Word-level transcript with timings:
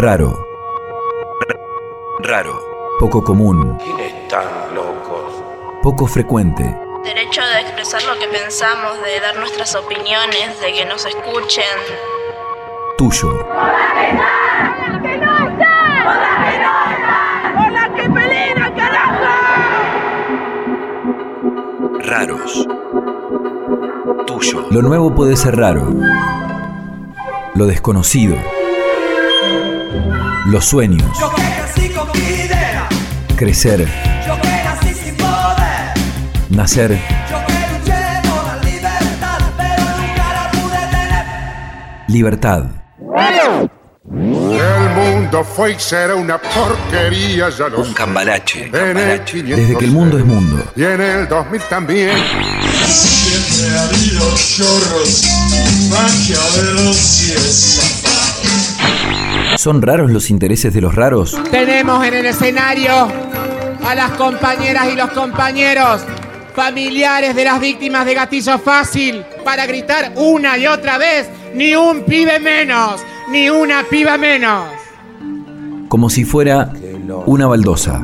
Raro. 0.00 0.46
Raro. 2.20 2.62
Poco 3.00 3.24
común. 3.24 3.76
¿Quiénes 3.82 4.14
están 4.14 4.44
locos? 4.72 5.42
Poco 5.82 6.06
frecuente. 6.06 6.62
Derecho 7.02 7.40
de 7.40 7.60
expresar 7.62 8.04
lo 8.04 8.16
que 8.20 8.28
pensamos, 8.28 9.02
de 9.02 9.18
dar 9.18 9.36
nuestras 9.38 9.74
opiniones, 9.74 10.60
de 10.60 10.72
que 10.72 10.84
nos 10.84 11.04
escuchen. 11.04 11.64
Tuyo. 12.96 13.44
Raros. 22.04 22.68
Tuyo. 24.28 24.66
Lo 24.70 24.82
nuevo 24.82 25.12
puede 25.12 25.36
ser 25.36 25.56
raro. 25.56 25.92
Lo 27.56 27.66
desconocido. 27.66 28.36
Los 30.46 30.64
sueños. 30.64 31.04
Yo 31.20 31.30
que 31.34 31.42
nací 31.42 31.88
con 31.90 32.08
mi 32.12 32.18
idea, 32.26 32.88
Crecer. 33.36 33.80
yo 34.26 34.40
que 34.40 34.48
nací 34.48 34.94
sin 34.94 35.14
poder, 35.16 35.94
Nacer. 36.50 36.90
yo 37.30 37.38
que 37.46 37.52
luché 37.72 38.28
por 38.28 38.44
la 38.46 38.56
libertad, 38.64 39.38
pero 39.56 39.82
nunca 39.82 40.32
la 40.32 40.50
pude 40.50 40.78
tener. 40.90 41.24
Libertad. 42.08 42.64
El 44.10 44.90
mundo 44.94 45.44
fue 45.44 45.72
y 45.72 45.78
será 45.78 46.14
una 46.14 46.38
porquería, 46.38 47.50
ya 47.50 47.68
lo 47.68 47.80
Un 47.82 47.92
cambalache. 47.92 48.70
500 48.70 49.56
Desde 49.56 49.76
que 49.76 49.84
el 49.84 49.90
mundo 49.92 50.18
es 50.18 50.24
mundo. 50.24 50.64
Y 50.74 50.82
en 50.84 51.00
el 51.00 51.28
2000 51.28 51.62
también. 51.68 52.16
Siempre 52.88 53.76
ha 53.78 53.82
habido 53.84 54.34
chorros, 54.34 55.22
maquiavelos 55.90 57.22
y 57.22 57.32
estafados. 57.32 58.07
¿Son 59.56 59.82
raros 59.82 60.10
los 60.10 60.30
intereses 60.30 60.72
de 60.72 60.80
los 60.80 60.94
raros? 60.94 61.36
Tenemos 61.50 62.04
en 62.06 62.14
el 62.14 62.26
escenario 62.26 63.08
a 63.84 63.94
las 63.94 64.12
compañeras 64.12 64.88
y 64.92 64.96
los 64.96 65.10
compañeros 65.10 66.02
familiares 66.54 67.34
de 67.34 67.44
las 67.44 67.60
víctimas 67.60 68.04
de 68.04 68.14
gatillo 68.14 68.58
fácil 68.58 69.24
para 69.44 69.66
gritar 69.66 70.12
una 70.16 70.58
y 70.58 70.66
otra 70.66 70.98
vez, 70.98 71.28
ni 71.54 71.74
un 71.74 72.02
pibe 72.04 72.40
menos, 72.40 73.00
ni 73.30 73.48
una 73.48 73.84
piba 73.88 74.18
menos. 74.18 74.64
Como 75.88 76.10
si 76.10 76.24
fuera 76.24 76.72
una 77.26 77.46
baldosa. 77.46 78.00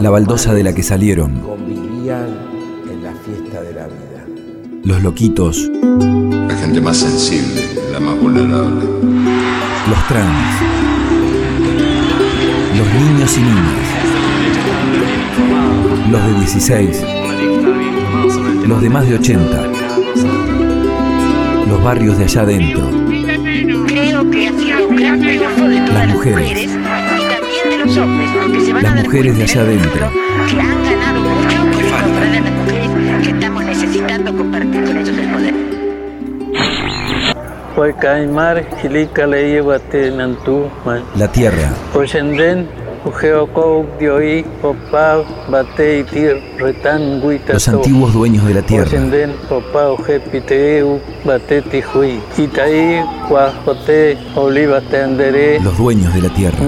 La 0.00 0.10
baldosa 0.10 0.54
de 0.54 0.62
la 0.62 0.74
que 0.74 0.82
salieron. 0.82 1.40
convivían 1.40 2.26
en 2.90 3.02
la 3.02 3.12
fiesta 3.24 3.62
de 3.62 3.72
la 3.72 3.86
vida. 3.86 4.26
Los 4.84 5.02
loquitos. 5.02 5.70
La 6.48 6.54
gente 6.56 6.80
más 6.80 6.98
sensible, 6.98 7.62
la 7.92 8.00
más 8.00 8.18
vulnerable. 8.20 9.17
Los 9.88 10.06
trans. 10.06 10.62
Los 12.76 12.86
niños 12.94 13.38
y 13.38 13.40
niñas. 13.40 13.88
Los 16.10 16.26
de 16.26 16.34
16. 16.40 17.04
Los 18.66 18.82
de 18.82 18.90
más 18.90 19.08
de 19.08 19.14
80. 19.14 19.66
Los 21.68 21.82
barrios 21.82 22.18
de 22.18 22.24
allá 22.24 22.42
adentro. 22.42 22.90
Las 25.92 26.08
mujeres. 26.08 26.76
Las 28.82 29.04
mujeres 29.04 29.36
de 29.38 29.42
allá 29.42 29.60
adentro. 29.62 30.10
que 30.48 30.60
han 30.60 30.84
ganado 30.84 31.20
mucho 31.20 31.68
que 33.22 33.30
estamos 33.30 33.64
necesitando 33.64 34.36
compartir 34.36 34.97
Retan, 46.58 47.22
Guita, 47.22 47.52
Los 47.52 47.68
antiguos 47.68 48.12
dueños 48.12 48.44
de 48.46 48.54
la 48.54 48.62
tierra. 48.62 48.90
Oliva, 54.34 54.80
Tendere, 54.80 55.60
Los 55.60 55.78
dueños 55.78 56.12
de 56.14 56.22
la 56.22 56.34
tierra. 56.34 56.58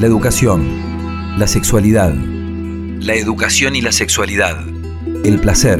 La 0.00 0.06
educación. 0.06 0.77
La 1.38 1.46
sexualidad. 1.46 2.12
La 2.98 3.14
educación 3.14 3.76
y 3.76 3.80
la 3.80 3.92
sexualidad. 3.92 4.58
El 5.24 5.38
placer. 5.38 5.78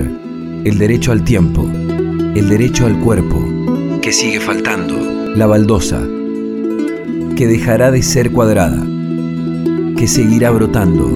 El 0.64 0.78
derecho 0.78 1.10
al 1.10 1.24
tiempo. 1.24 1.68
El 1.68 2.48
derecho 2.48 2.86
al 2.86 2.96
cuerpo. 3.00 3.44
Que 4.00 4.12
sigue 4.12 4.38
faltando. 4.38 4.94
La 5.34 5.46
baldosa. 5.46 6.00
Que 7.36 7.48
dejará 7.48 7.90
de 7.90 8.04
ser 8.04 8.30
cuadrada. 8.30 8.80
Que 9.96 10.06
seguirá 10.06 10.52
brotando. 10.52 11.06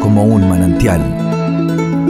Como 0.00 0.24
un 0.24 0.48
manantial. 0.48 1.00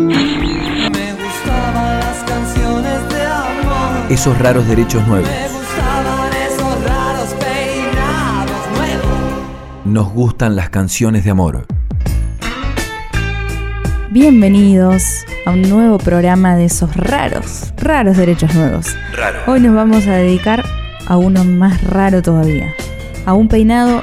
Me 0.08 1.12
gustaban 1.12 2.00
las 2.00 2.24
canciones 2.24 3.08
de 3.10 3.22
amor, 3.22 4.10
Esos 4.10 4.38
raros 4.38 4.66
derechos 4.66 5.06
nuevos. 5.06 5.47
Nos 9.88 10.12
gustan 10.12 10.54
las 10.54 10.68
canciones 10.68 11.24
de 11.24 11.30
amor. 11.30 11.66
Bienvenidos 14.10 15.24
a 15.46 15.52
un 15.52 15.62
nuevo 15.62 15.96
programa 15.96 16.56
de 16.56 16.66
esos 16.66 16.94
raros, 16.94 17.72
raros 17.78 18.18
derechos 18.18 18.54
nuevos. 18.54 18.94
Raro. 19.16 19.38
Hoy 19.46 19.60
nos 19.60 19.74
vamos 19.74 20.06
a 20.06 20.16
dedicar 20.16 20.62
a 21.06 21.16
uno 21.16 21.42
más 21.42 21.82
raro 21.84 22.20
todavía. 22.20 22.74
A 23.24 23.32
un 23.32 23.48
peinado, 23.48 24.02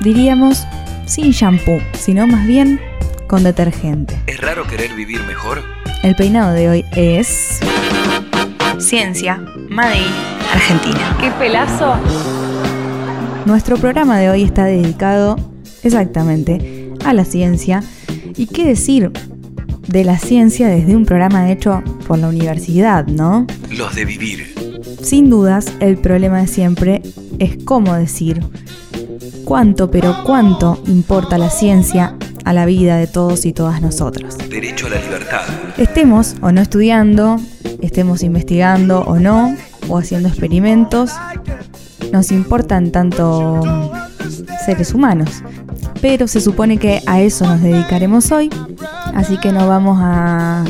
diríamos, 0.00 0.66
sin 1.06 1.30
shampoo, 1.30 1.80
sino 1.92 2.26
más 2.26 2.44
bien 2.44 2.80
con 3.28 3.44
detergente. 3.44 4.20
¿Es 4.26 4.40
raro 4.40 4.66
querer 4.66 4.92
vivir 4.94 5.22
mejor? 5.22 5.62
El 6.02 6.16
peinado 6.16 6.52
de 6.52 6.68
hoy 6.68 6.84
es... 6.96 7.60
Ciencia, 8.78 9.40
Made 9.68 9.98
in 9.98 10.12
Argentina. 10.52 11.16
¡Qué 11.20 11.30
pelazo! 11.38 11.96
Nuestro 13.46 13.76
programa 13.76 14.18
de 14.18 14.30
hoy 14.30 14.42
está 14.42 14.64
dedicado 14.64 15.36
exactamente 15.82 16.90
a 17.04 17.12
la 17.12 17.26
ciencia. 17.26 17.82
¿Y 18.36 18.46
qué 18.46 18.64
decir 18.64 19.12
de 19.86 20.02
la 20.02 20.18
ciencia 20.18 20.66
desde 20.68 20.96
un 20.96 21.04
programa 21.04 21.52
hecho 21.52 21.82
por 22.06 22.18
la 22.18 22.28
universidad, 22.28 23.06
no? 23.06 23.46
Los 23.70 23.94
de 23.94 24.06
vivir. 24.06 24.54
Sin 25.02 25.28
dudas, 25.28 25.66
el 25.80 25.98
problema 25.98 26.40
de 26.40 26.46
siempre 26.46 27.02
es 27.38 27.62
cómo 27.64 27.94
decir 27.94 28.40
cuánto, 29.44 29.90
pero 29.90 30.24
cuánto 30.24 30.82
importa 30.86 31.36
la 31.36 31.50
ciencia 31.50 32.16
a 32.46 32.54
la 32.54 32.64
vida 32.64 32.96
de 32.96 33.06
todos 33.06 33.44
y 33.44 33.52
todas 33.52 33.82
nosotros. 33.82 34.38
Derecho 34.48 34.86
a 34.86 34.90
la 34.90 35.00
libertad. 35.02 35.42
Estemos 35.76 36.36
o 36.40 36.50
no 36.50 36.62
estudiando, 36.62 37.36
estemos 37.82 38.22
investigando 38.22 39.00
o 39.02 39.18
no, 39.18 39.54
o 39.88 39.98
haciendo 39.98 40.30
experimentos, 40.30 41.12
nos 42.14 42.30
importan 42.30 42.92
tanto 42.92 43.60
seres 44.64 44.94
humanos. 44.94 45.42
Pero 46.00 46.28
se 46.28 46.40
supone 46.40 46.78
que 46.78 47.02
a 47.06 47.20
eso 47.20 47.44
nos 47.44 47.60
dedicaremos 47.60 48.30
hoy, 48.30 48.50
así 49.16 49.36
que 49.36 49.50
no 49.50 49.66
vamos 49.66 49.98
a, 50.00 50.64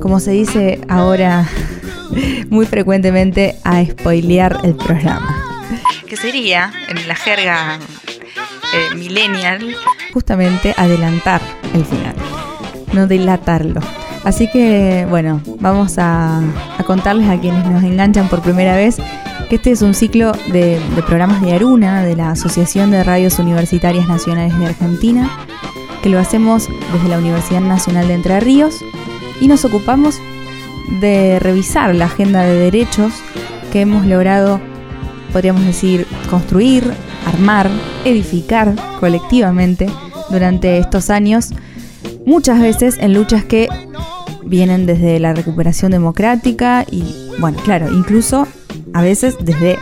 como 0.00 0.18
se 0.18 0.30
dice 0.30 0.80
ahora 0.88 1.46
muy 2.48 2.64
frecuentemente, 2.64 3.56
a 3.64 3.84
spoilear 3.84 4.60
el 4.64 4.76
programa. 4.76 5.44
Que 6.08 6.16
sería, 6.16 6.72
en 6.88 7.06
la 7.06 7.14
jerga 7.14 7.78
eh, 7.78 8.94
millennial, 8.94 9.76
justamente 10.14 10.74
adelantar 10.78 11.42
el 11.74 11.84
final, 11.84 12.14
no 12.94 13.06
dilatarlo. 13.06 13.82
Así 14.24 14.48
que, 14.50 15.06
bueno, 15.10 15.42
vamos 15.60 15.98
a, 15.98 16.38
a 16.78 16.82
contarles 16.84 17.28
a 17.28 17.38
quienes 17.38 17.66
nos 17.66 17.82
enganchan 17.82 18.28
por 18.28 18.40
primera 18.40 18.74
vez 18.74 18.96
que 19.48 19.56
este 19.56 19.70
es 19.70 19.82
un 19.82 19.94
ciclo 19.94 20.32
de, 20.52 20.78
de 20.94 21.02
programas 21.02 21.40
de 21.40 21.54
Aruna, 21.54 22.02
de 22.02 22.16
la 22.16 22.30
Asociación 22.30 22.90
de 22.90 23.02
Radios 23.02 23.38
Universitarias 23.38 24.06
Nacionales 24.06 24.58
de 24.58 24.66
Argentina, 24.66 25.30
que 26.02 26.10
lo 26.10 26.18
hacemos 26.18 26.68
desde 26.92 27.08
la 27.08 27.18
Universidad 27.18 27.60
Nacional 27.60 28.08
de 28.08 28.14
Entre 28.14 28.40
Ríos 28.40 28.76
y 29.40 29.48
nos 29.48 29.64
ocupamos 29.64 30.20
de 31.00 31.38
revisar 31.38 31.94
la 31.94 32.06
agenda 32.06 32.42
de 32.42 32.58
derechos 32.58 33.12
que 33.72 33.82
hemos 33.82 34.06
logrado, 34.06 34.60
podríamos 35.32 35.64
decir, 35.64 36.06
construir, 36.28 36.84
armar, 37.26 37.70
edificar 38.04 38.74
colectivamente 39.00 39.86
durante 40.30 40.78
estos 40.78 41.10
años, 41.10 41.50
muchas 42.26 42.60
veces 42.60 42.98
en 42.98 43.14
luchas 43.14 43.44
que 43.44 43.68
vienen 44.44 44.86
desde 44.86 45.18
la 45.20 45.34
recuperación 45.34 45.92
democrática 45.92 46.84
y, 46.90 47.04
bueno, 47.38 47.58
claro, 47.64 47.92
incluso 47.92 48.46
a 48.98 49.02
veces 49.02 49.36
desde 49.40 49.78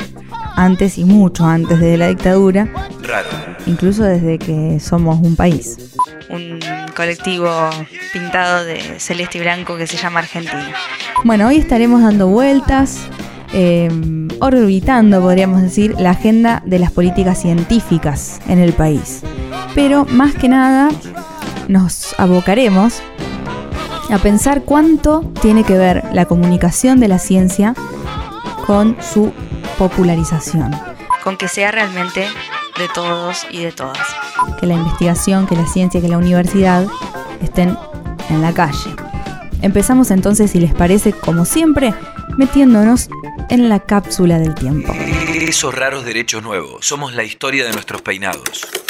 antes 0.57 0.99
y 0.99 1.05
mucho 1.05 1.47
antes 1.47 1.81
de 1.81 1.97
la 1.97 2.09
dictadura, 2.09 2.69
Raro. 3.01 3.29
incluso 3.65 4.03
desde 4.03 4.39
que 4.39 4.79
somos 4.79 5.19
un 5.23 5.37
país. 5.37 5.95
Un 6.29 6.59
colectivo 6.95 7.49
pintado 8.13 8.67
de 8.67 9.01
celeste 9.01 9.39
y 9.39 9.41
blanco 9.41 9.79
que 9.79 9.87
se 9.87 9.97
llama 9.97 10.21
Argentina. 10.21 10.71
Bueno, 11.25 11.49
hoy 11.49 11.57
estaremos 11.57 12.03
dando 12.03 12.27
vueltas, 12.27 13.07
eh, 13.55 13.89
orbitando, 14.41 15.23
podríamos 15.23 15.63
decir, 15.63 15.95
la 15.99 16.11
agenda 16.11 16.63
de 16.67 16.79
las 16.79 16.93
políticas 16.93 17.41
científicas 17.41 18.39
en 18.49 18.59
el 18.59 18.75
país. 18.75 19.23
Pero 19.75 20.05
más 20.05 20.35
que 20.35 20.51
nada 20.51 20.91
nos 21.69 22.15
abocaremos 22.19 23.01
a 24.11 24.19
pensar 24.19 24.65
cuánto 24.65 25.33
tiene 25.41 25.65
que 25.65 25.79
ver 25.79 26.05
la 26.13 26.27
comunicación 26.27 27.01
de 27.01 27.09
la 27.09 27.19
ciencia 27.19 27.75
con 28.67 28.97
su 29.01 29.33
popularización. 29.79 30.73
Con 31.23 31.37
que 31.37 31.49
sea 31.49 31.71
realmente 31.71 32.27
de 32.79 32.89
todos 32.95 33.47
y 33.51 33.63
de 33.63 33.73
todas. 33.73 33.99
Que 34.61 34.67
la 34.67 34.75
investigación, 34.75 35.47
que 35.47 35.57
la 35.57 35.67
ciencia, 35.67 36.01
que 36.01 36.09
la 36.09 36.19
universidad 36.19 36.87
estén 37.43 37.77
en 38.29 38.43
la 38.43 38.53
calle. 38.53 38.95
Empezamos 39.63 40.11
entonces, 40.11 40.51
si 40.51 40.61
les 40.61 40.75
parece, 40.75 41.13
como 41.13 41.45
siempre, 41.45 41.95
metiéndonos 42.37 43.09
en 43.49 43.69
la 43.69 43.81
cápsula 43.81 44.39
del 44.39 44.55
tiempo. 44.55 44.93
Esos 44.93 45.75
raros 45.75 46.05
derechos 46.05 46.43
nuevos. 46.43 46.85
Somos 46.87 47.15
la 47.15 47.25
historia 47.25 47.65
de 47.65 47.73
nuestros 47.73 48.03
peinados. 48.03 48.86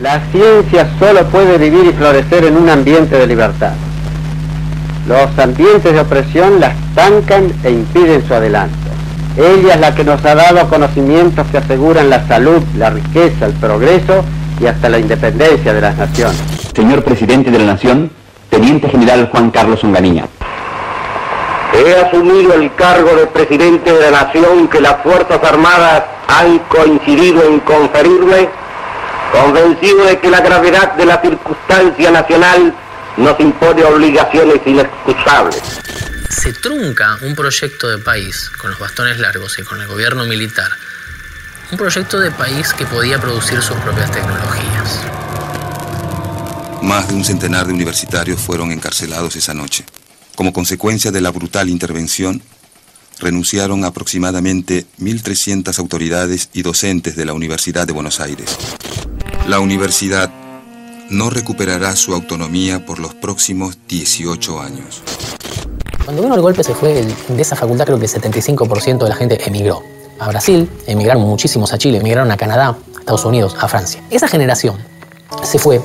La 0.00 0.20
ciencia 0.30 0.86
solo 0.98 1.24
puede 1.28 1.56
vivir 1.56 1.86
y 1.86 1.92
florecer 1.94 2.44
en 2.44 2.58
un 2.58 2.68
ambiente 2.68 3.16
de 3.16 3.26
libertad. 3.26 3.72
Los 5.08 5.38
ambientes 5.38 5.90
de 5.90 6.00
opresión 6.00 6.60
la 6.60 6.66
estancan 6.66 7.50
e 7.64 7.70
impiden 7.70 8.26
su 8.28 8.34
adelanto. 8.34 8.76
Ella 9.38 9.74
es 9.74 9.80
la 9.80 9.94
que 9.94 10.04
nos 10.04 10.22
ha 10.26 10.34
dado 10.34 10.68
conocimientos 10.68 11.46
que 11.50 11.58
aseguran 11.58 12.10
la 12.10 12.26
salud, 12.26 12.62
la 12.76 12.90
riqueza, 12.90 13.46
el 13.46 13.54
progreso 13.54 14.22
y 14.60 14.66
hasta 14.66 14.90
la 14.90 14.98
independencia 14.98 15.72
de 15.72 15.80
las 15.80 15.96
naciones. 15.96 16.42
Señor 16.74 17.02
Presidente 17.02 17.50
de 17.50 17.58
la 17.58 17.64
Nación, 17.64 18.10
Teniente 18.50 18.90
General 18.90 19.30
Juan 19.32 19.50
Carlos 19.50 19.82
Onganía. 19.82 20.26
He 21.72 21.94
asumido 22.06 22.52
el 22.52 22.74
cargo 22.74 23.14
de 23.16 23.26
Presidente 23.28 23.92
de 23.92 24.10
la 24.10 24.24
Nación 24.24 24.68
que 24.68 24.80
las 24.80 24.96
Fuerzas 25.02 25.42
Armadas 25.42 26.04
han 26.28 26.58
coincidido 26.68 27.44
en 27.44 27.60
conferirme, 27.60 28.48
convencido 29.42 30.06
de 30.06 30.18
que 30.18 30.30
la 30.30 30.40
gravedad 30.40 30.94
de 30.94 31.06
la 31.06 31.20
circunstancia 31.20 32.10
nacional 32.10 32.74
nos 33.16 33.38
impone 33.40 33.84
obligaciones 33.84 34.60
inexcusables. 34.64 35.62
Se 36.30 36.52
trunca 36.52 37.18
un 37.22 37.34
proyecto 37.34 37.88
de 37.88 37.98
país 37.98 38.50
con 38.58 38.70
los 38.70 38.78
bastones 38.78 39.18
largos 39.18 39.58
y 39.58 39.62
con 39.62 39.80
el 39.80 39.86
gobierno 39.86 40.24
militar. 40.24 40.70
Un 41.70 41.78
proyecto 41.78 42.18
de 42.20 42.30
país 42.30 42.72
que 42.72 42.86
podía 42.86 43.20
producir 43.20 43.60
sus 43.60 43.76
propias 43.78 44.10
tecnologías. 44.10 45.00
Más 46.82 47.08
de 47.08 47.14
un 47.14 47.24
centenar 47.24 47.66
de 47.66 47.72
universitarios 47.72 48.40
fueron 48.40 48.70
encarcelados 48.70 49.34
esa 49.36 49.54
noche. 49.54 49.84
Como 50.34 50.52
consecuencia 50.52 51.10
de 51.10 51.20
la 51.20 51.30
brutal 51.30 51.68
intervención, 51.68 52.42
renunciaron 53.18 53.84
aproximadamente 53.84 54.86
1.300 55.00 55.78
autoridades 55.78 56.50
y 56.52 56.62
docentes 56.62 57.16
de 57.16 57.24
la 57.24 57.32
Universidad 57.32 57.86
de 57.86 57.92
Buenos 57.92 58.20
Aires. 58.20 58.56
La 59.48 59.60
universidad 59.60 60.30
no 61.10 61.30
recuperará 61.30 61.94
su 61.94 62.14
autonomía 62.14 62.84
por 62.84 62.98
los 62.98 63.14
próximos 63.14 63.78
18 63.88 64.60
años. 64.60 65.02
Cuando 66.04 66.22
vino 66.22 66.34
el 66.34 66.40
golpe 66.40 66.62
se 66.64 66.74
fue 66.74 66.98
el- 67.00 67.14
de 67.36 67.42
esa 67.42 67.56
facultad 67.56 67.84
creo 67.84 67.98
que 67.98 68.04
el 68.06 68.10
75% 68.10 69.04
de 69.04 69.10
la 69.10 69.16
gente 69.16 69.38
emigró. 69.46 69.82
A 70.18 70.28
Brasil, 70.28 70.68
emigraron 70.86 71.22
muchísimos 71.22 71.72
a 71.72 71.78
Chile, 71.78 71.98
emigraron 71.98 72.30
a 72.30 72.36
Canadá, 72.36 72.76
a 72.96 72.98
Estados 73.00 73.24
Unidos, 73.24 73.54
a 73.60 73.68
Francia. 73.68 74.02
Esa 74.10 74.28
generación 74.28 74.76
se 75.42 75.58
fue 75.58 75.80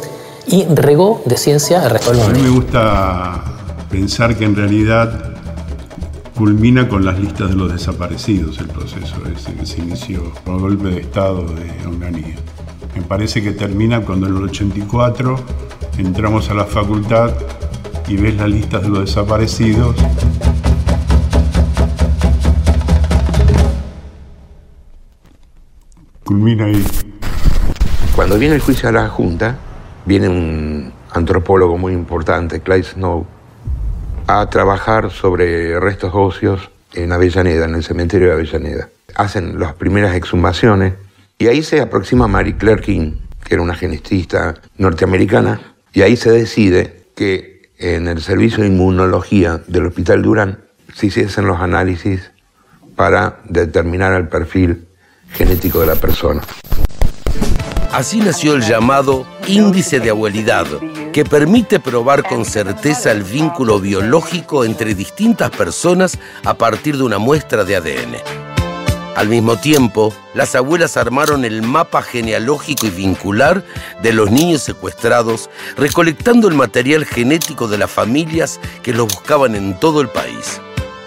y 0.48 0.66
regó 0.66 1.22
de 1.25 1.38
ciencia 1.38 1.84
el 1.84 1.90
resto 1.92 2.12
del 2.12 2.22
A 2.22 2.28
mí 2.30 2.34
mundo. 2.34 2.44
me 2.44 2.50
gusta 2.56 3.44
pensar 3.90 4.36
que 4.38 4.46
en 4.46 4.56
realidad 4.56 5.34
culmina 6.36 6.88
con 6.88 7.04
las 7.06 7.19
listas 7.19 7.50
de 7.50 7.56
los 7.56 7.72
desaparecidos 7.72 8.57
el 8.60 8.68
proceso 8.68 9.16
ese 9.36 9.54
que 9.54 9.66
se 9.66 9.80
inició 9.80 10.34
con 10.46 10.56
el 10.56 10.62
golpe 10.62 10.90
de 10.90 11.02
Estado 11.02 11.44
de 11.46 11.86
Onganía. 11.86 12.36
Me 12.96 13.02
parece 13.04 13.42
que 13.42 13.52
termina 13.52 14.02
cuando 14.02 14.28
en 14.28 14.36
el 14.38 14.44
84 14.44 15.36
entramos 15.98 16.50
a 16.50 16.54
la 16.54 16.66
facultad 16.66 17.32
y 18.08 18.18
ves 18.18 18.36
las 18.36 18.50
listas 18.50 18.82
de 18.82 18.90
los 18.90 19.00
desaparecidos. 19.06 19.96
Culmina 26.26 26.66
ahí. 26.66 26.86
Cuando 28.16 28.38
viene 28.38 28.56
el 28.56 28.62
juicio 28.62 28.90
a 28.90 28.92
la 28.92 29.08
Junta, 29.08 29.58
viene 30.06 30.28
un 30.28 30.94
antropólogo 31.12 31.78
muy 31.78 31.94
importante, 31.94 32.60
Clyde 32.60 32.84
Snow, 32.84 33.26
a 34.28 34.50
trabajar 34.50 35.12
sobre 35.12 35.80
restos 35.80 36.12
óseos 36.14 36.70
en 36.94 37.12
Avellaneda, 37.12 37.66
en 37.66 37.76
el 37.76 37.84
cementerio 37.84 38.28
de 38.28 38.34
Avellaneda. 38.34 38.90
Hacen 39.16 39.60
las 39.60 39.74
primeras 39.74 40.16
exhumaciones 40.16 40.94
y 41.42 41.48
ahí 41.48 41.64
se 41.64 41.82
aproxima 41.82 42.28
Mary 42.28 42.54
Claire 42.54 42.84
King, 42.84 43.14
que 43.44 43.56
era 43.56 43.64
una 43.64 43.74
genetista 43.74 44.62
norteamericana, 44.78 45.60
y 45.92 46.04
ahí 46.04 46.16
se 46.16 46.30
decide 46.30 47.08
que 47.16 47.72
en 47.80 48.08
el 48.08 48.22
servicio 48.22 48.62
de 48.62 48.70
inmunología 48.70 49.60
del 49.66 49.88
Hospital 49.88 50.22
Durán 50.22 50.60
se 50.94 51.08
hiciesen 51.08 51.48
los 51.48 51.60
análisis 51.60 52.30
para 52.96 53.40
determinar 53.50 54.14
el 54.14 54.28
perfil 54.28 54.86
genético 55.32 55.80
de 55.80 55.88
la 55.88 55.96
persona. 55.96 56.44
Así 57.92 58.20
nació 58.20 58.54
el 58.54 58.62
llamado 58.62 59.26
índice 59.48 60.00
de 60.00 60.12
abuelidad, 60.12 60.68
que 61.12 61.26
permite 61.26 61.80
probar 61.80 62.22
con 62.22 62.46
certeza 62.46 63.12
el 63.12 63.24
vínculo 63.24 63.80
biológico 63.80 64.64
entre 64.64 64.94
distintas 64.94 65.50
personas 65.50 66.20
a 66.46 66.54
partir 66.54 66.98
de 66.98 67.04
una 67.04 67.18
muestra 67.18 67.64
de 67.64 67.78
ADN. 67.78 68.50
Al 69.16 69.28
mismo 69.28 69.58
tiempo, 69.58 70.13
las 70.34 70.56
abuelas 70.56 70.96
armaron 70.98 71.44
el 71.44 71.62
mapa 71.62 72.02
genealógico 72.02 72.88
y 72.88 72.92
vincular 72.92 73.63
de 74.02 74.13
los 74.13 74.31
niños 74.31 74.62
secuestrados, 74.63 75.50
recolectando 75.75 76.48
el 76.48 76.56
material 76.56 77.06
genético 77.06 77.68
de 77.68 77.78
las 77.78 77.92
familias 77.92 78.60
que 78.84 78.94
los 78.94 79.08
buscaban 79.08 79.56
en 79.56 79.78
todo 79.80 80.00
el 80.02 80.08
país. 80.08 80.62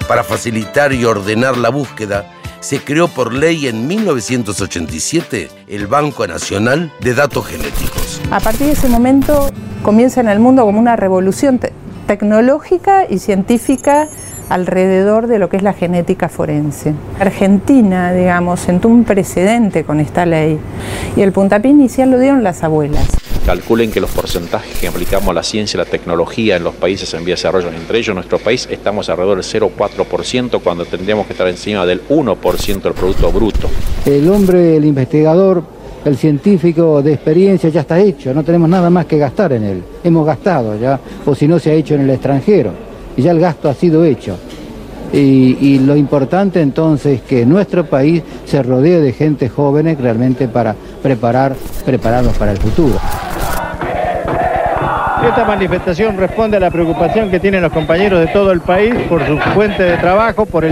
Para 0.06 0.22
facilitar 0.22 0.92
y 0.92 1.04
ordenar 1.06 1.56
la 1.56 1.70
búsqueda, 1.70 2.30
se 2.60 2.80
creó 2.80 3.08
por 3.08 3.32
ley 3.32 3.68
en 3.68 3.86
1987 3.86 5.48
el 5.68 5.86
Banco 5.86 6.26
Nacional 6.26 6.92
de 7.00 7.14
Datos 7.14 7.46
Genéticos. 7.46 8.20
A 8.30 8.40
partir 8.40 8.66
de 8.66 8.72
ese 8.74 8.88
momento 8.88 9.50
comienza 9.82 10.20
en 10.20 10.28
el 10.28 10.40
mundo 10.40 10.64
como 10.66 10.78
una 10.78 10.96
revolución 10.96 11.58
te- 11.58 11.72
tecnológica 12.06 13.06
y 13.08 13.18
científica 13.18 14.08
alrededor 14.48 15.26
de 15.26 15.38
lo 15.38 15.48
que 15.48 15.56
es 15.56 15.62
la 15.62 15.72
genética 15.72 16.28
forense. 16.28 16.94
Argentina, 17.18 18.12
digamos, 18.12 18.60
sentó 18.60 18.88
un 18.88 19.04
precedente 19.04 19.84
con 19.84 20.00
esta 20.00 20.26
ley 20.26 20.58
y 21.16 21.22
el 21.22 21.32
puntapié 21.32 21.70
inicial 21.70 22.10
lo 22.10 22.18
dieron 22.18 22.42
las 22.42 22.62
abuelas. 22.62 23.06
Calculen 23.46 23.90
que 23.90 24.00
los 24.00 24.10
porcentajes 24.10 24.78
que 24.78 24.88
aplicamos 24.88 25.28
a 25.28 25.34
la 25.34 25.42
ciencia 25.42 25.76
y 25.76 25.84
la 25.84 25.90
tecnología 25.90 26.56
en 26.56 26.64
los 26.64 26.74
países 26.74 27.12
en 27.12 27.20
vía 27.20 27.34
de 27.34 27.36
desarrollo, 27.36 27.68
entre 27.68 27.98
ellos 27.98 28.14
nuestro 28.14 28.38
país, 28.38 28.66
estamos 28.70 29.08
alrededor 29.10 29.42
del 29.42 29.60
0,4% 29.60 30.60
cuando 30.62 30.86
tendríamos 30.86 31.26
que 31.26 31.34
estar 31.34 31.48
encima 31.48 31.84
del 31.84 32.06
1% 32.08 32.82
del 32.82 32.94
Producto 32.94 33.30
Bruto. 33.30 33.68
El 34.06 34.30
hombre, 34.30 34.76
el 34.76 34.84
investigador, 34.86 35.62
el 36.06 36.16
científico 36.16 37.02
de 37.02 37.14
experiencia 37.14 37.68
ya 37.68 37.82
está 37.82 37.98
hecho, 37.98 38.32
no 38.32 38.44
tenemos 38.44 38.68
nada 38.68 38.88
más 38.88 39.06
que 39.06 39.18
gastar 39.18 39.52
en 39.52 39.64
él. 39.64 39.82
Hemos 40.02 40.26
gastado 40.26 40.78
ya, 40.78 40.98
o 41.26 41.34
si 41.34 41.46
no 41.46 41.58
se 41.58 41.70
ha 41.70 41.74
hecho 41.74 41.94
en 41.94 42.02
el 42.02 42.10
extranjero, 42.10 42.72
ya 43.22 43.30
el 43.30 43.40
gasto 43.40 43.68
ha 43.68 43.74
sido 43.74 44.04
hecho. 44.04 44.36
Y, 45.12 45.78
lo 45.78 45.94
importante 45.94 46.60
entonces 46.60 47.20
es 47.20 47.22
que 47.22 47.46
nuestro 47.46 47.84
país 47.84 48.22
se 48.46 48.62
rodee 48.64 49.00
de 49.00 49.12
gente 49.12 49.48
jóvenes 49.48 50.00
realmente 50.00 50.48
para 50.48 50.74
preparar, 51.02 51.54
prepararnos 51.84 52.36
para 52.36 52.50
el 52.50 52.58
futuro. 52.58 52.98
Esta 55.24 55.44
manifestación 55.44 56.16
responde 56.18 56.56
a 56.56 56.60
la 56.60 56.70
preocupación 56.70 57.30
que 57.30 57.38
tienen 57.38 57.62
los 57.62 57.72
compañeros 57.72 58.20
de 58.20 58.26
todo 58.26 58.50
el 58.50 58.60
país 58.60 58.94
por 59.08 59.24
su 59.24 59.38
fuente 59.54 59.84
de 59.84 59.96
trabajo, 59.98 60.46
por 60.46 60.66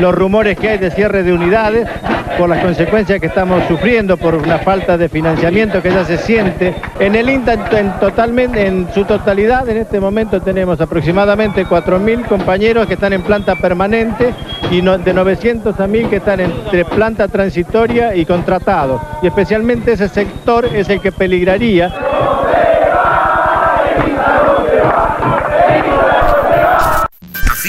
los 0.00 0.14
rumores 0.14 0.58
que 0.58 0.70
hay 0.70 0.78
de 0.78 0.90
cierre 0.90 1.22
de 1.22 1.32
unidades, 1.32 1.88
por 2.38 2.48
las 2.48 2.62
consecuencias 2.62 3.20
que 3.20 3.26
estamos 3.26 3.64
sufriendo, 3.66 4.16
por 4.16 4.34
una 4.34 4.58
falta 4.58 4.96
de 4.96 5.08
financiamiento 5.08 5.82
que 5.82 5.90
ya 5.90 6.04
se 6.04 6.18
siente. 6.18 6.74
En 6.98 7.14
el 7.14 7.28
INTA, 7.28 7.54
en, 7.78 7.92
totalmente, 8.00 8.66
en 8.66 8.88
su 8.92 9.04
totalidad, 9.04 9.68
en 9.68 9.78
este 9.78 10.00
momento 10.00 10.40
tenemos 10.40 10.80
aproximadamente 10.80 11.66
4.000 11.66 12.26
compañeros 12.26 12.86
que 12.86 12.94
están 12.94 13.12
en 13.12 13.22
planta 13.22 13.56
permanente 13.56 14.34
y 14.70 14.80
de 14.80 15.14
900 15.14 15.78
a 15.78 15.86
1.000 15.86 16.08
que 16.08 16.16
están 16.16 16.40
entre 16.40 16.84
planta 16.84 17.28
transitoria 17.28 18.14
y 18.14 18.24
contratados. 18.24 19.00
Y 19.22 19.26
especialmente 19.26 19.92
ese 19.92 20.08
sector 20.08 20.66
es 20.66 20.88
el 20.88 21.00
que 21.00 21.12
peligraría 21.12 21.92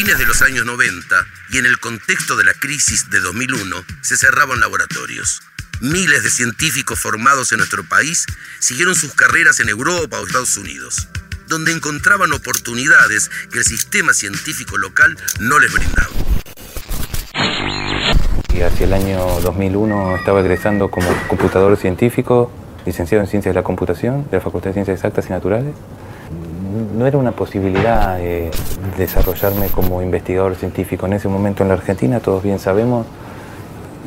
fines 0.05 0.19
de 0.19 0.25
los 0.27 0.41
años 0.43 0.67
90 0.67 1.15
y 1.49 1.57
en 1.57 1.65
el 1.65 1.79
contexto 1.79 2.37
de 2.37 2.43
la 2.43 2.53
crisis 2.53 3.09
de 3.09 3.19
2001 3.21 3.75
se 4.01 4.17
cerraban 4.17 4.59
laboratorios. 4.59 5.41
Miles 5.81 6.21
de 6.21 6.29
científicos 6.29 6.99
formados 6.99 7.51
en 7.51 7.57
nuestro 7.57 7.83
país 7.83 8.27
siguieron 8.59 8.93
sus 8.93 9.15
carreras 9.15 9.59
en 9.61 9.69
Europa 9.69 10.19
o 10.19 10.27
Estados 10.27 10.57
Unidos, 10.57 11.07
donde 11.47 11.71
encontraban 11.71 12.33
oportunidades 12.33 13.31
que 13.51 13.57
el 13.57 13.63
sistema 13.65 14.13
científico 14.13 14.77
local 14.77 15.17
no 15.39 15.57
les 15.57 15.73
brindaba. 15.73 16.09
Y 18.53 18.61
hacia 18.61 18.85
el 18.85 18.93
año 18.93 19.39
2001 19.41 20.17
estaba 20.17 20.41
egresando 20.41 20.91
como 20.91 21.07
computador 21.27 21.77
científico, 21.77 22.51
licenciado 22.85 23.23
en 23.23 23.29
Ciencias 23.29 23.55
de 23.55 23.59
la 23.59 23.63
Computación 23.63 24.29
de 24.29 24.37
la 24.37 24.43
Facultad 24.43 24.69
de 24.69 24.73
Ciencias 24.73 24.97
Exactas 24.97 25.25
y 25.27 25.29
Naturales. 25.29 25.73
No 26.97 27.07
era 27.07 27.17
una 27.17 27.31
posibilidad 27.31 28.19
eh, 28.19 28.51
desarrollarme 28.97 29.67
como 29.67 30.01
investigador 30.01 30.55
científico 30.55 31.05
en 31.05 31.13
ese 31.13 31.27
momento 31.27 31.63
en 31.63 31.69
la 31.69 31.75
Argentina, 31.75 32.19
todos 32.19 32.43
bien 32.43 32.59
sabemos 32.59 33.05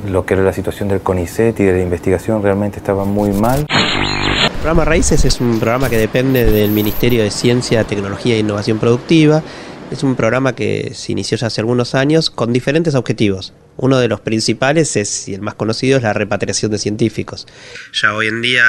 lo 0.06 0.24
que 0.24 0.34
era 0.34 0.42
la 0.42 0.52
situación 0.52 0.88
del 0.88 1.00
CONICET 1.00 1.58
y 1.60 1.64
de 1.64 1.72
la 1.72 1.82
investigación 1.82 2.42
realmente 2.42 2.78
estaba 2.78 3.04
muy 3.04 3.30
mal. 3.30 3.66
El 3.68 4.50
programa 4.50 4.84
Raíces 4.84 5.24
es 5.24 5.40
un 5.40 5.58
programa 5.58 5.88
que 5.88 5.98
depende 5.98 6.44
del 6.44 6.70
Ministerio 6.70 7.22
de 7.22 7.30
Ciencia, 7.30 7.84
Tecnología 7.84 8.34
e 8.34 8.38
Innovación 8.38 8.78
Productiva. 8.78 9.42
Es 9.90 10.02
un 10.02 10.16
programa 10.16 10.54
que 10.54 10.92
se 10.94 11.12
inició 11.12 11.38
ya 11.38 11.46
hace 11.46 11.60
algunos 11.60 11.94
años 11.94 12.30
con 12.30 12.52
diferentes 12.52 12.94
objetivos. 12.94 13.54
Uno 13.76 13.98
de 13.98 14.08
los 14.08 14.20
principales 14.20 14.96
es, 14.96 15.28
y 15.28 15.34
el 15.34 15.40
más 15.40 15.54
conocido, 15.54 15.96
es 15.96 16.02
la 16.02 16.12
repatriación 16.12 16.70
de 16.70 16.78
científicos. 16.78 17.46
Ya 17.94 18.12
hoy 18.12 18.26
en 18.26 18.42
día 18.42 18.64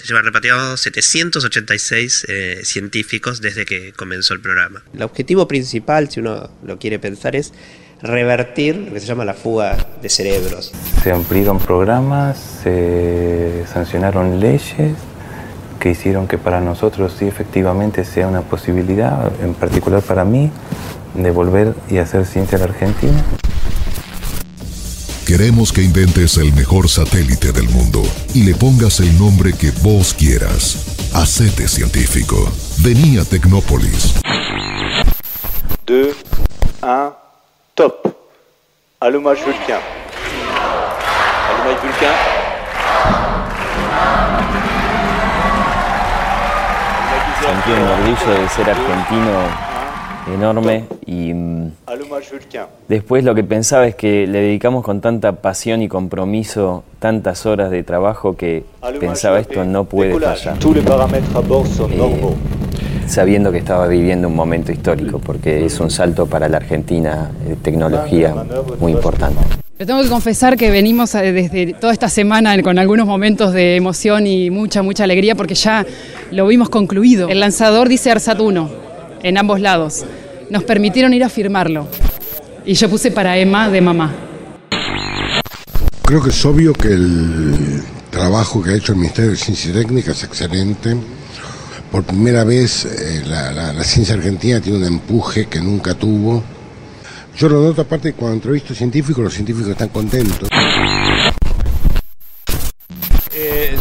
se 0.00 0.06
llevan 0.06 0.24
repatriados 0.24 0.80
786 0.80 2.26
eh, 2.28 2.60
científicos 2.64 3.42
desde 3.42 3.66
que 3.66 3.92
comenzó 3.92 4.32
el 4.32 4.40
programa. 4.40 4.82
El 4.94 5.02
objetivo 5.02 5.46
principal, 5.46 6.10
si 6.10 6.20
uno 6.20 6.50
lo 6.64 6.78
quiere 6.78 6.98
pensar, 6.98 7.36
es 7.36 7.52
revertir 8.00 8.76
lo 8.76 8.94
que 8.94 9.00
se 9.00 9.06
llama 9.06 9.26
la 9.26 9.34
fuga 9.34 9.76
de 10.00 10.08
cerebros. 10.08 10.72
Se 11.02 11.12
ampliaron 11.12 11.58
programas, 11.58 12.38
se 12.62 13.64
sancionaron 13.70 14.40
leyes 14.40 14.94
que 15.78 15.90
hicieron 15.90 16.26
que 16.26 16.38
para 16.38 16.60
nosotros 16.60 17.14
sí 17.18 17.26
efectivamente 17.26 18.04
sea 18.06 18.26
una 18.26 18.40
posibilidad, 18.40 19.30
en 19.42 19.52
particular 19.52 20.02
para 20.02 20.24
mí, 20.24 20.50
de 21.14 21.30
volver 21.30 21.74
y 21.90 21.98
hacer 21.98 22.24
ciencia 22.24 22.56
en 22.56 22.62
la 22.62 22.68
Argentina. 22.68 23.24
Queremos 25.30 25.72
que 25.72 25.80
inventes 25.80 26.38
el 26.38 26.52
mejor 26.54 26.88
satélite 26.88 27.52
del 27.52 27.68
mundo 27.68 28.02
y 28.34 28.42
le 28.42 28.52
pongas 28.56 28.98
el 28.98 29.16
nombre 29.16 29.52
que 29.52 29.70
vos 29.80 30.12
quieras. 30.12 31.12
Hacete 31.14 31.68
científico. 31.68 32.50
Vení 32.78 33.16
a 33.16 33.24
Tecnópolis. 33.24 34.12
2, 35.86 36.16
1, 36.82 37.16
top. 37.76 38.12
Allumage 38.98 39.44
Vulcain. 39.44 39.78
Allumage 41.48 41.86
Vulcain. 41.86 42.16
Sentí 47.40 47.70
un 47.70 47.88
orgullo 47.88 48.42
de 48.42 48.48
ser 48.48 48.68
argentino 48.68 49.69
enorme 50.28 50.84
y 51.06 51.32
mm, 51.32 51.72
después 52.88 53.24
lo 53.24 53.34
que 53.34 53.44
pensaba 53.44 53.86
es 53.86 53.94
que 53.94 54.26
le 54.26 54.40
dedicamos 54.40 54.84
con 54.84 55.00
tanta 55.00 55.32
pasión 55.32 55.82
y 55.82 55.88
compromiso 55.88 56.84
tantas 56.98 57.46
horas 57.46 57.70
de 57.70 57.82
trabajo 57.82 58.36
que 58.36 58.64
pensaba 58.98 59.40
esto 59.40 59.64
no 59.64 59.84
puede 59.84 60.18
fallar. 60.18 60.58
Eh, 61.90 62.34
sabiendo 63.06 63.50
que 63.50 63.58
estaba 63.58 63.88
viviendo 63.88 64.28
un 64.28 64.36
momento 64.36 64.70
histórico, 64.70 65.18
porque 65.18 65.64
es 65.64 65.80
un 65.80 65.90
salto 65.90 66.26
para 66.26 66.48
la 66.48 66.58
Argentina 66.58 67.30
de 67.46 67.56
tecnología 67.56 68.34
muy 68.78 68.92
importante. 68.92 69.40
Le 69.78 69.86
tengo 69.86 70.02
que 70.02 70.10
confesar 70.10 70.58
que 70.58 70.70
venimos 70.70 71.14
eh, 71.14 71.32
desde 71.32 71.72
toda 71.72 71.92
esta 71.92 72.10
semana 72.10 72.62
con 72.62 72.78
algunos 72.78 73.06
momentos 73.06 73.54
de 73.54 73.76
emoción 73.76 74.26
y 74.26 74.50
mucha, 74.50 74.82
mucha 74.82 75.04
alegría 75.04 75.34
porque 75.34 75.54
ya 75.54 75.86
lo 76.30 76.46
vimos 76.46 76.68
concluido. 76.68 77.30
El 77.30 77.40
lanzador 77.40 77.88
dice 77.88 78.10
ARSAT 78.10 78.40
1 78.40 78.89
en 79.22 79.38
ambos 79.38 79.60
lados. 79.60 80.04
Nos 80.50 80.64
permitieron 80.64 81.12
ir 81.14 81.24
a 81.24 81.28
firmarlo. 81.28 81.86
Y 82.64 82.74
yo 82.74 82.88
puse 82.90 83.10
para 83.10 83.36
Emma 83.38 83.68
de 83.70 83.80
mamá. 83.80 84.12
Creo 86.04 86.22
que 86.22 86.30
es 86.30 86.44
obvio 86.44 86.72
que 86.72 86.88
el 86.88 87.82
trabajo 88.10 88.62
que 88.62 88.70
ha 88.70 88.74
hecho 88.74 88.92
el 88.92 88.98
Ministerio 88.98 89.30
de 89.30 89.36
Ciencia 89.36 89.70
y 89.70 89.74
Técnica 89.74 90.10
es 90.12 90.24
excelente. 90.24 90.96
Por 91.92 92.04
primera 92.04 92.44
vez 92.44 92.84
eh, 92.84 93.22
la, 93.26 93.52
la- 93.52 93.84
ciencia 93.84 94.14
argentina 94.14 94.60
tiene 94.60 94.78
un 94.78 94.84
empuje 94.84 95.46
que 95.46 95.60
nunca 95.60 95.94
tuvo. 95.94 96.42
Yo 97.36 97.48
lo 97.48 97.62
noto 97.62 97.82
aparte 97.82 98.12
cuando 98.12 98.34
entrevisto 98.36 98.74
científicos, 98.74 99.22
los 99.24 99.34
científicos 99.34 99.70
están 99.70 99.88
contentos. 99.88 100.48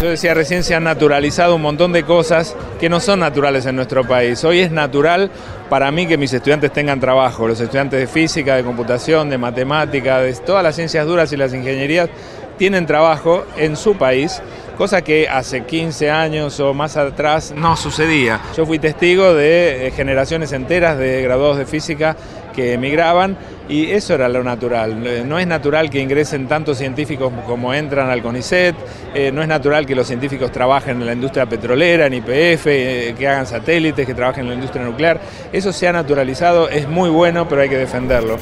Yo 0.01 0.09
decía 0.09 0.33
recién 0.33 0.63
se 0.63 0.75
han 0.75 0.85
naturalizado 0.85 1.55
un 1.55 1.61
montón 1.61 1.91
de 1.91 2.03
cosas 2.03 2.55
que 2.79 2.87
no 2.87 3.01
son 3.01 3.19
naturales 3.19 3.65
en 3.65 3.75
nuestro 3.75 4.07
país. 4.07 4.41
Hoy 4.45 4.61
es 4.61 4.71
natural 4.71 5.29
para 5.69 5.91
mí 5.91 6.07
que 6.07 6.17
mis 6.17 6.31
estudiantes 6.31 6.71
tengan 6.71 7.01
trabajo, 7.01 7.49
los 7.49 7.59
estudiantes 7.59 7.99
de 7.99 8.07
física, 8.07 8.55
de 8.55 8.63
computación, 8.63 9.29
de 9.29 9.37
matemática, 9.37 10.19
de 10.19 10.31
todas 10.35 10.63
las 10.63 10.75
ciencias 10.75 11.05
duras 11.05 11.33
y 11.33 11.37
las 11.37 11.53
ingenierías 11.53 12.09
tienen 12.57 12.85
trabajo 12.85 13.45
en 13.57 13.75
su 13.75 13.97
país, 13.97 14.41
cosa 14.77 15.01
que 15.01 15.27
hace 15.27 15.65
15 15.65 16.09
años 16.09 16.57
o 16.61 16.73
más 16.73 16.95
atrás 16.95 17.53
no 17.53 17.75
sucedía. 17.75 18.39
Yo 18.55 18.65
fui 18.65 18.79
testigo 18.79 19.33
de 19.33 19.87
eh, 19.87 19.91
generaciones 19.91 20.53
enteras 20.53 20.97
de 20.97 21.21
graduados 21.23 21.57
de 21.57 21.65
física 21.65 22.15
que 22.53 22.73
emigraban 22.73 23.37
y 23.67 23.91
eso 23.91 24.15
era 24.15 24.27
lo 24.27 24.43
natural. 24.43 25.05
Eh, 25.05 25.23
No 25.25 25.37
es 25.37 25.47
natural 25.47 25.89
que 25.89 25.99
ingresen 25.99 26.47
tantos 26.47 26.77
científicos 26.77 27.31
como 27.45 27.73
entran 27.73 28.09
al 28.09 28.21
CONICET, 28.21 28.75
eh, 29.13 29.31
no 29.31 29.41
es 29.41 29.47
natural 29.47 29.85
que 29.85 29.95
los 29.95 30.07
científicos 30.07 30.51
trabajen 30.51 30.99
en 30.99 31.05
la 31.05 31.13
industria 31.13 31.45
petrolera, 31.45 32.07
en 32.07 32.13
IPF, 32.15 32.67
eh, 32.67 33.15
que 33.17 33.27
hagan 33.27 33.45
satélites, 33.45 34.05
que 34.05 34.13
trabajen 34.13 34.43
en 34.43 34.49
la 34.49 34.55
industria 34.55 34.83
nuclear. 34.83 35.19
Eso 35.53 35.71
se 35.71 35.87
ha 35.87 35.93
naturalizado, 35.93 36.69
es 36.69 36.87
muy 36.87 37.09
bueno, 37.09 37.47
pero 37.47 37.61
hay 37.61 37.69
que 37.69 37.77
defenderlo. 37.77 38.37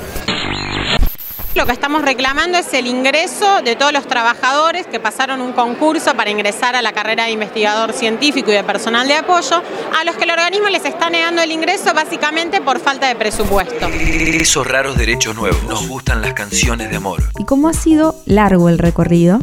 Lo 1.58 1.66
que 1.66 1.72
estamos 1.72 2.04
reclamando 2.04 2.60
es 2.60 2.72
el 2.76 2.86
ingreso 2.86 3.64
de 3.64 3.76
todos 3.76 3.92
los 3.92 4.06
trabajadores 4.06 4.86
que 4.86 5.00
pasaron 5.00 5.42
un 5.42 5.54
concurso 5.54 6.14
para 6.14 6.30
ingresar 6.30 6.76
a 6.76 6.84
la 6.84 6.94
carrera 6.94 7.24
de 7.24 7.32
investigador 7.32 7.94
científico 7.94 8.52
y 8.52 8.54
de 8.54 8.64
personal 8.64 9.08
de 9.08 9.16
apoyo, 9.16 9.64
a 10.00 10.04
los 10.04 10.16
que 10.18 10.26
el 10.26 10.30
organismo 10.30 10.70
les 10.70 10.86
está 10.86 11.10
negando 11.10 11.42
el 11.42 11.52
ingreso 11.52 11.96
básicamente 11.96 12.62
por 12.62 12.80
falta 12.80 13.08
de 13.08 13.16
presupuesto. 13.16 13.88
Esos 13.88 14.68
raros 14.68 15.00
derechos 15.00 15.36
nuevos. 15.36 15.64
Nos 15.64 15.88
gustan 15.88 16.22
las 16.22 16.34
canciones 16.34 16.92
de 16.92 16.98
amor. 16.98 17.24
Y 17.40 17.46
como 17.46 17.70
ha 17.70 17.74
sido 17.74 18.22
largo 18.28 18.70
el 18.70 18.78
recorrido, 18.78 19.40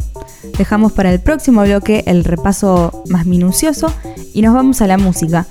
dejamos 0.57 0.93
para 0.93 1.11
el 1.11 1.19
próximo 1.19 1.63
bloque 1.63 2.05
el 2.07 2.23
repaso 2.23 3.03
más 3.09 3.25
minucioso 3.25 3.93
y 4.33 4.41
nos 4.41 4.53
vamos 4.53 4.81
a 4.81 4.87
la 4.87 4.97
música, 4.97 5.47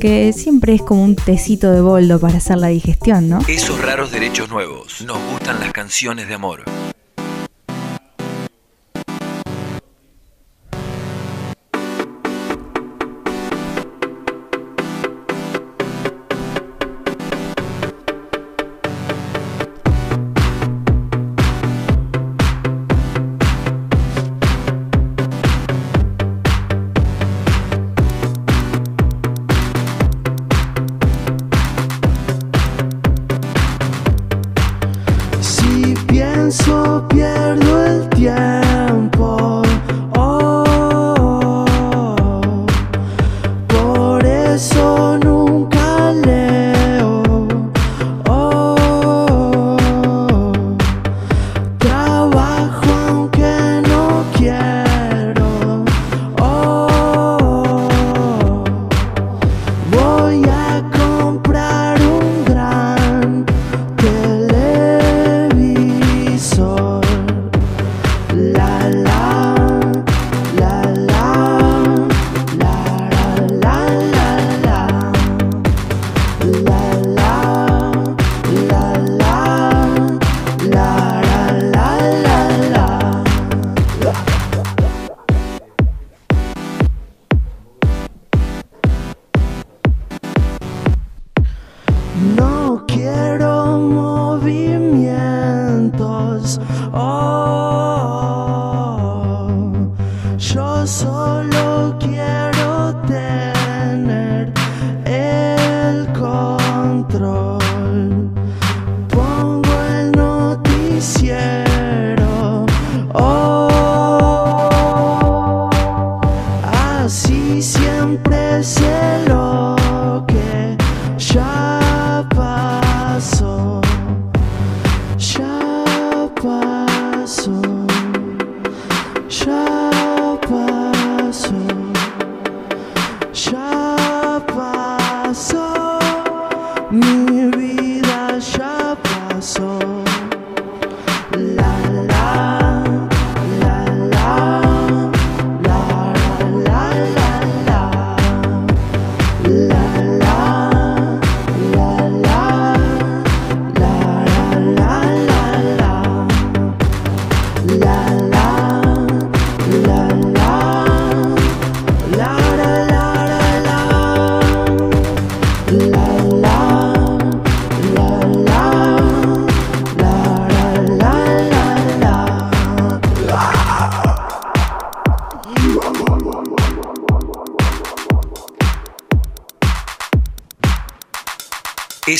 que 0.00 0.32
siempre 0.32 0.74
es 0.74 0.82
como 0.82 1.02
un 1.04 1.16
tecito 1.16 1.70
de 1.70 1.80
boldo 1.80 2.18
para 2.18 2.38
hacer 2.38 2.58
la 2.58 2.68
digestión, 2.68 3.28
¿no? 3.28 3.40
Esos 3.48 3.80
raros 3.80 4.10
derechos 4.10 4.48
nuevos. 4.48 5.02
Nos 5.02 5.18
gustan 5.32 5.60
las 5.60 5.72
canciones 5.72 6.28
de 6.28 6.34
amor. 6.34 6.64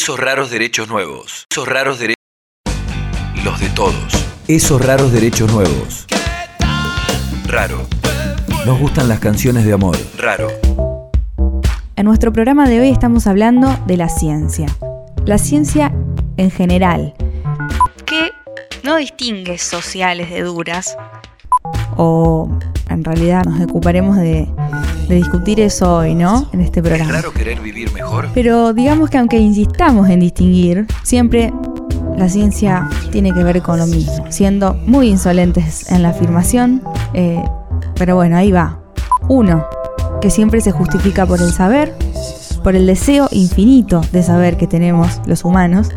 Esos 0.03 0.19
raros 0.19 0.51
derechos 0.51 0.89
nuevos. 0.89 1.47
Esos 1.49 1.69
raros 1.69 2.01
derechos. 2.01 2.17
Los 3.45 3.61
de 3.61 3.69
todos. 3.69 4.27
Esos 4.49 4.85
raros 4.85 5.13
derechos 5.13 5.53
nuevos. 5.53 6.09
Raro. 7.47 7.87
Nos 8.67 8.81
gustan 8.81 9.09
las 9.09 9.21
canciones 9.21 9.65
de 9.65 9.73
amor. 9.73 9.97
Raro. 10.19 10.49
En 11.95 12.05
nuestro 12.05 12.33
programa 12.33 12.69
de 12.69 12.81
hoy 12.81 12.89
estamos 12.89 13.29
hablando 13.29 13.79
de 13.87 13.97
la 13.97 14.09
ciencia. 14.09 14.67
La 15.25 15.39
ciencia 15.39 15.95
en 16.37 16.51
general, 16.51 17.15
que 18.05 18.33
no 18.83 18.97
distingue 18.97 19.57
sociales 19.57 20.31
de 20.31 20.43
duras, 20.43 20.97
o 21.97 22.51
en 22.91 23.05
realidad 23.05 23.45
nos 23.45 23.61
ocuparemos 23.61 24.17
de, 24.17 24.49
de 25.09 25.17
discutir 25.17 25.61
eso 25.61 25.97
hoy, 25.97 26.15
¿no? 26.15 26.49
En 26.53 26.61
este 26.61 26.81
¿Es 26.81 26.87
programa. 26.87 27.13
raro 27.13 27.33
querer 27.33 27.61
vivir 27.61 27.93
mejor? 27.93 28.29
Pero 28.35 28.73
digamos 28.73 29.11
que 29.11 29.19
aunque 29.19 29.39
insistamos 29.39 30.09
en 30.09 30.21
distinguir, 30.21 30.87
siempre 31.03 31.53
la 32.17 32.29
ciencia 32.29 32.89
tiene 33.11 33.33
que 33.33 33.43
ver 33.43 33.63
con 33.63 33.79
lo 33.79 33.87
mismo, 33.87 34.27
siendo 34.31 34.75
muy 34.87 35.09
insolentes 35.09 35.91
en 35.91 36.03
la 36.03 36.11
afirmación, 36.11 36.83
eh, 37.15 37.43
pero 37.95 38.15
bueno, 38.17 38.37
ahí 38.37 38.53
va. 38.53 38.79
Uno, 39.29 39.65
que 40.21 40.31
siempre 40.31 40.61
se 40.61 40.73
justifica 40.73 41.27
por 41.27 41.41
el 41.41 41.53
saber, 41.53 41.95
por 42.63 42.77
el 42.77 42.87
deseo 42.87 43.29
infinito 43.33 44.03
de 44.13 44.23
saber 44.23 44.57
que 44.57 44.67
tenemos 44.67 45.21
los 45.27 45.45
humanos, 45.45 45.91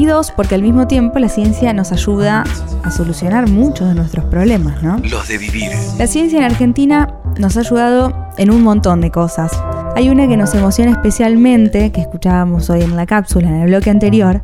y 0.00 0.06
dos, 0.06 0.32
porque 0.32 0.54
al 0.54 0.62
mismo 0.62 0.86
tiempo 0.86 1.18
la 1.18 1.28
ciencia 1.28 1.72
nos 1.72 1.92
ayuda 1.92 2.44
a 2.82 2.90
solucionar 2.90 3.48
muchos 3.48 3.88
de 3.88 3.94
nuestros 3.94 4.24
problemas, 4.24 4.82
¿no? 4.82 4.98
Los 4.98 5.28
de 5.28 5.38
vivir. 5.38 5.70
La 5.98 6.06
ciencia 6.06 6.38
en 6.38 6.44
Argentina 6.44 7.14
nos 7.38 7.56
ha 7.56 7.60
ayudado 7.60 8.12
en 8.38 8.50
un 8.50 8.62
montón 8.62 9.00
de 9.00 9.10
cosas. 9.10 9.52
Hay 9.96 10.08
una 10.08 10.26
que 10.26 10.36
nos 10.36 10.54
emociona 10.54 10.92
especialmente, 10.92 11.92
que 11.92 12.00
escuchábamos 12.00 12.70
hoy 12.70 12.82
en 12.82 12.96
la 12.96 13.04
cápsula, 13.06 13.48
en 13.48 13.56
el 13.56 13.68
bloque 13.68 13.90
anterior, 13.90 14.42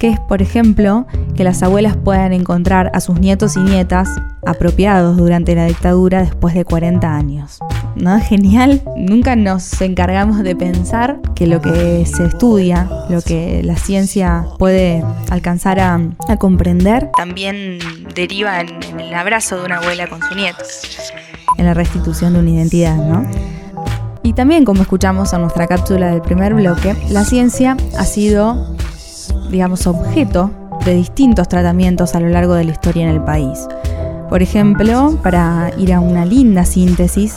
que 0.00 0.08
es, 0.08 0.18
por 0.18 0.42
ejemplo, 0.42 1.06
que 1.36 1.44
las 1.44 1.62
abuelas 1.62 1.96
puedan 1.96 2.32
encontrar 2.32 2.90
a 2.94 3.00
sus 3.00 3.20
nietos 3.20 3.56
y 3.56 3.60
nietas 3.60 4.08
apropiados 4.44 5.16
durante 5.16 5.54
la 5.54 5.66
dictadura 5.66 6.22
después 6.22 6.54
de 6.54 6.64
40 6.64 7.14
años. 7.14 7.60
¿No 7.94 8.18
genial? 8.28 8.82
Nunca 8.96 9.36
nos 9.36 9.80
encargamos 9.80 10.42
de 10.42 10.56
pensar 10.56 11.20
que 11.36 11.46
lo 11.46 11.60
que 11.60 12.04
se 12.06 12.24
estudia, 12.24 12.88
lo 13.08 13.22
que 13.22 13.62
la 13.62 13.76
ciencia 13.76 14.46
puede 14.58 15.04
alcanzar 15.30 15.78
a, 15.78 16.00
a 16.28 16.36
comprender, 16.38 17.10
también 17.16 17.78
deriva 18.14 18.60
en, 18.60 18.82
en 18.82 19.00
el 19.00 19.14
abrazo 19.14 19.58
de 19.58 19.66
una 19.66 19.76
abuela 19.76 20.08
con 20.08 20.22
su 20.22 20.34
nieto, 20.34 20.64
en 21.58 21.66
la 21.66 21.74
restitución 21.74 22.32
de 22.32 22.40
una 22.40 22.50
identidad, 22.50 22.96
¿no? 22.96 23.24
Y 24.22 24.32
también, 24.34 24.64
como 24.64 24.82
escuchamos 24.82 25.32
en 25.32 25.40
nuestra 25.40 25.66
cápsula 25.66 26.08
del 26.10 26.22
primer 26.22 26.54
bloque, 26.54 26.94
la 27.08 27.24
ciencia 27.24 27.76
ha 27.98 28.04
sido, 28.04 28.76
digamos, 29.50 29.86
objeto 29.86 30.50
de 30.84 30.94
distintos 30.94 31.48
tratamientos 31.48 32.14
a 32.14 32.20
lo 32.20 32.28
largo 32.28 32.54
de 32.54 32.64
la 32.64 32.72
historia 32.72 33.04
en 33.04 33.10
el 33.10 33.22
país. 33.22 33.66
Por 34.28 34.42
ejemplo, 34.42 35.18
para 35.22 35.72
ir 35.76 35.92
a 35.92 36.00
una 36.00 36.24
linda 36.24 36.64
síntesis, 36.64 37.36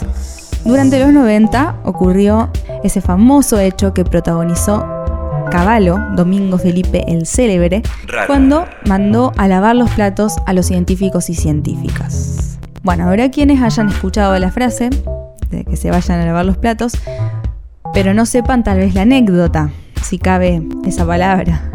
durante 0.64 0.98
los 0.98 1.12
90 1.12 1.80
ocurrió 1.84 2.50
ese 2.82 3.00
famoso 3.00 3.58
hecho 3.58 3.92
que 3.92 4.04
protagonizó 4.04 4.86
Cavallo, 5.50 5.98
Domingo 6.14 6.56
Felipe 6.58 7.04
el 7.06 7.26
Célebre, 7.26 7.82
cuando 8.26 8.66
mandó 8.86 9.32
a 9.36 9.46
lavar 9.46 9.76
los 9.76 9.90
platos 9.90 10.36
a 10.46 10.52
los 10.52 10.66
científicos 10.66 11.28
y 11.28 11.34
científicas. 11.34 12.58
Bueno, 12.82 13.06
habrá 13.06 13.30
quienes 13.30 13.62
hayan 13.62 13.88
escuchado 13.88 14.38
la 14.38 14.50
frase 14.50 14.90
de 15.50 15.64
que 15.64 15.76
se 15.76 15.90
vayan 15.90 16.20
a 16.20 16.26
lavar 16.26 16.44
los 16.44 16.56
platos, 16.56 16.94
pero 17.92 18.14
no 18.14 18.26
sepan 18.26 18.64
tal 18.64 18.78
vez 18.78 18.94
la 18.94 19.02
anécdota, 19.02 19.70
si 20.04 20.18
cabe 20.18 20.62
esa 20.84 21.06
palabra. 21.06 21.70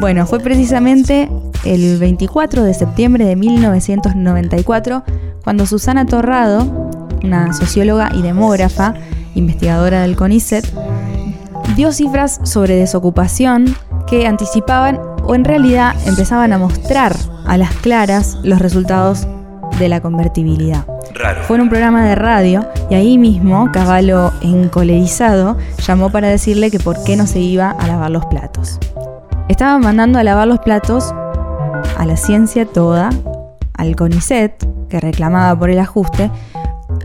Bueno, 0.00 0.26
fue 0.26 0.40
precisamente 0.40 1.28
el 1.64 1.98
24 1.98 2.62
de 2.62 2.72
septiembre 2.72 3.24
de 3.24 3.36
1994 3.36 5.02
cuando 5.42 5.66
Susana 5.66 6.06
Torrado, 6.06 6.90
una 7.22 7.52
socióloga 7.52 8.10
y 8.14 8.22
demógrafa, 8.22 8.94
investigadora 9.34 10.02
del 10.02 10.16
CONICET, 10.16 10.64
dio 11.76 11.92
cifras 11.92 12.40
sobre 12.44 12.76
desocupación 12.76 13.74
que 14.06 14.26
anticipaban 14.26 15.00
o 15.24 15.34
en 15.34 15.44
realidad 15.44 15.94
empezaban 16.06 16.52
a 16.52 16.58
mostrar 16.58 17.14
a 17.46 17.56
las 17.56 17.72
claras 17.76 18.38
los 18.42 18.60
resultados 18.60 19.26
de 19.78 19.88
la 19.88 20.00
convertibilidad. 20.00 20.86
Fue 21.46 21.56
en 21.56 21.62
un 21.62 21.68
programa 21.68 22.04
de 22.04 22.14
radio 22.14 22.66
y 22.90 22.94
ahí 22.94 23.18
mismo 23.18 23.70
Caballo, 23.72 24.32
encolerizado, 24.40 25.56
llamó 25.86 26.10
para 26.10 26.28
decirle 26.28 26.70
que 26.70 26.78
por 26.78 27.02
qué 27.04 27.16
no 27.16 27.26
se 27.26 27.40
iba 27.40 27.70
a 27.70 27.86
lavar 27.86 28.10
los 28.10 28.26
platos. 28.26 28.78
Estaba 29.48 29.78
mandando 29.78 30.18
a 30.18 30.24
lavar 30.24 30.46
los 30.46 30.58
platos 30.58 31.12
a 31.96 32.06
la 32.06 32.16
ciencia 32.16 32.66
toda, 32.66 33.10
al 33.74 33.96
CONICET, 33.96 34.88
que 34.88 35.00
reclamaba 35.00 35.58
por 35.58 35.70
el 35.70 35.78
ajuste, 35.78 36.30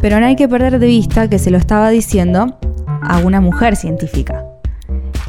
pero 0.02 0.20
no 0.20 0.26
hay 0.26 0.36
que 0.36 0.48
perder 0.48 0.80
de 0.80 0.88
vista 0.88 1.30
que 1.30 1.39
se 1.39 1.52
lo 1.52 1.58
estaba 1.58 1.89
diciendo 1.89 2.58
a 3.02 3.20
una 3.20 3.42
mujer 3.42 3.76
científica. 3.76 4.46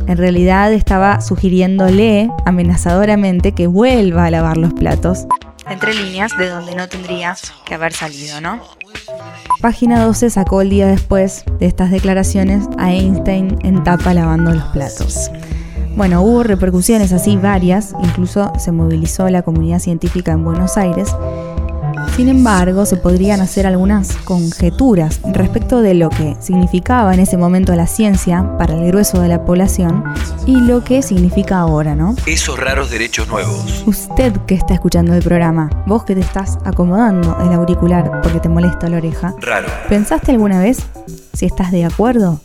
En 0.06 0.18
realidad 0.18 0.72
estaba 0.72 1.20
sugiriéndole 1.20 2.30
amenazadoramente 2.44 3.52
que 3.52 3.66
vuelva 3.66 4.26
a 4.26 4.30
lavar 4.30 4.56
los 4.56 4.74
platos, 4.74 5.26
entre 5.68 5.94
líneas 5.94 6.36
de 6.38 6.48
donde 6.48 6.74
no 6.74 6.88
tendría 6.88 7.36
que 7.64 7.74
haber 7.74 7.92
salido, 7.92 8.40
¿no? 8.40 8.60
Página 9.60 10.04
12 10.04 10.30
sacó 10.30 10.60
el 10.60 10.70
día 10.70 10.86
después 10.86 11.44
de 11.58 11.66
estas 11.66 11.90
declaraciones 11.90 12.64
a 12.78 12.92
Einstein 12.92 13.58
en 13.62 13.82
tapa 13.82 14.14
lavando 14.14 14.52
los 14.52 14.64
platos. 14.64 15.30
Bueno, 15.96 16.22
hubo 16.22 16.42
repercusiones 16.42 17.12
así 17.12 17.36
varias, 17.36 17.94
incluso 18.02 18.52
se 18.58 18.72
movilizó 18.72 19.28
la 19.28 19.42
comunidad 19.42 19.78
científica 19.78 20.32
en 20.32 20.44
Buenos 20.44 20.76
Aires. 20.76 21.14
Sin 22.16 22.28
embargo, 22.28 22.86
se 22.86 22.96
podrían 22.96 23.40
hacer 23.40 23.66
algunas 23.66 24.14
conjeturas 24.18 25.20
respecto 25.32 25.80
de 25.80 25.94
lo 25.94 26.10
que 26.10 26.36
significaba 26.38 27.12
en 27.12 27.18
ese 27.18 27.36
momento 27.36 27.74
la 27.74 27.88
ciencia 27.88 28.56
para 28.56 28.74
el 28.74 28.86
grueso 28.86 29.20
de 29.20 29.26
la 29.26 29.44
población 29.44 30.04
y 30.46 30.60
lo 30.60 30.84
que 30.84 31.02
significa 31.02 31.58
ahora, 31.58 31.96
¿no? 31.96 32.14
Esos 32.24 32.56
raros 32.56 32.88
derechos 32.88 33.26
nuevos. 33.26 33.82
Usted 33.84 34.32
que 34.46 34.54
está 34.54 34.74
escuchando 34.74 35.12
el 35.12 35.24
programa, 35.24 35.68
vos 35.86 36.04
que 36.04 36.14
te 36.14 36.20
estás 36.20 36.56
acomodando 36.64 37.36
el 37.40 37.52
auricular 37.52 38.20
porque 38.22 38.38
te 38.38 38.48
molesta 38.48 38.88
la 38.88 38.98
oreja, 38.98 39.34
Raro. 39.40 39.66
¿pensaste 39.88 40.30
alguna 40.30 40.60
vez 40.60 40.78
si 41.32 41.46
estás 41.46 41.72
de 41.72 41.84
acuerdo 41.84 42.40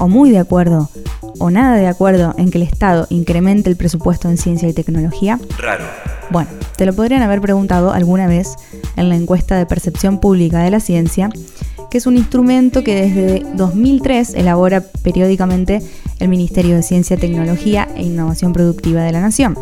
o 0.00 0.08
muy 0.08 0.30
de 0.30 0.38
acuerdo 0.38 0.90
o 1.38 1.50
nada 1.50 1.76
de 1.76 1.86
acuerdo 1.86 2.34
en 2.36 2.50
que 2.50 2.58
el 2.58 2.64
Estado 2.64 3.06
incremente 3.08 3.70
el 3.70 3.76
presupuesto 3.76 4.28
en 4.28 4.36
ciencia 4.36 4.68
y 4.68 4.74
tecnología? 4.74 5.40
Raro. 5.56 5.84
Bueno, 6.30 6.50
te 6.76 6.84
lo 6.84 6.92
podrían 6.92 7.22
haber 7.22 7.40
preguntado 7.40 7.92
alguna 7.92 8.26
vez 8.26 8.56
en 8.96 9.08
la 9.08 9.16
encuesta 9.16 9.56
de 9.56 9.66
percepción 9.66 10.20
pública 10.20 10.60
de 10.60 10.70
la 10.70 10.80
ciencia, 10.80 11.30
que 11.90 11.98
es 11.98 12.06
un 12.06 12.16
instrumento 12.16 12.84
que 12.84 12.94
desde 12.94 13.46
2003 13.54 14.34
elabora 14.34 14.82
periódicamente 15.02 15.82
el 16.20 16.28
Ministerio 16.28 16.76
de 16.76 16.82
Ciencia, 16.82 17.16
Tecnología 17.16 17.88
e 17.96 18.02
Innovación 18.02 18.52
Productiva 18.52 19.02
de 19.02 19.12
la 19.12 19.20
Nación, 19.20 19.56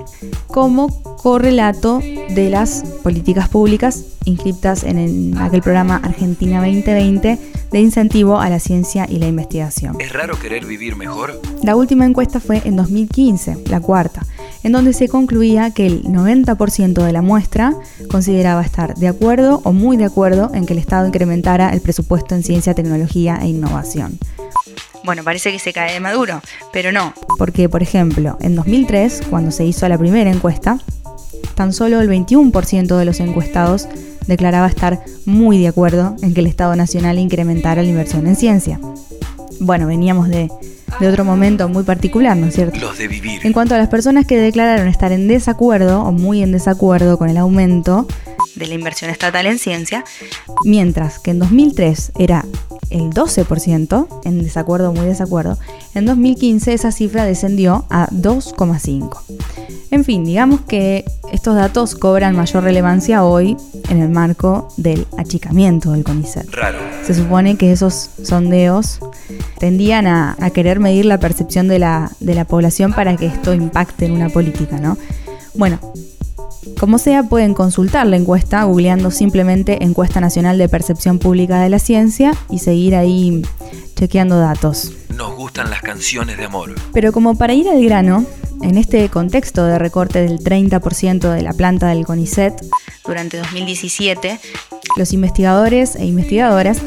como 0.46 1.02
correlato 1.16 2.00
de 2.34 2.50
las 2.50 2.82
políticas 3.02 3.48
públicas 3.48 4.04
inscritas 4.24 4.82
en 4.84 4.98
el- 4.98 5.34
aquel 5.38 5.62
programa 5.62 5.96
Argentina 6.02 6.58
2020 6.60 7.38
de 7.70 7.80
incentivo 7.80 8.38
a 8.40 8.48
la 8.48 8.58
ciencia 8.58 9.06
y 9.08 9.18
la 9.18 9.26
investigación. 9.28 9.96
¿Es 10.00 10.12
raro 10.12 10.38
querer 10.38 10.64
vivir 10.66 10.96
mejor? 10.96 11.40
La 11.62 11.76
última 11.76 12.06
encuesta 12.06 12.40
fue 12.40 12.62
en 12.64 12.76
2015, 12.76 13.58
la 13.68 13.80
cuarta, 13.80 14.24
en 14.62 14.72
donde 14.72 14.92
se 14.92 15.08
concluía 15.08 15.70
que 15.70 15.86
el 15.86 16.04
90% 16.04 17.04
de 17.04 17.12
la 17.12 17.22
muestra 17.22 17.74
consideraba 18.10 18.62
estar 18.62 18.94
de 18.94 19.08
acuerdo 19.08 19.60
o 19.64 19.72
muy 19.72 19.96
de 19.96 20.04
acuerdo 20.04 20.50
en 20.54 20.66
que 20.66 20.72
el 20.72 20.78
Estado 20.78 21.06
incrementara 21.06 21.70
el 21.72 21.80
presupuesto 21.80 22.34
en 22.34 22.42
ciencia, 22.42 22.74
tecnología 22.74 23.38
e 23.42 23.48
innovación. 23.48 24.18
Bueno, 25.04 25.22
parece 25.22 25.52
que 25.52 25.58
se 25.58 25.72
cae 25.72 25.92
de 25.92 26.00
Maduro, 26.00 26.40
pero 26.72 26.90
no. 26.92 27.14
Porque, 27.38 27.68
por 27.68 27.82
ejemplo, 27.82 28.36
en 28.40 28.56
2003, 28.56 29.22
cuando 29.30 29.50
se 29.50 29.64
hizo 29.64 29.88
la 29.88 29.98
primera 29.98 30.30
encuesta, 30.30 30.78
tan 31.54 31.72
solo 31.72 32.00
el 32.00 32.10
21% 32.10 32.96
de 32.96 33.04
los 33.04 33.20
encuestados 33.20 33.88
declaraba 34.26 34.66
estar 34.66 35.00
muy 35.24 35.58
de 35.58 35.68
acuerdo 35.68 36.16
en 36.22 36.34
que 36.34 36.40
el 36.40 36.46
Estado 36.46 36.74
Nacional 36.76 37.18
incrementara 37.18 37.82
la 37.82 37.88
inversión 37.88 38.26
en 38.26 38.36
ciencia. 38.36 38.80
Bueno, 39.60 39.86
veníamos 39.86 40.28
de, 40.28 40.50
de 41.00 41.08
otro 41.08 41.24
momento 41.24 41.68
muy 41.68 41.84
particular, 41.84 42.36
¿no 42.36 42.46
es 42.46 42.54
cierto? 42.54 42.78
Los 42.80 42.98
de 42.98 43.08
vivir. 43.08 43.40
En 43.44 43.52
cuanto 43.52 43.74
a 43.74 43.78
las 43.78 43.88
personas 43.88 44.26
que 44.26 44.36
declararon 44.36 44.88
estar 44.88 45.12
en 45.12 45.28
desacuerdo 45.28 46.02
o 46.02 46.12
muy 46.12 46.42
en 46.42 46.52
desacuerdo 46.52 47.16
con 47.16 47.30
el 47.30 47.36
aumento 47.36 48.06
de 48.56 48.66
la 48.66 48.74
inversión 48.74 49.10
estatal 49.10 49.46
en 49.46 49.58
ciencia, 49.58 50.04
mientras 50.64 51.18
que 51.18 51.30
en 51.30 51.38
2003 51.38 52.12
era 52.18 52.44
el 52.90 53.10
12%, 53.10 54.20
en 54.24 54.42
desacuerdo, 54.42 54.92
muy 54.92 55.06
desacuerdo, 55.06 55.58
en 55.94 56.06
2015 56.06 56.72
esa 56.72 56.92
cifra 56.92 57.24
descendió 57.24 57.84
a 57.90 58.08
2,5%. 58.08 59.20
En 59.90 60.04
fin, 60.04 60.24
digamos 60.24 60.62
que 60.62 61.04
estos 61.32 61.54
datos 61.54 61.94
cobran 61.94 62.34
mayor 62.36 62.64
relevancia 62.64 63.24
hoy 63.24 63.56
en 63.88 64.02
el 64.02 64.08
marco 64.08 64.68
del 64.76 65.06
achicamiento 65.16 65.92
del 65.92 66.04
CONICET. 66.04 66.48
Raro. 66.50 66.78
Se 67.04 67.14
supone 67.14 67.56
que 67.56 67.72
esos 67.72 68.10
sondeos 68.22 69.00
tendían 69.58 70.06
a, 70.06 70.36
a 70.40 70.50
querer 70.50 70.80
medir 70.80 71.04
la 71.04 71.18
percepción 71.18 71.68
de 71.68 71.78
la, 71.78 72.10
de 72.20 72.34
la 72.34 72.44
población 72.44 72.92
para 72.92 73.16
que 73.16 73.26
esto 73.26 73.54
impacte 73.54 74.06
en 74.06 74.12
una 74.12 74.28
política, 74.28 74.78
¿no? 74.78 74.98
Bueno, 75.54 75.78
como 76.78 76.98
sea, 76.98 77.22
pueden 77.22 77.54
consultar 77.54 78.06
la 78.06 78.16
encuesta 78.16 78.62
googleando 78.64 79.10
simplemente 79.10 79.82
Encuesta 79.82 80.20
Nacional 80.20 80.58
de 80.58 80.68
Percepción 80.68 81.18
Pública 81.18 81.60
de 81.60 81.70
la 81.70 81.78
Ciencia 81.78 82.32
y 82.50 82.58
seguir 82.58 82.94
ahí 82.94 83.42
chequeando 83.94 84.38
datos. 84.38 84.92
Nos 85.08 85.34
gustan 85.34 85.70
las 85.70 85.80
canciones 85.80 86.36
de 86.36 86.44
amor. 86.44 86.74
Pero 86.92 87.12
como 87.12 87.36
para 87.36 87.54
ir 87.54 87.68
al 87.68 87.82
grano, 87.82 88.26
en 88.62 88.76
este 88.76 89.08
contexto 89.08 89.64
de 89.64 89.78
recorte 89.78 90.20
del 90.22 90.38
30% 90.40 91.32
de 91.32 91.42
la 91.42 91.52
planta 91.52 91.88
del 91.88 92.04
CONICET 92.04 92.54
durante 93.06 93.38
2017, 93.38 94.38
los 94.96 95.12
investigadores 95.12 95.96
e 95.96 96.04
investigadoras 96.04 96.80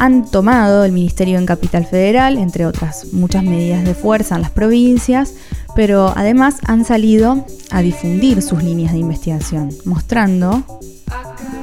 han 0.00 0.24
tomado 0.24 0.84
el 0.84 0.92
Ministerio 0.92 1.38
en 1.38 1.44
Capital 1.44 1.84
Federal, 1.84 2.38
entre 2.38 2.64
otras 2.64 3.12
muchas 3.12 3.44
medidas 3.44 3.84
de 3.84 3.94
fuerza 3.94 4.34
en 4.34 4.40
las 4.40 4.50
provincias, 4.50 5.34
pero 5.76 6.12
además 6.16 6.56
han 6.66 6.86
salido 6.86 7.44
a 7.70 7.82
difundir 7.82 8.40
sus 8.40 8.62
líneas 8.62 8.92
de 8.92 8.98
investigación, 8.98 9.68
mostrando 9.84 10.64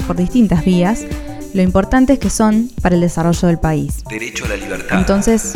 por 0.06 0.15
distintas 0.15 0.63
vías 0.63 1.04
lo 1.56 1.63
importantes 1.63 2.19
que 2.19 2.30
son 2.30 2.69
para 2.84 2.93
el 2.93 3.02
desarrollo 3.02 3.47
del 3.47 3.58
país. 3.58 4.04
Derecho 4.08 4.45
a 4.45 4.50
la 4.50 4.58
libertad. 4.58 5.00
Entonces, 5.00 5.56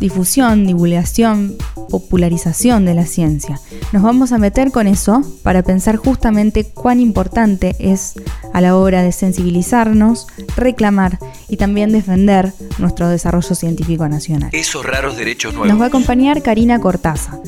difusión, 0.00 0.66
divulgación, 0.66 1.56
popularización 1.90 2.84
de 2.86 2.94
la 2.94 3.04
ciencia. 3.04 3.60
Nos 3.92 4.02
vamos 4.02 4.32
a 4.32 4.38
meter 4.38 4.72
con 4.72 4.86
eso 4.86 5.22
para 5.42 5.62
pensar 5.62 5.96
justamente 5.96 6.64
cuán 6.64 7.00
importante 7.00 7.76
es 7.78 8.14
a 8.52 8.60
la 8.60 8.76
hora 8.76 9.02
de 9.02 9.12
sensibilizarnos, 9.12 10.26
reclamar 10.56 11.18
y 11.48 11.58
también 11.58 11.92
defender 11.92 12.52
nuestro 12.78 13.08
desarrollo 13.08 13.54
científico 13.54 14.08
nacional. 14.08 14.50
Esos 14.52 14.84
raros 14.84 15.16
derechos 15.16 15.52
nuevos. 15.52 15.68
Nos 15.68 15.80
va 15.80 15.84
a 15.84 15.88
acompañar 15.88 16.42
Karina 16.42 16.80
Cortaza, 16.80 17.38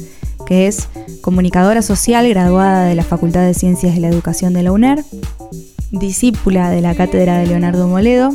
que 0.46 0.66
es 0.66 0.88
comunicadora 1.22 1.80
social 1.80 2.28
graduada 2.28 2.84
de 2.84 2.94
la 2.94 3.04
Facultad 3.04 3.46
de 3.46 3.54
Ciencias 3.54 3.94
de 3.94 4.00
la 4.00 4.08
Educación 4.08 4.52
de 4.52 4.62
la 4.62 4.72
UNER, 4.72 5.04
discípula 5.90 6.70
de 6.70 6.82
la 6.82 6.94
cátedra 6.94 7.38
de 7.38 7.46
Leonardo 7.46 7.88
Moledo. 7.88 8.30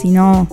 Si 0.00 0.10
no 0.10 0.46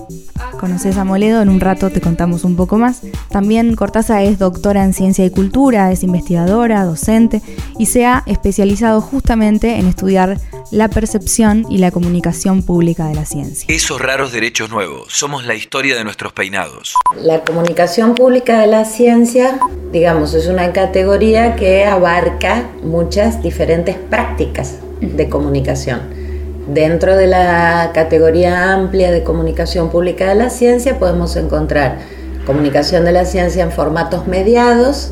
conoces 0.60 0.98
a 0.98 1.04
Moledo, 1.04 1.42
en 1.42 1.50
un 1.50 1.60
rato 1.60 1.92
te 1.92 2.02
contamos 2.02 2.44
un 2.44 2.56
poco 2.56 2.78
más. 2.78 3.02
También 3.30 3.76
Cortaza 3.76 4.24
es 4.24 4.40
doctora 4.40 4.84
en 4.84 4.94
ciencia 4.94 5.24
y 5.24 5.30
cultura, 5.30 5.92
es 5.92 6.04
investigadora, 6.04 6.84
docente 6.84 7.42
y 7.78 7.86
se 7.86 8.06
ha 8.06 8.24
especializado 8.26 9.02
justamente 9.02 9.76
en 9.76 9.88
estudiar 9.88 10.40
la 10.72 10.90
percepción 10.90 11.66
y 11.70 11.78
la 11.78 11.92
comunicación 11.92 12.64
pública 12.64 13.08
de 13.08 13.16
la 13.16 13.26
ciencia. 13.26 13.68
Esos 13.70 14.02
raros 14.02 14.32
derechos 14.32 14.72
nuevos. 14.72 15.14
Somos 15.14 15.46
la 15.46 15.54
historia 15.54 15.96
de 15.96 16.04
nuestros 16.04 16.34
peinados. 16.34 16.96
La 17.22 17.44
comunicación 17.44 18.16
pública 18.16 18.60
de 18.60 18.68
la 18.68 18.86
ciencia, 18.86 19.60
digamos, 19.92 20.34
es 20.34 20.48
una 20.48 20.74
categoría 20.74 21.56
que 21.56 21.86
abarca 21.86 22.68
muchas 22.84 23.44
diferentes 23.44 23.96
prácticas 23.96 24.80
de 25.02 25.30
comunicación. 25.30 26.25
Dentro 26.68 27.16
de 27.16 27.28
la 27.28 27.92
categoría 27.94 28.74
amplia 28.74 29.12
de 29.12 29.24
comunicación 29.24 29.90
pública 29.90 30.30
de 30.30 30.36
la 30.36 30.50
ciencia 30.50 30.98
podemos 30.98 31.36
encontrar 31.36 32.00
comunicación 32.46 33.06
de 33.06 33.12
la 33.12 33.26
ciencia 33.26 33.64
en 33.64 33.72
formatos 33.72 34.28
mediados 34.28 35.12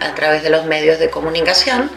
a 0.00 0.14
través 0.14 0.42
de 0.42 0.50
los 0.50 0.66
medios 0.66 0.98
de 0.98 1.10
comunicación 1.10 1.90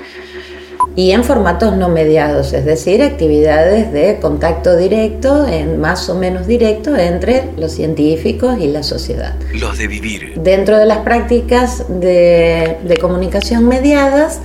y 0.96 1.12
en 1.12 1.24
formatos 1.24 1.76
no 1.76 1.90
mediados, 1.90 2.54
es 2.54 2.64
decir, 2.64 3.04
actividades 3.04 3.92
de 3.92 4.18
contacto 4.22 4.78
directo, 4.78 5.46
en 5.46 5.80
más 5.80 6.10
o 6.10 6.16
menos 6.16 6.48
directo, 6.48 6.96
entre 6.96 7.50
los 7.58 7.74
científicos 7.74 8.58
y 8.60 8.68
la 8.68 8.82
sociedad. 8.82 9.36
Los 9.54 9.78
de 9.78 9.88
vivir. 9.88 10.34
Dentro 10.38 10.78
de 10.78 10.86
las 10.86 11.00
prácticas 11.00 11.84
de, 11.90 12.78
de 12.82 12.98
comunicación 12.98 13.68
mediadas, 13.68 14.40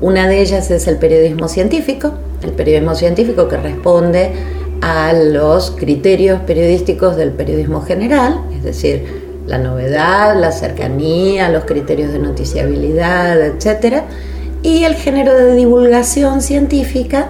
una 0.00 0.28
de 0.28 0.42
ellas 0.42 0.70
es 0.70 0.86
el 0.86 0.96
periodismo 0.96 1.48
científico, 1.48 2.14
el 2.42 2.52
periodismo 2.52 2.94
científico 2.94 3.48
que 3.48 3.56
responde 3.56 4.32
a 4.82 5.12
los 5.12 5.70
criterios 5.70 6.40
periodísticos 6.40 7.16
del 7.16 7.30
periodismo 7.32 7.82
general, 7.82 8.40
es 8.54 8.62
decir, 8.62 9.26
la 9.46 9.58
novedad, 9.58 10.38
la 10.38 10.52
cercanía, 10.52 11.48
los 11.48 11.64
criterios 11.64 12.12
de 12.12 12.18
noticiabilidad, 12.18 13.40
etc. 13.40 14.02
Y 14.62 14.84
el 14.84 14.94
género 14.94 15.34
de 15.34 15.54
divulgación 15.54 16.42
científica 16.42 17.28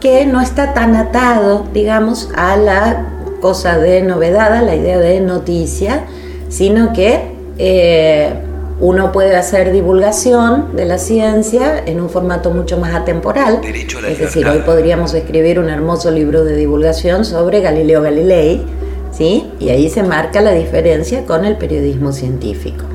que 0.00 0.24
no 0.24 0.40
está 0.40 0.72
tan 0.72 0.96
atado, 0.96 1.66
digamos, 1.74 2.30
a 2.34 2.56
la 2.56 3.06
cosa 3.40 3.78
de 3.78 4.02
novedad, 4.02 4.54
a 4.54 4.62
la 4.62 4.74
idea 4.74 4.98
de 4.98 5.20
noticia, 5.20 6.04
sino 6.48 6.92
que 6.92 7.34
eh, 7.58 8.32
uno 8.80 9.12
puede 9.12 9.36
hacer 9.36 9.72
divulgación 9.72 10.74
de 10.74 10.86
la 10.86 10.96
ciencia 10.96 11.82
en 11.84 12.00
un 12.00 12.08
formato 12.08 12.50
mucho 12.50 12.78
más 12.78 12.94
atemporal. 12.94 13.60
es 13.62 14.18
decir, 14.18 14.46
hoy 14.48 14.60
podríamos 14.60 15.12
escribir 15.12 15.60
un 15.60 15.68
hermoso 15.68 16.10
libro 16.10 16.44
de 16.44 16.56
divulgación 16.56 17.26
sobre 17.26 17.60
Galileo 17.60 18.00
Galilei, 18.00 18.64
¿sí? 19.12 19.50
Y 19.60 19.68
ahí 19.68 19.90
se 19.90 20.02
marca 20.02 20.40
la 20.40 20.52
diferencia 20.52 21.26
con 21.26 21.44
el 21.44 21.56
periodismo 21.56 22.12
científico. 22.12 22.86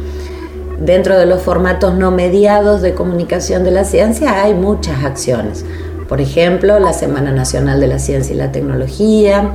Dentro 0.80 1.18
de 1.18 1.28
los 1.28 1.44
formatos 1.44 1.94
no 1.94 2.10
mediados 2.10 2.82
de 2.82 2.96
comunicación 2.96 3.64
de 3.64 3.72
la 3.72 3.86
ciencia 3.86 4.44
hay 4.44 4.56
muchas 4.56 5.04
acciones. 5.06 5.66
Por 6.10 6.20
ejemplo, 6.20 6.80
la 6.80 6.94
Semana 6.94 7.32
Nacional 7.32 7.80
de 7.80 7.88
la 7.88 8.00
Ciencia 8.00 8.34
y 8.34 8.38
la 8.38 8.52
Tecnología, 8.52 9.54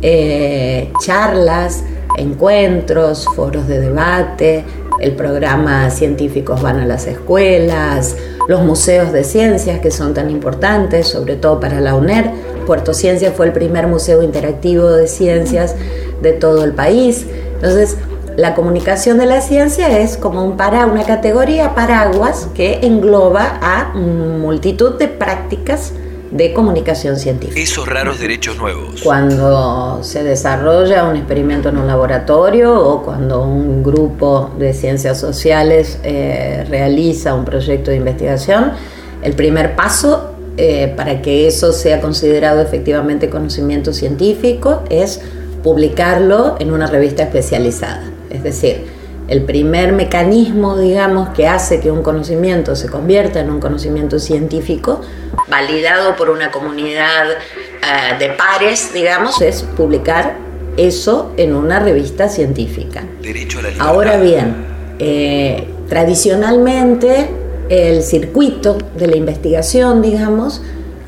eh, 0.00 0.92
charlas, 1.04 1.84
encuentros, 2.16 3.26
foros 3.36 3.66
de 3.68 3.80
debate, 3.80 4.64
el 5.00 5.12
programa 5.12 5.90
Científicos 5.90 6.62
van 6.62 6.78
a 6.78 6.86
las 6.86 7.06
escuelas, 7.06 8.16
los 8.48 8.62
museos 8.62 9.12
de 9.12 9.24
ciencias 9.24 9.80
que 9.80 9.90
son 9.90 10.14
tan 10.14 10.30
importantes, 10.30 11.08
sobre 11.08 11.36
todo 11.36 11.60
para 11.60 11.80
la 11.80 11.94
UNER. 11.94 12.30
Puerto 12.66 12.94
Ciencia 12.94 13.32
fue 13.32 13.46
el 13.46 13.52
primer 13.52 13.86
museo 13.86 14.22
interactivo 14.22 14.88
de 14.90 15.06
ciencias 15.08 15.74
de 16.20 16.32
todo 16.32 16.64
el 16.64 16.72
país. 16.72 17.26
Entonces, 17.54 17.96
la 18.36 18.54
comunicación 18.54 19.18
de 19.18 19.26
la 19.26 19.40
ciencia 19.40 19.98
es 19.98 20.16
como 20.16 20.44
un 20.44 20.56
para, 20.56 20.86
una 20.86 21.04
categoría 21.04 21.74
paraguas 21.74 22.48
que 22.54 22.80
engloba 22.82 23.58
a 23.60 23.92
multitud 23.94 24.98
de 24.98 25.08
prácticas 25.08 25.92
de 26.32 26.52
comunicación 26.54 27.16
científica. 27.16 27.60
Esos 27.60 27.86
raros 27.86 28.18
derechos 28.18 28.56
nuevos. 28.56 29.02
Cuando 29.02 30.02
se 30.02 30.24
desarrolla 30.24 31.04
un 31.04 31.16
experimento 31.16 31.68
en 31.68 31.76
un 31.76 31.86
laboratorio 31.86 32.74
o 32.74 33.02
cuando 33.02 33.42
un 33.42 33.82
grupo 33.82 34.50
de 34.58 34.72
ciencias 34.72 35.20
sociales 35.20 35.98
eh, 36.02 36.64
realiza 36.68 37.34
un 37.34 37.44
proyecto 37.44 37.90
de 37.90 37.98
investigación, 37.98 38.72
el 39.22 39.34
primer 39.34 39.76
paso 39.76 40.30
eh, 40.56 40.92
para 40.96 41.20
que 41.22 41.46
eso 41.46 41.72
sea 41.72 42.00
considerado 42.00 42.60
efectivamente 42.60 43.28
conocimiento 43.28 43.92
científico 43.92 44.82
es 44.88 45.20
publicarlo 45.62 46.56
en 46.58 46.72
una 46.72 46.86
revista 46.86 47.24
especializada. 47.24 48.10
Es 48.30 48.42
decir, 48.42 48.86
el 49.28 49.42
primer 49.44 49.92
mecanismo, 49.92 50.76
digamos, 50.76 51.30
que 51.30 51.46
hace 51.46 51.80
que 51.80 51.90
un 51.90 52.02
conocimiento 52.02 52.76
se 52.76 52.88
convierta 52.88 53.40
en 53.40 53.50
un 53.50 53.60
conocimiento 53.60 54.18
científico, 54.18 55.00
validado 55.48 56.16
por 56.16 56.30
una 56.30 56.50
comunidad 56.50 57.30
eh, 57.30 58.18
de 58.18 58.30
pares, 58.30 58.92
digamos, 58.92 59.40
es 59.40 59.62
publicar 59.62 60.36
eso 60.76 61.32
en 61.36 61.54
una 61.54 61.78
revista 61.78 62.28
científica. 62.28 63.04
Derecho 63.20 63.60
a 63.60 63.62
la 63.62 63.68
libertad. 63.68 63.88
Ahora 63.88 64.16
bien, 64.18 64.54
eh, 64.98 65.68
tradicionalmente 65.88 67.30
el 67.68 68.02
circuito 68.02 68.78
de 68.96 69.06
la 69.06 69.16
investigación, 69.16 70.02
digamos, 70.02 70.62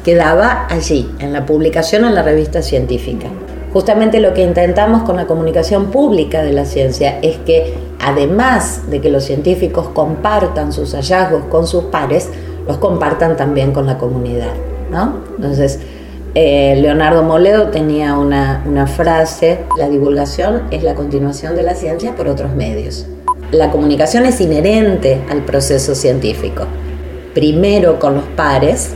quedaba 0.05 0.66
allí, 0.70 1.11
en 1.18 1.33
la 1.33 1.46
publicación 1.46 2.05
en 2.05 2.14
la 2.14 2.22
revista 2.22 2.62
científica. 2.62 3.27
Justamente 3.72 4.20
lo 4.20 4.35
que 4.35 4.42
intentamos 4.42 5.03
con 5.03 5.16
la 5.16 5.27
comunicación 5.27 5.90
pública 5.90 6.42
de 6.42 6.53
la 6.53 6.64
ciencia 6.64 7.18
es 7.22 7.38
que 7.38 7.74
además 8.05 8.90
de 8.90 9.01
que 9.01 9.09
los 9.09 9.25
científicos 9.25 9.88
compartan 9.88 10.73
sus 10.73 10.93
hallazgos 10.95 11.45
con 11.45 11.67
sus 11.67 11.85
pares, 11.85 12.29
los 12.67 12.77
compartan 12.77 13.37
también 13.37 13.73
con 13.73 13.87
la 13.87 13.97
comunidad. 13.97 14.53
¿no? 14.90 15.21
Entonces, 15.37 15.81
eh, 16.35 16.77
Leonardo 16.81 17.23
Moledo 17.23 17.69
tenía 17.69 18.19
una, 18.19 18.62
una 18.67 18.87
frase, 18.87 19.61
la 19.79 19.88
divulgación 19.88 20.64
es 20.71 20.83
la 20.83 20.95
continuación 20.95 21.57
de 21.57 21.62
la 21.62 21.75
ciencia 21.75 22.14
por 22.14 22.29
otros 22.29 22.55
medios. 22.55 23.07
La 23.53 23.71
comunicación 23.71 24.27
es 24.27 24.40
inherente 24.40 25.23
al 25.31 25.43
proceso 25.43 25.95
científico, 25.95 26.67
primero 27.33 27.99
con 27.99 28.17
los 28.17 28.25
pares 28.37 28.95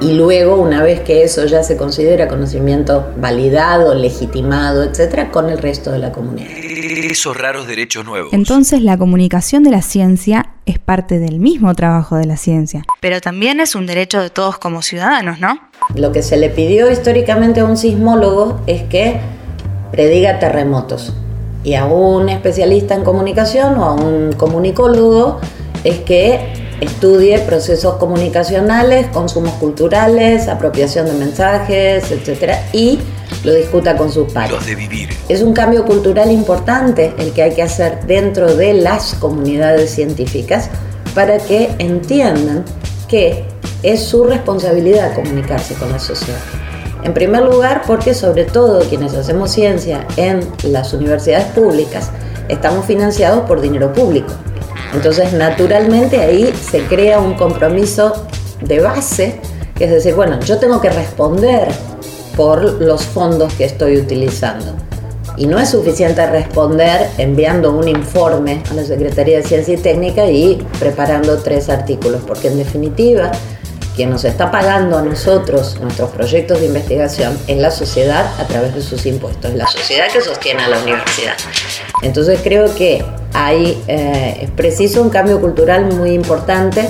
y 0.00 0.12
luego, 0.12 0.56
una 0.56 0.82
vez 0.82 1.00
que 1.00 1.22
eso 1.22 1.46
ya 1.46 1.62
se 1.62 1.76
considera 1.76 2.28
conocimiento 2.28 3.12
validado, 3.16 3.94
legitimado, 3.94 4.82
etcétera, 4.82 5.30
con 5.30 5.48
el 5.48 5.58
resto 5.58 5.92
de 5.92 5.98
la 5.98 6.12
comunidad. 6.12 6.50
Esos 6.50 7.36
raros 7.36 7.66
derechos 7.66 8.04
nuevos. 8.04 8.32
Entonces 8.32 8.82
la 8.82 8.98
comunicación 8.98 9.62
de 9.62 9.70
la 9.70 9.82
ciencia 9.82 10.50
es 10.66 10.78
parte 10.78 11.18
del 11.18 11.38
mismo 11.38 11.74
trabajo 11.74 12.16
de 12.16 12.26
la 12.26 12.36
ciencia, 12.36 12.84
pero 13.00 13.20
también 13.20 13.60
es 13.60 13.74
un 13.74 13.86
derecho 13.86 14.20
de 14.20 14.30
todos 14.30 14.58
como 14.58 14.82
ciudadanos, 14.82 15.38
¿no? 15.40 15.58
Lo 15.94 16.12
que 16.12 16.22
se 16.22 16.36
le 16.36 16.50
pidió 16.50 16.90
históricamente 16.90 17.60
a 17.60 17.64
un 17.64 17.76
sismólogo 17.76 18.60
es 18.66 18.82
que 18.82 19.20
prediga 19.92 20.38
terremotos. 20.38 21.14
Y 21.62 21.74
a 21.74 21.86
un 21.86 22.28
especialista 22.28 22.94
en 22.94 23.04
comunicación 23.04 23.78
o 23.78 23.84
a 23.84 23.94
un 23.94 24.32
comunicólogo 24.32 25.40
es 25.82 26.00
que 26.00 26.63
estudie 26.80 27.38
procesos 27.40 27.94
comunicacionales, 27.96 29.06
consumos 29.08 29.52
culturales, 29.54 30.48
apropiación 30.48 31.06
de 31.06 31.12
mensajes, 31.12 32.10
etc. 32.10 32.54
Y 32.72 32.98
lo 33.44 33.52
discuta 33.52 33.96
con 33.96 34.10
sus 34.10 34.32
pares. 34.32 34.52
Los 34.52 34.66
de 34.66 34.74
vivir. 34.74 35.08
Es 35.28 35.42
un 35.42 35.52
cambio 35.52 35.84
cultural 35.84 36.30
importante 36.30 37.14
el 37.18 37.32
que 37.32 37.42
hay 37.42 37.54
que 37.54 37.62
hacer 37.62 38.06
dentro 38.06 38.54
de 38.54 38.74
las 38.74 39.14
comunidades 39.14 39.90
científicas 39.90 40.70
para 41.14 41.38
que 41.38 41.70
entiendan 41.78 42.64
que 43.08 43.44
es 43.82 44.02
su 44.02 44.24
responsabilidad 44.24 45.14
comunicarse 45.14 45.74
con 45.74 45.92
la 45.92 45.98
sociedad. 45.98 46.40
En 47.04 47.12
primer 47.12 47.42
lugar, 47.42 47.82
porque 47.86 48.14
sobre 48.14 48.44
todo 48.44 48.80
quienes 48.80 49.14
hacemos 49.14 49.52
ciencia 49.52 50.06
en 50.16 50.40
las 50.62 50.94
universidades 50.94 51.46
públicas 51.48 52.10
estamos 52.48 52.86
financiados 52.86 53.46
por 53.46 53.60
dinero 53.60 53.92
público. 53.92 54.32
Entonces, 54.94 55.32
naturalmente 55.32 56.20
ahí 56.20 56.52
se 56.70 56.84
crea 56.84 57.18
un 57.18 57.34
compromiso 57.34 58.26
de 58.60 58.80
base, 58.80 59.40
que 59.74 59.84
es 59.84 59.90
decir, 59.90 60.14
bueno, 60.14 60.38
yo 60.40 60.58
tengo 60.58 60.80
que 60.80 60.90
responder 60.90 61.68
por 62.36 62.62
los 62.80 63.02
fondos 63.02 63.52
que 63.54 63.64
estoy 63.64 63.98
utilizando. 63.98 64.74
Y 65.36 65.46
no 65.46 65.58
es 65.58 65.70
suficiente 65.70 66.24
responder 66.26 67.08
enviando 67.18 67.72
un 67.76 67.88
informe 67.88 68.62
a 68.70 68.74
la 68.74 68.84
Secretaría 68.84 69.38
de 69.38 69.42
Ciencia 69.42 69.74
y 69.74 69.78
Técnica 69.78 70.26
y 70.30 70.64
preparando 70.78 71.38
tres 71.38 71.68
artículos, 71.68 72.22
porque 72.24 72.48
en 72.48 72.58
definitiva, 72.58 73.32
quien 73.94 74.10
nos 74.10 74.24
está 74.24 74.50
pagando 74.50 74.98
a 74.98 75.02
nosotros 75.02 75.78
nuestros 75.80 76.10
proyectos 76.10 76.60
de 76.60 76.66
investigación 76.66 77.38
es 77.46 77.58
la 77.58 77.70
sociedad 77.70 78.26
a 78.40 78.44
través 78.44 78.74
de 78.74 78.82
sus 78.82 79.06
impuestos, 79.06 79.52
es 79.52 79.56
la 79.56 79.66
sociedad 79.66 80.06
que 80.12 80.20
sostiene 80.20 80.64
a 80.64 80.68
la 80.68 80.80
universidad. 80.80 81.34
Entonces 82.02 82.40
creo 82.42 82.74
que 82.74 83.04
hay, 83.32 83.82
eh, 83.86 84.38
es 84.42 84.50
preciso 84.50 85.02
un 85.02 85.10
cambio 85.10 85.40
cultural 85.40 85.92
muy 85.94 86.12
importante 86.12 86.88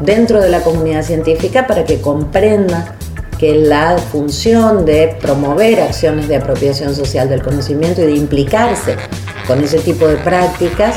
dentro 0.00 0.40
de 0.40 0.48
la 0.48 0.60
comunidad 0.60 1.02
científica 1.02 1.66
para 1.66 1.84
que 1.84 2.00
comprenda 2.00 2.96
que 3.38 3.54
la 3.54 3.98
función 3.98 4.84
de 4.84 5.16
promover 5.20 5.80
acciones 5.80 6.28
de 6.28 6.36
apropiación 6.36 6.94
social 6.94 7.28
del 7.28 7.42
conocimiento 7.42 8.02
y 8.02 8.06
de 8.06 8.12
implicarse 8.12 8.96
con 9.46 9.62
ese 9.64 9.80
tipo 9.80 10.06
de 10.06 10.16
prácticas 10.16 10.96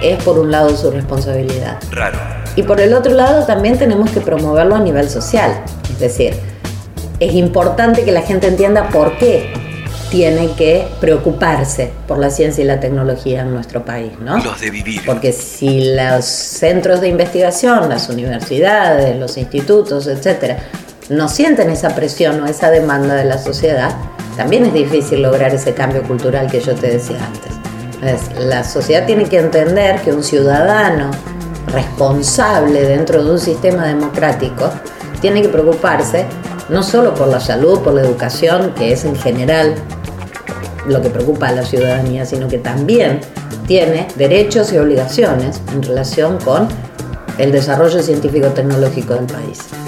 es 0.00 0.22
por 0.22 0.38
un 0.38 0.50
lado 0.50 0.76
su 0.76 0.90
responsabilidad. 0.90 1.78
Raro. 1.90 2.39
Y 2.60 2.62
por 2.62 2.78
el 2.78 2.92
otro 2.92 3.14
lado 3.14 3.46
también 3.46 3.78
tenemos 3.78 4.10
que 4.10 4.20
promoverlo 4.20 4.74
a 4.74 4.80
nivel 4.80 5.08
social. 5.08 5.64
Es 5.90 5.98
decir, 5.98 6.34
es 7.18 7.32
importante 7.32 8.04
que 8.04 8.12
la 8.12 8.20
gente 8.20 8.48
entienda 8.48 8.90
por 8.90 9.16
qué 9.16 9.50
tiene 10.10 10.52
que 10.52 10.86
preocuparse 11.00 11.90
por 12.06 12.18
la 12.18 12.28
ciencia 12.28 12.62
y 12.62 12.66
la 12.66 12.78
tecnología 12.78 13.40
en 13.40 13.54
nuestro 13.54 13.82
país, 13.82 14.12
¿no? 14.20 14.36
Los 14.44 14.60
de 14.60 14.70
vivir. 14.70 15.00
Porque 15.06 15.32
si 15.32 15.94
los 15.94 16.26
centros 16.26 17.00
de 17.00 17.08
investigación, 17.08 17.88
las 17.88 18.10
universidades, 18.10 19.16
los 19.16 19.38
institutos, 19.38 20.06
etcétera, 20.06 20.58
no 21.08 21.30
sienten 21.30 21.70
esa 21.70 21.94
presión 21.94 22.42
o 22.42 22.46
esa 22.46 22.70
demanda 22.70 23.14
de 23.14 23.24
la 23.24 23.38
sociedad, 23.38 23.94
también 24.36 24.66
es 24.66 24.74
difícil 24.74 25.22
lograr 25.22 25.54
ese 25.54 25.72
cambio 25.72 26.02
cultural 26.02 26.50
que 26.50 26.60
yo 26.60 26.74
te 26.74 26.88
decía 26.88 27.24
antes. 27.24 27.52
Entonces, 28.02 28.44
la 28.44 28.64
sociedad 28.64 29.06
tiene 29.06 29.24
que 29.24 29.38
entender 29.38 30.02
que 30.02 30.12
un 30.12 30.22
ciudadano 30.22 31.10
responsable 31.72 32.82
dentro 32.82 33.24
de 33.24 33.30
un 33.30 33.38
sistema 33.38 33.86
democrático 33.86 34.70
tiene 35.20 35.42
que 35.42 35.48
preocuparse 35.48 36.26
no 36.68 36.82
solo 36.82 37.14
por 37.14 37.28
la 37.28 37.40
salud, 37.40 37.80
por 37.80 37.94
la 37.94 38.02
educación, 38.02 38.72
que 38.74 38.92
es 38.92 39.04
en 39.04 39.16
general 39.16 39.74
lo 40.86 41.02
que 41.02 41.10
preocupa 41.10 41.48
a 41.48 41.52
la 41.52 41.64
ciudadanía, 41.64 42.24
sino 42.24 42.48
que 42.48 42.58
también 42.58 43.20
tiene 43.66 44.08
derechos 44.16 44.72
y 44.72 44.78
obligaciones 44.78 45.60
en 45.72 45.82
relación 45.82 46.38
con 46.38 46.68
el 47.38 47.52
desarrollo 47.52 48.02
científico-tecnológico 48.02 49.14
del 49.14 49.26
país. 49.26 49.79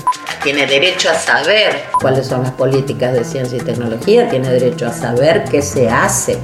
Tiene 0.42 0.66
derecho 0.66 1.09
a 1.09 1.14
saber 1.14 1.85
cuáles 2.00 2.26
son 2.26 2.42
las 2.42 2.50
políticas 2.52 3.12
de 3.12 3.24
ciencia 3.24 3.59
y 3.59 3.61
tecnología, 3.61 4.28
tiene 4.28 4.48
derecho 4.48 4.88
a 4.88 4.92
saber 4.92 5.44
qué 5.48 5.62
se 5.62 5.88
hace 5.88 6.37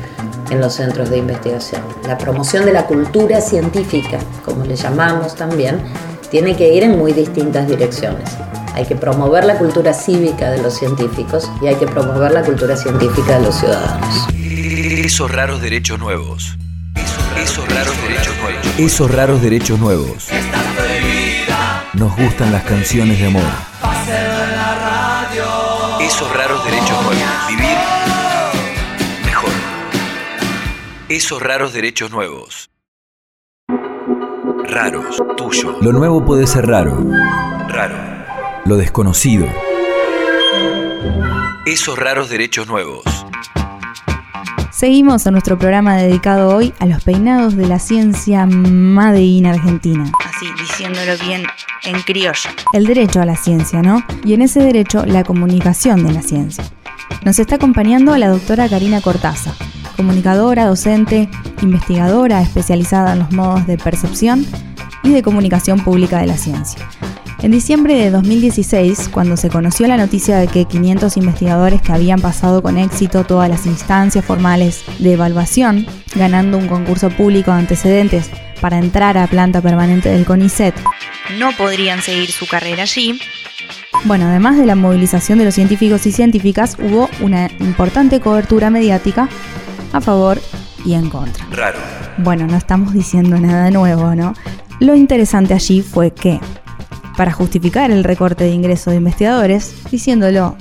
en 0.51 0.61
los 0.61 0.75
centros 0.75 1.11
de 1.11 1.19
investigación. 1.19 1.83
La 2.07 2.17
promoción 2.17 2.65
de 2.65 2.73
la 2.73 2.87
cultura 2.87 3.41
científica, 3.41 4.19
como 4.45 4.65
le 4.65 4.77
llamamos 4.77 5.35
también, 5.35 5.83
tiene 6.31 6.57
que 6.57 6.73
ir 6.73 6.85
en 6.85 6.97
muy 6.97 7.13
distintas 7.13 7.67
direcciones. 7.67 8.31
Hay 8.75 8.87
que 8.87 8.95
promover 8.95 9.45
la 9.45 9.59
cultura 9.59 9.93
cívica 9.93 10.51
de 10.51 10.63
los 10.63 10.79
científicos 10.79 11.51
y 11.61 11.67
hay 11.67 11.75
que 11.75 11.87
promover 11.87 12.31
la 12.31 12.43
cultura 12.43 12.77
científica 12.77 13.39
de 13.39 13.47
los 13.47 13.57
ciudadanos. 13.57 14.29
Esos 14.33 15.29
raros 15.29 15.61
derechos 15.61 15.99
nuevos. 15.99 16.57
Esos 17.37 17.69
raros 17.69 17.97
derechos 18.03 18.37
nuevos. 18.37 18.79
Esos 18.79 19.11
raros 19.11 19.43
derechos 19.43 19.79
nuevos. 19.81 20.29
Nos 21.95 22.15
gustan 22.17 22.53
las 22.53 22.63
canciones 22.63 23.19
de 23.19 23.27
amor. 23.27 23.43
Esos 31.09 31.43
raros 31.43 31.73
derechos 31.73 32.11
nuevos. 32.11 32.69
Raros, 34.65 35.17
tuyo. 35.39 35.79
Lo 35.81 35.93
nuevo 35.93 36.23
puede 36.23 36.47
ser 36.47 36.67
raro. 36.67 37.03
Raro. 37.67 37.97
Lo 38.67 38.77
desconocido. 38.77 39.47
Esos 41.65 41.99
raros 41.99 42.29
derechos 42.29 42.69
nuevos. 42.69 43.05
Seguimos 44.71 45.25
en 45.25 45.33
nuestro 45.33 45.59
programa 45.59 45.97
dedicado 45.97 46.55
hoy 46.55 46.75
a 46.79 46.85
los 46.85 47.03
peinados 47.05 47.57
de 47.57 47.67
la 47.67 47.79
ciencia 47.79 48.45
Made 48.45 49.23
in 49.23 49.47
Argentina. 49.47 50.13
Así, 50.27 50.47
diciéndolo 50.61 51.17
bien 51.25 51.43
en 51.85 52.03
criollo. 52.03 52.51
El 52.75 52.85
derecho 52.85 53.23
a 53.23 53.25
la 53.25 53.37
ciencia, 53.37 53.81
¿no? 53.81 54.05
Y 54.27 54.35
en 54.35 54.43
ese 54.43 54.61
derecho, 54.61 55.07
la 55.07 55.25
comunicación 55.25 56.07
de 56.07 56.13
la 56.13 56.21
ciencia. 56.21 56.65
Nos 57.25 57.39
está 57.39 57.55
acompañando 57.55 58.15
la 58.19 58.29
doctora 58.29 58.69
Karina 58.69 59.01
Cortaza, 59.01 59.55
comunicadora, 59.99 60.65
docente, 60.67 61.29
investigadora 61.61 62.41
especializada 62.41 63.15
en 63.15 63.19
los 63.19 63.33
modos 63.33 63.67
de 63.67 63.77
percepción 63.77 64.47
y 65.03 65.11
de 65.11 65.23
comunicación 65.25 65.81
pública 65.81 66.21
de 66.21 66.29
la 66.29 66.37
ciencia. 66.37 66.89
En 67.43 67.51
diciembre 67.51 67.95
de 67.95 68.11
2016, 68.11 69.09
cuando 69.13 69.37
se 69.37 69.49
conoció 69.49 69.89
la 69.89 69.97
noticia 69.97 70.39
de 70.39 70.47
que 70.47 70.67
500 70.67 71.17
investigadores 71.17 71.83
que 71.83 71.93
habían 71.93 72.21
pasado 72.21 72.63
con 72.63 72.79
éxito 72.79 73.25
todas 73.25 73.51
las 73.51 73.67
instancias 73.67 74.25
formales 74.25 74.85
de 75.01 75.15
evaluación, 75.15 75.85
ganando 76.15 76.59
un 76.59 76.69
concurso 76.69 77.11
público 77.11 77.51
de 77.51 77.59
antecedentes 77.59 78.31
para 78.61 78.79
entrar 78.79 79.19
a 79.19 79.27
planta 79.27 79.61
permanente 79.61 80.11
del 80.11 80.25
CONICET, 80.25 80.77
no 81.41 81.51
podrían 81.57 82.03
seguir 82.03 82.31
su 82.31 82.47
carrera 82.47 82.85
allí, 82.85 83.19
bueno, 84.05 84.27
además 84.27 84.57
de 84.57 84.67
la 84.67 84.77
movilización 84.77 85.39
de 85.39 85.45
los 85.45 85.55
científicos 85.55 86.07
y 86.07 86.13
científicas, 86.13 86.77
hubo 86.81 87.11
una 87.21 87.51
importante 87.59 88.21
cobertura 88.21 88.71
mediática 88.71 89.29
a 89.93 90.01
favor 90.01 90.41
y 90.85 90.95
en 90.95 91.11
contra. 91.11 91.45
Raro. 91.51 91.79
Bueno, 92.19 92.47
no 92.47 92.57
estamos 92.57 92.93
diciendo 92.93 93.39
nada 93.39 93.71
nuevo, 93.71 94.15
¿no? 94.15 94.35
Lo 94.81 94.95
interesante 94.95 95.55
allí 95.55 95.83
fue 95.83 96.13
que, 96.13 96.41
para 97.17 97.33
justificar 97.33 97.91
el 97.91 98.05
recorte 98.05 98.45
de 98.45 98.51
ingresos 98.51 98.93
de 98.93 98.99
investigadores, 98.99 99.75
diciéndolo 99.91 100.57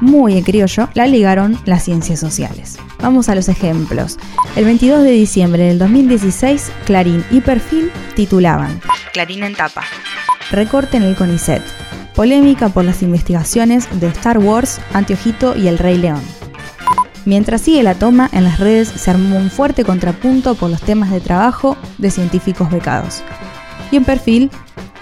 muy 0.00 0.36
en 0.36 0.44
criollo, 0.44 0.88
la 0.94 1.06
ligaron 1.06 1.58
las 1.64 1.84
ciencias 1.84 2.18
sociales. 2.18 2.78
Vamos 3.00 3.28
a 3.28 3.34
los 3.34 3.48
ejemplos. 3.48 4.18
El 4.56 4.64
22 4.64 5.02
de 5.02 5.10
diciembre 5.10 5.64
del 5.64 5.78
2016, 5.78 6.72
Clarín 6.84 7.24
y 7.30 7.40
Perfil 7.40 7.90
titulaban 8.14 8.80
Clarín 9.12 9.44
en 9.44 9.54
tapa. 9.54 9.82
Recorte 10.50 10.96
en 10.96 11.04
el 11.04 11.14
CONICET. 11.14 11.62
Polémica 12.14 12.68
por 12.68 12.84
las 12.84 13.02
investigaciones 13.02 13.88
de 14.00 14.08
Star 14.08 14.38
Wars, 14.38 14.80
Antiojito 14.92 15.56
y 15.56 15.68
El 15.68 15.78
Rey 15.78 15.96
León. 15.96 16.22
Mientras 17.24 17.60
sigue 17.60 17.82
la 17.82 17.94
toma, 17.94 18.28
en 18.32 18.44
las 18.44 18.58
redes 18.58 18.88
se 18.88 19.10
armó 19.10 19.36
un 19.36 19.50
fuerte 19.50 19.84
contrapunto 19.84 20.54
por 20.56 20.70
los 20.70 20.80
temas 20.80 21.10
de 21.10 21.20
trabajo 21.20 21.76
de 21.98 22.10
científicos 22.10 22.70
becados. 22.70 23.22
Y 23.92 23.96
en 23.96 24.04
perfil, 24.04 24.50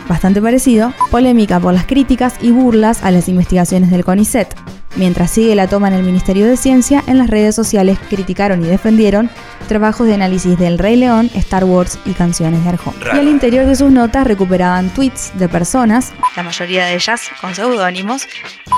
bastante 0.08 0.42
parecido, 0.42 0.92
polémica 1.10 1.58
por 1.60 1.72
las 1.72 1.86
críticas 1.86 2.34
y 2.42 2.50
burlas 2.50 3.02
a 3.04 3.10
las 3.10 3.28
investigaciones 3.28 3.90
del 3.90 4.04
CONICET. 4.04 4.54
Mientras 4.96 5.30
sigue 5.30 5.54
la 5.54 5.68
toma 5.68 5.88
en 5.88 5.94
el 5.94 6.02
Ministerio 6.02 6.46
de 6.46 6.56
Ciencia, 6.56 7.04
en 7.06 7.18
las 7.18 7.30
redes 7.30 7.54
sociales 7.54 7.98
criticaron 8.08 8.64
y 8.64 8.68
defendieron 8.68 9.30
trabajos 9.68 10.08
de 10.08 10.14
análisis 10.14 10.58
del 10.58 10.78
Rey 10.78 10.96
León, 10.96 11.30
Star 11.34 11.64
Wars 11.64 11.98
y 12.04 12.12
canciones 12.12 12.64
de 12.64 12.70
Arjona. 12.70 12.98
Y 13.14 13.18
al 13.18 13.28
interior 13.28 13.66
de 13.66 13.76
sus 13.76 13.92
notas 13.92 14.26
recuperaban 14.26 14.90
tweets 14.90 15.32
de 15.38 15.48
personas, 15.48 16.12
la 16.36 16.42
mayoría 16.42 16.86
de 16.86 16.94
ellas 16.94 17.22
con 17.40 17.54
seudónimos, 17.54 18.26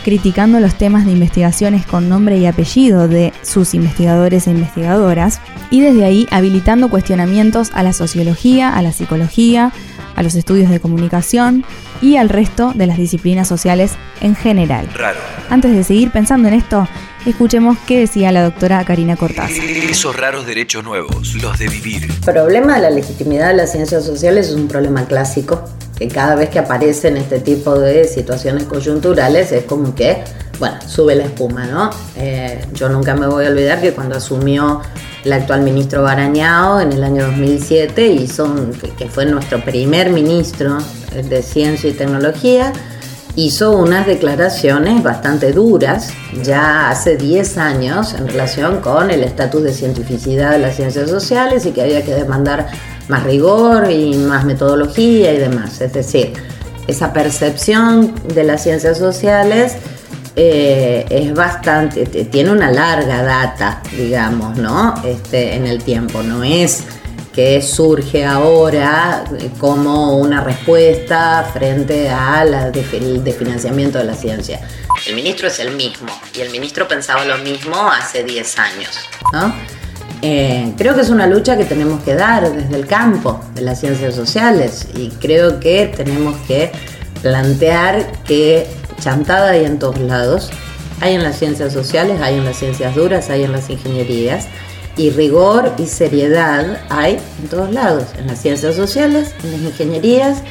criticando 0.05 0.61
los 0.61 0.75
temas 0.75 1.07
de 1.07 1.13
investigaciones 1.13 1.87
con 1.87 2.11
nombre 2.11 2.37
y 2.37 2.45
apellido 2.45 3.09
de 3.09 3.33
sus 3.41 3.73
investigadores 3.73 4.47
e 4.47 4.51
investigadoras, 4.51 5.41
y 5.71 5.81
desde 5.81 6.05
ahí 6.05 6.29
habilitando 6.31 6.91
cuestionamientos 6.91 7.71
a 7.73 7.83
la 7.83 7.95
sociología, 7.95 8.77
a 8.77 8.83
la 8.83 8.93
psicología, 8.93 9.73
a 10.15 10.23
los 10.23 10.35
estudios 10.35 10.69
de 10.69 10.79
comunicación 10.79 11.65
y 12.03 12.17
al 12.17 12.29
resto 12.29 12.73
de 12.75 12.87
las 12.87 12.99
disciplinas 12.99 13.49
sociales 13.49 13.93
en 14.21 14.37
general. 14.37 14.89
Raro. 14.95 15.19
Antes 15.49 15.75
de 15.75 15.85
seguir 15.85 16.11
pensando 16.11 16.49
en 16.49 16.55
esto, 16.55 16.87
escuchemos 17.25 17.79
qué 17.87 18.01
decía 18.01 18.33
la 18.33 18.43
doctora 18.43 18.85
Karina 18.85 19.17
Cortázar. 19.17 19.65
Esos 19.65 20.15
raros 20.15 20.45
derechos 20.47 20.85
nuevos, 20.85 21.35
los 21.37 21.59
de 21.59 21.69
vivir. 21.69 22.05
El 22.11 22.33
problema 22.35 22.75
de 22.77 22.83
la 22.83 22.91
legitimidad 22.91 23.49
de 23.49 23.55
las 23.55 23.73
ciencias 23.73 24.05
sociales 24.05 24.49
es 24.49 24.55
un 24.55 24.69
problema 24.69 25.07
clásico, 25.07 25.65
que 25.97 26.09
cada 26.09 26.35
vez 26.35 26.51
que 26.51 26.59
aparecen 26.59 27.17
este 27.17 27.39
tipo 27.39 27.79
de 27.79 28.05
situaciones 28.05 28.65
coyunturales 28.65 29.53
es 29.53 29.65
como 29.65 29.95
que, 29.95 30.25
bueno, 30.59 30.77
sube 30.87 31.15
la 31.15 31.25
espuma, 31.25 31.67
¿no? 31.67 31.91
Eh, 32.17 32.65
yo 32.73 32.89
nunca 32.89 33.15
me 33.15 33.29
voy 33.29 33.47
a 33.47 33.49
olvidar 33.49 33.81
que 33.81 33.93
cuando 33.93 34.17
asumió 34.17 34.83
el 35.25 35.33
actual 35.33 35.63
ministro 35.63 36.03
Barañao 36.03 36.81
en 36.81 36.93
el 36.93 37.05
año 37.05 37.27
2007, 37.27 38.07
hizo 38.09 38.45
un- 38.45 38.73
que- 38.73 38.91
que 38.91 39.09
fue 39.09 39.25
nuestro 39.27 39.65
primer 39.65 40.11
ministro 40.11 40.79
de 41.15 41.43
Ciencia 41.43 41.91
y 41.91 41.93
Tecnología, 41.93 42.73
hizo 43.37 43.73
unas 43.79 44.07
declaraciones 44.07 45.03
bastante 45.03 45.53
duras 45.53 46.11
ya 46.43 46.91
hace 46.91 47.17
10 47.17 47.57
años 47.57 48.15
en 48.15 48.29
relación 48.29 48.81
con 48.81 49.11
el 49.11 49.23
estatus 49.25 49.63
de 49.63 49.73
cientificidad 49.73 50.51
de 50.53 50.59
las 50.59 50.77
ciencias 50.77 51.09
sociales 51.09 51.65
y 51.67 51.71
que 51.71 51.83
había 51.83 52.03
que 52.05 52.15
demandar 52.15 52.67
más 53.09 53.23
rigor 53.25 53.91
y 53.91 54.15
más 54.17 54.45
metodología 54.45 55.33
y 55.33 55.39
demás. 55.39 55.81
Es 55.81 55.93
decir, 55.95 56.35
esa 56.89 57.13
percepción 57.13 58.13
de 58.35 58.45
las 58.45 58.63
ciencias 58.65 58.99
sociales 58.99 59.77
eh, 60.35 61.05
es 61.11 61.35
bastante, 61.35 62.07
tiene 62.07 62.51
una 62.51 62.71
larga 62.71 63.23
data, 63.23 63.83
digamos, 63.97 64.57
¿no? 64.57 64.95
Este, 65.05 65.55
en 65.55 65.67
el 65.67 65.83
tiempo, 65.83 66.23
no 66.23 66.43
es 66.43 66.85
que 67.33 67.63
surge 67.63 68.25
ahora 68.25 69.25
eh, 69.39 69.51
como 69.59 70.19
una 70.19 70.43
respuesta 70.43 71.49
frente 71.53 72.11
al 72.11 72.73
de 72.73 73.35
financiamiento 73.39 73.99
de 73.99 74.05
la 74.05 74.15
ciencia. 74.15 74.61
El 75.07 75.15
ministro 75.15 75.49
es 75.49 75.59
el 75.59 75.75
mismo 75.75 76.13
y 76.35 76.41
el 76.41 76.51
ministro 76.51 76.87
pensaba 76.87 77.25
lo 77.25 77.39
mismo 77.39 77.91
hace 77.91 78.23
10 78.23 78.59
años. 78.59 78.91
¿no? 79.33 79.55
Eh, 80.21 80.73
creo 80.77 80.95
que 80.95 81.01
es 81.01 81.11
una 81.11 81.27
lucha 81.27 81.57
que 81.57 81.65
tenemos 81.65 82.03
que 82.05 82.15
dar 82.15 82.53
desde 82.53 82.77
el 82.77 82.87
campo 82.87 83.41
de 83.55 83.63
las 83.63 83.81
ciencias 83.81 84.15
sociales 84.15 84.87
y 84.95 85.09
creo 85.09 85.59
que 85.59 85.93
tenemos 85.97 86.37
que 86.47 86.71
plantear 87.23 88.23
que 88.23 88.69
chantada 89.03 89.51
hay 89.51 89.65
en 89.65 89.79
todos 89.79 89.99
lados, 89.99 90.51
hay 91.01 91.15
en 91.15 91.23
las 91.23 91.37
ciencias 91.37 91.73
sociales, 91.73 92.21
hay 92.21 92.37
en 92.37 92.45
las 92.45 92.57
ciencias 92.57 92.95
duras, 92.95 93.29
hay 93.31 93.43
en 93.43 93.53
las 93.53 93.69
ingenierías 93.69 94.47
y 94.97 95.11
rigor 95.11 95.73
y 95.79 95.87
seriedad 95.87 96.81
hay 96.89 97.19
en 97.41 97.49
todos 97.49 97.73
lados, 97.73 98.05
en 98.19 98.29
las 98.29 98.41
ciencias 98.41 98.77
sociales, 98.77 99.35
en 99.43 99.53
las 99.53 99.61
ingenierías, 99.61 100.43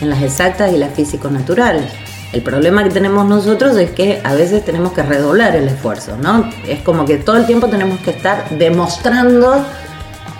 en 0.00 0.10
las 0.10 0.22
exactas 0.22 0.72
y 0.72 0.78
las 0.78 0.94
físico-naturales. 0.94 1.90
El 2.32 2.42
problema 2.42 2.84
que 2.84 2.90
tenemos 2.90 3.26
nosotros 3.26 3.76
es 3.76 3.90
que 3.90 4.20
a 4.22 4.34
veces 4.34 4.64
tenemos 4.64 4.92
que 4.92 5.02
redoblar 5.02 5.56
el 5.56 5.68
esfuerzo, 5.68 6.16
¿no? 6.16 6.50
Es 6.66 6.80
como 6.82 7.04
que 7.04 7.16
todo 7.16 7.36
el 7.36 7.46
tiempo 7.46 7.68
tenemos 7.68 8.00
que 8.00 8.10
estar 8.10 8.48
demostrando 8.50 9.64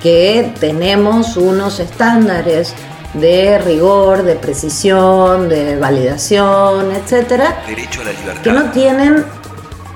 que 0.03 0.53
tenemos 0.61 1.37
unos 1.37 1.81
estándares 1.81 2.75
de 3.15 3.59
rigor, 3.59 4.23
de 4.23 4.37
precisión, 4.37 5.49
de 5.49 5.77
validación, 5.77 6.93
etcétera, 6.93 7.63
Derecho 7.67 8.03
a 8.03 8.05
la 8.05 8.13
libertad. 8.13 8.43
que 8.43 8.53
no 8.53 8.71
tienen 8.71 9.25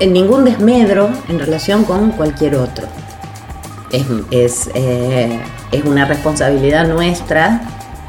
en 0.01 0.13
ningún 0.13 0.45
desmedro 0.45 1.11
en 1.29 1.39
relación 1.39 1.85
con 1.85 2.13
cualquier 2.13 2.57
otro. 2.57 2.87
Es, 3.91 4.07
es, 4.31 4.71
eh, 4.75 5.39
es 5.71 5.85
una 5.85 6.07
responsabilidad 6.07 6.87
nuestra 6.89 7.61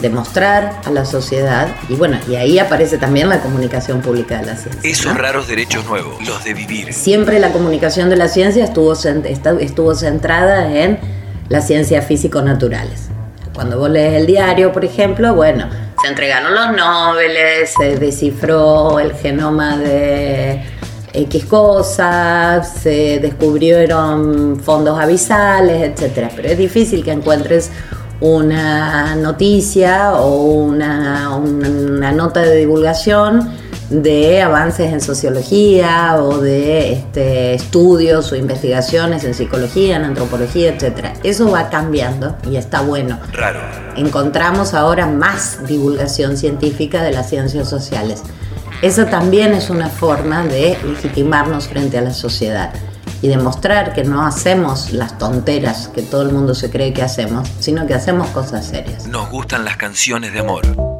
demostrar 0.03 0.81
a 0.83 0.91
la 0.91 1.05
sociedad, 1.05 1.69
y 1.87 1.95
bueno, 1.95 2.17
y 2.27 2.35
ahí 2.35 2.59
aparece 2.59 2.97
también 2.97 3.29
la 3.29 3.39
comunicación 3.39 4.01
pública 4.01 4.37
de 4.39 4.47
la 4.47 4.57
ciencia. 4.57 4.81
Esos 4.83 5.13
¿no? 5.13 5.13
raros 5.13 5.47
derechos 5.47 5.85
nuevos, 5.85 6.27
los 6.27 6.43
de 6.43 6.53
vivir. 6.53 6.93
Siempre 6.93 7.39
la 7.39 7.53
comunicación 7.53 8.09
de 8.09 8.17
la 8.17 8.27
ciencia 8.27 8.65
estuvo, 8.65 8.93
estuvo 8.93 9.95
centrada 9.95 10.77
en 10.77 10.99
las 11.47 11.67
ciencias 11.67 12.05
físico-naturales. 12.05 13.12
Cuando 13.53 13.77
vos 13.79 13.89
lees 13.89 14.13
el 14.15 14.25
diario, 14.25 14.71
por 14.71 14.83
ejemplo, 14.83 15.33
bueno, 15.35 15.69
se 16.01 16.07
entregaron 16.07 16.53
los 16.53 16.75
Nobel, 16.75 17.31
se 17.67 17.97
descifró 17.97 18.99
el 18.99 19.13
genoma 19.13 19.77
de 19.77 20.63
X 21.13 21.45
cosas, 21.45 22.73
se 22.81 23.19
descubrieron 23.19 24.59
fondos 24.59 24.99
abisales, 24.99 25.81
etc. 26.01 26.31
Pero 26.35 26.49
es 26.49 26.57
difícil 26.57 27.03
que 27.03 27.11
encuentres 27.11 27.69
una 28.19 29.15
noticia 29.15 30.13
o 30.15 30.43
una- 30.43 31.35
una 31.37 32.11
nota 32.11 32.41
de 32.41 32.55
divulgación 32.57 33.51
de 34.01 34.41
avances 34.41 34.91
en 34.91 35.01
sociología 35.01 36.15
o 36.17 36.39
de 36.39 36.93
este, 36.93 37.53
estudios 37.53 38.31
o 38.31 38.35
investigaciones 38.35 39.23
en 39.23 39.33
psicología, 39.33 39.97
en 39.97 40.05
antropología, 40.05 40.73
etc. 40.73 41.15
Eso 41.23 41.51
va 41.51 41.69
cambiando 41.69 42.35
y 42.49 42.55
está 42.55 42.81
bueno. 42.81 43.19
Raro. 43.31 43.59
Encontramos 43.95 44.73
ahora 44.73 45.05
más 45.05 45.65
divulgación 45.67 46.37
científica 46.37 47.03
de 47.03 47.11
las 47.11 47.29
ciencias 47.29 47.69
sociales. 47.69 48.23
Eso 48.81 49.05
también 49.05 49.53
es 49.53 49.69
una 49.69 49.89
forma 49.89 50.43
de 50.43 50.77
legitimarnos 50.83 51.67
frente 51.67 51.97
a 51.97 52.01
la 52.01 52.13
sociedad 52.13 52.73
y 53.21 53.29
demostrar 53.29 53.93
que 53.93 54.03
no 54.03 54.25
hacemos 54.25 54.91
las 54.91 55.17
tonteras 55.17 55.87
que 55.87 56.01
todo 56.01 56.23
el 56.23 56.33
mundo 56.33 56.53
se 56.53 56.69
cree 56.69 56.93
que 56.93 57.01
hacemos, 57.01 57.49
sino 57.59 57.87
que 57.87 57.93
hacemos 57.93 58.27
cosas 58.31 58.65
serias. 58.65 59.07
Nos 59.07 59.29
gustan 59.29 59.63
las 59.63 59.77
canciones 59.77 60.33
de 60.33 60.39
amor. 60.39 60.92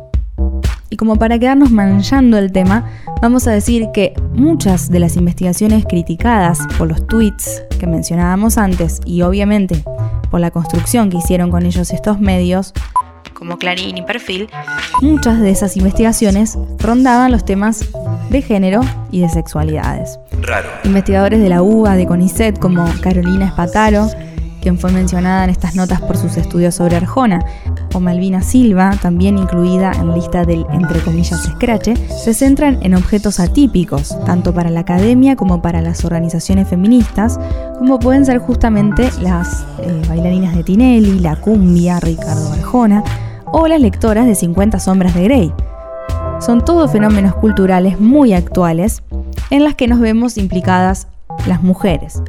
Y 0.94 0.96
como 0.96 1.16
para 1.16 1.40
quedarnos 1.40 1.72
manchando 1.72 2.38
el 2.38 2.52
tema, 2.52 2.86
vamos 3.20 3.48
a 3.48 3.52
decir 3.52 3.88
que 3.96 4.14
muchas 4.36 4.92
de 4.92 5.00
las 5.00 5.18
investigaciones 5.18 5.86
criticadas 5.90 6.60
por 6.78 6.88
los 6.88 7.08
tweets 7.08 7.64
que 7.80 7.88
mencionábamos 7.88 8.60
antes 8.60 9.02
y 9.04 9.24
obviamente 9.24 9.84
por 10.30 10.40
la 10.40 10.52
construcción 10.52 11.10
que 11.10 11.18
hicieron 11.18 11.50
con 11.50 11.66
ellos 11.66 11.90
estos 11.90 12.20
medios, 12.20 12.74
como 13.34 13.58
Clarín 13.58 13.98
y 13.98 14.04
Perfil, 14.04 14.50
muchas 15.02 15.42
de 15.42 15.50
esas 15.50 15.78
investigaciones 15.78 16.60
rondaban 16.78 17.32
los 17.32 17.44
temas 17.44 17.90
de 18.30 18.44
género 18.44 18.82
y 19.10 19.22
de 19.22 19.30
sexualidades. 19.30 20.20
Raro. 20.44 20.70
Investigadores 20.84 21.42
de 21.42 21.50
la 21.50 21.64
UBA, 21.64 21.96
de 21.96 22.06
CONICET, 22.06 22.60
como 22.60 22.86
Carolina 23.02 23.48
Espataro, 23.48 24.10
quien 24.64 24.80
fue 24.80 24.94
mencionada 24.94 25.44
en 25.44 25.50
estas 25.50 25.76
notas 25.76 26.00
por 26.00 26.16
sus 26.16 26.38
estudios 26.38 26.76
sobre 26.76 26.96
Arjona, 26.96 27.46
o 27.94 28.00
Malvina 28.00 28.42
Silva, 28.42 28.98
también 29.02 29.38
incluida 29.38 29.92
en 29.92 30.14
lista 30.14 30.46
del 30.46 30.66
entre 30.72 31.02
comillas 31.02 31.46
escrache, 31.46 31.96
se 32.08 32.34
centran 32.34 32.80
en 32.82 32.96
objetos 32.96 33.42
atípicos, 33.42 34.18
tanto 34.26 34.54
para 34.54 34.70
la 34.70 34.80
academia 34.80 35.36
como 35.36 35.62
para 35.62 35.82
las 35.82 36.06
organizaciones 36.06 36.70
feministas, 36.70 37.38
como 37.78 38.00
pueden 38.00 38.26
ser 38.26 38.38
justamente 38.38 39.10
las 39.22 39.66
eh, 39.82 40.02
bailarinas 40.08 40.56
de 40.56 40.64
Tinelli, 40.64 41.20
la 41.20 41.36
cumbia, 41.36 42.00
Ricardo 42.00 42.54
Arjona, 42.54 43.04
o 43.52 43.68
las 43.68 43.82
lectoras 43.82 44.26
de 44.26 44.36
50 44.36 44.80
sombras 44.80 45.14
de 45.14 45.24
Grey. 45.26 45.54
Son 46.40 46.64
todos 46.64 46.90
fenómenos 46.90 47.36
culturales 47.36 48.00
muy 48.00 48.34
actuales 48.34 49.04
en 49.50 49.66
las 49.66 49.76
que 49.76 49.90
nos 49.90 50.00
vemos 50.00 50.38
implicadas 50.38 51.08
las 51.48 51.62
mujeres. 51.62 52.24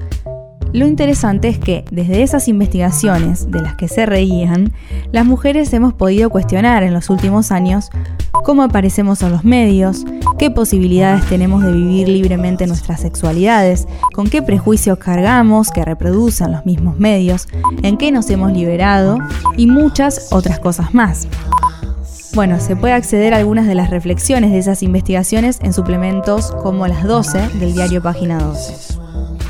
Lo 0.75 0.89
interesante 0.89 1.47
es 1.47 1.57
que 1.61 1.85
desde 1.93 2.25
esas 2.25 2.49
investigaciones 2.49 3.49
de 3.49 3.63
las 3.63 3.77
que 3.77 3.87
se 3.87 4.07
reían, 4.07 4.73
las 5.13 5.25
mujeres 5.25 5.73
hemos 5.73 5.95
podido 5.95 6.31
cuestionar 6.31 6.83
en 6.83 6.93
los 6.93 7.11
últimos 7.11 7.53
años 7.53 7.91
cómo 8.33 8.65
aparecemos 8.65 9.23
en 9.23 9.31
los 9.31 9.45
medios, 9.45 10.05
qué 10.37 10.51
posibilidades 10.51 11.25
tenemos 11.27 11.63
de 11.63 11.71
vivir 11.71 12.09
libremente 12.09 12.67
nuestras 12.67 13.03
sexualidades, 13.03 13.87
con 14.15 14.29
qué 14.29 14.43
prejuicios 14.43 14.99
cargamos 14.99 15.71
que 15.71 15.85
reproducen 15.85 16.51
los 16.51 16.67
mismos 16.67 16.99
medios, 16.99 17.47
en 17.85 17.97
qué 17.97 18.11
nos 18.11 18.29
hemos 18.31 18.53
liberado 18.53 19.19
y 19.57 19.69
muchas 19.69 20.33
otras 20.33 20.59
cosas 20.59 20.93
más. 20.93 21.29
Bueno, 22.35 22.59
se 22.59 22.75
puede 22.75 22.95
acceder 22.95 23.33
a 23.33 23.37
algunas 23.37 23.69
de 23.69 23.77
las 23.77 23.91
reflexiones 23.91 24.51
de 24.51 24.59
esas 24.59 24.83
investigaciones 24.83 25.61
en 25.63 25.73
suplementos 25.73 26.51
como 26.65 26.89
las 26.89 27.05
12 27.05 27.51
del 27.61 27.75
diario 27.75 28.03
Página 28.03 28.39
12. 28.39 28.94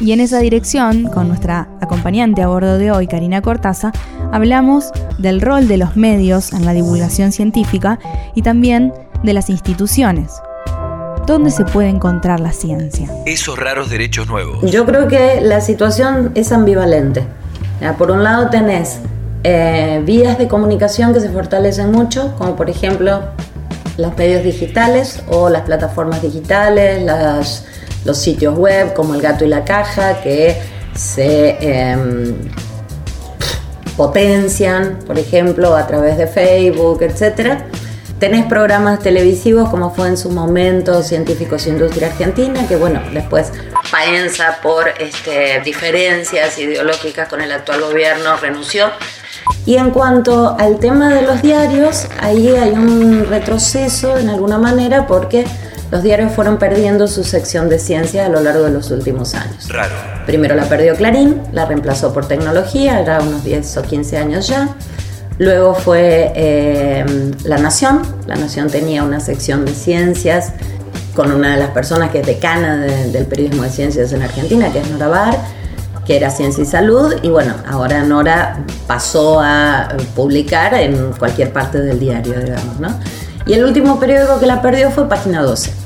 Y 0.01 0.13
en 0.13 0.21
esa 0.21 0.39
dirección, 0.41 1.05
con 1.05 1.29
nuestra 1.29 1.69
acompañante 1.81 2.43
a 2.43 2.49
bordo 2.49 2.79
de 2.79 2.91
hoy, 2.91 3.07
Karina 3.07 3.41
Cortaza, 3.41 3.93
hablamos 4.33 4.91
del 5.19 5.41
rol 5.41 5.69
de 5.69 5.77
los 5.79 5.97
medios 5.97 6.53
en 6.53 6.65
la 6.65 6.73
divulgación 6.73 7.33
científica 7.33 7.99
y 8.35 8.43
también 8.43 8.93
de 9.23 9.33
las 9.33 9.49
instituciones. 9.51 10.33
¿Dónde 11.27 11.51
se 11.51 11.65
puede 11.65 11.89
encontrar 11.89 12.41
la 12.41 12.53
ciencia? 12.53 13.09
Esos 13.25 13.59
raros 13.59 13.89
derechos 13.89 14.27
nuevos. 14.29 14.71
Yo 14.71 14.85
creo 14.85 15.09
que 15.09 15.41
la 15.41 15.61
situación 15.63 16.33
es 16.35 16.53
ambivalente. 16.53 17.25
Por 17.97 18.11
un 18.11 18.23
lado 18.25 18.51
tenés 18.51 18.99
eh, 19.43 20.03
vías 20.05 20.37
de 20.37 20.49
comunicación 20.49 21.15
que 21.15 21.21
se 21.21 21.31
fortalecen 21.31 21.93
mucho, 21.93 22.35
como 22.37 22.57
por 22.57 22.69
ejemplo 22.69 23.21
los 23.97 24.17
medios 24.19 24.43
digitales 24.43 25.23
o 25.31 25.49
las 25.49 25.63
plataformas 25.63 26.21
digitales, 26.21 27.03
las- 27.03 27.65
los 28.05 28.19
sitios 28.19 28.57
web 28.57 28.95
como 28.95 29.15
El 29.15 29.21
Gato 29.21 29.45
y 29.45 29.49
la 29.49 29.65
Caja, 29.65 30.21
que 30.23 30.57
se 30.95 31.57
em, 31.61 32.35
potencian, 33.97 34.99
por 35.07 35.19
ejemplo, 35.19 35.77
a 35.77 35.87
través 35.87 36.17
de 36.17 36.27
Facebook, 36.27 37.03
etc. 37.03 37.61
Tenés 38.19 38.47
programas 38.47 39.01
televisivos 39.01 39.69
como 39.69 39.93
fue 39.95 40.09
en 40.09 40.17
su 40.17 40.31
momento 40.31 41.03
Científicos 41.03 41.67
Industria 41.67 42.09
Argentina, 42.09 42.67
que 42.69 42.77
bueno, 42.77 43.01
después 43.13 43.53
Paenza 43.91 44.59
por 44.63 44.89
este, 44.99 45.61
diferencias 45.65 46.59
ideológicas 46.59 47.29
con 47.29 47.41
el 47.41 47.53
actual 47.53 47.83
gobierno 47.83 48.37
renunció. 48.37 48.91
Y 49.67 49.77
en 49.77 49.91
cuanto 49.91 50.57
al 50.59 50.79
tema 50.79 51.11
de 51.11 51.23
los 51.23 51.43
diarios, 51.43 52.07
ahí 52.21 52.49
hay 52.49 52.71
un 52.71 53.27
retroceso 53.27 54.17
en 54.17 54.31
alguna 54.31 54.59
manera 54.59 55.07
porque 55.07 55.45
los 55.95 56.03
diarios 56.03 56.33
fueron 56.33 56.59
perdiendo 56.59 57.07
su 57.07 57.23
sección 57.23 57.69
de 57.69 57.79
ciencia 57.79 58.27
a 58.27 58.29
lo 58.29 58.41
largo 58.41 58.65
de 58.65 58.71
los 58.73 58.91
últimos 58.91 59.33
años. 59.35 59.69
Raro. 59.69 59.95
Primero 60.27 60.57
la 60.57 60.65
perdió 60.65 60.97
Clarín, 60.97 61.41
la 61.53 61.67
reemplazó 61.67 62.13
por 62.13 62.27
tecnología, 62.27 62.99
era 62.99 63.21
unos 63.21 63.45
10 63.45 63.77
o 63.77 63.83
15 63.83 64.19
años 64.19 64.49
ya. 64.49 64.71
Luego 65.39 65.73
fue 65.77 66.33
eh, 66.35 67.05
La 67.45 67.59
Nación. 67.59 68.03
La 68.27 68.35
Nación 68.35 68.71
tenía 68.71 69.05
una 69.05 69.21
sección 69.21 69.65
de 69.65 69.73
ciencias 69.73 70.53
con 71.15 71.31
una 71.31 71.53
de 71.55 71.61
las 71.61 71.71
personas 71.71 72.11
que 72.11 72.21
es 72.23 72.27
decana 72.27 72.77
de- 72.77 73.13
del 73.13 73.27
periodismo 73.27 73.63
de 73.63 73.71
ciencias 73.71 74.13
en 74.13 74.23
Argentina, 74.23 74.73
que 74.73 74.81
es 74.81 74.91
Nora 74.91 75.07
Bar, 75.07 75.39
que 76.05 76.17
era 76.17 76.29
Ciencia 76.31 76.63
y 76.63 76.67
Salud. 76.67 77.15
Y 77.23 77.29
bueno, 77.29 77.55
ahora 77.71 78.03
Nora 78.03 78.65
pasó 78.89 79.39
a 79.41 79.89
publicar 80.17 80.75
en 80.75 81.13
cualquier 81.13 81.53
parte 81.53 81.81
del 81.81 82.01
diario, 82.01 82.35
digamos, 82.41 82.81
¿no? 82.81 82.89
Y 83.47 83.53
el 83.53 83.65
último 83.65 84.01
periódico 84.01 84.41
que 84.41 84.47
la 84.47 84.61
perdió 84.61 84.91
fue 84.91 85.09
Página 85.09 85.41
12. 85.43 85.84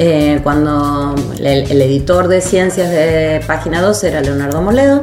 Eh, 0.00 0.38
cuando 0.44 1.16
el, 1.40 1.70
el 1.70 1.82
editor 1.82 2.28
de 2.28 2.40
ciencias 2.40 2.88
de 2.88 3.42
Página 3.48 3.82
12 3.82 4.08
era 4.08 4.20
Leonardo 4.20 4.62
Moledo, 4.62 5.00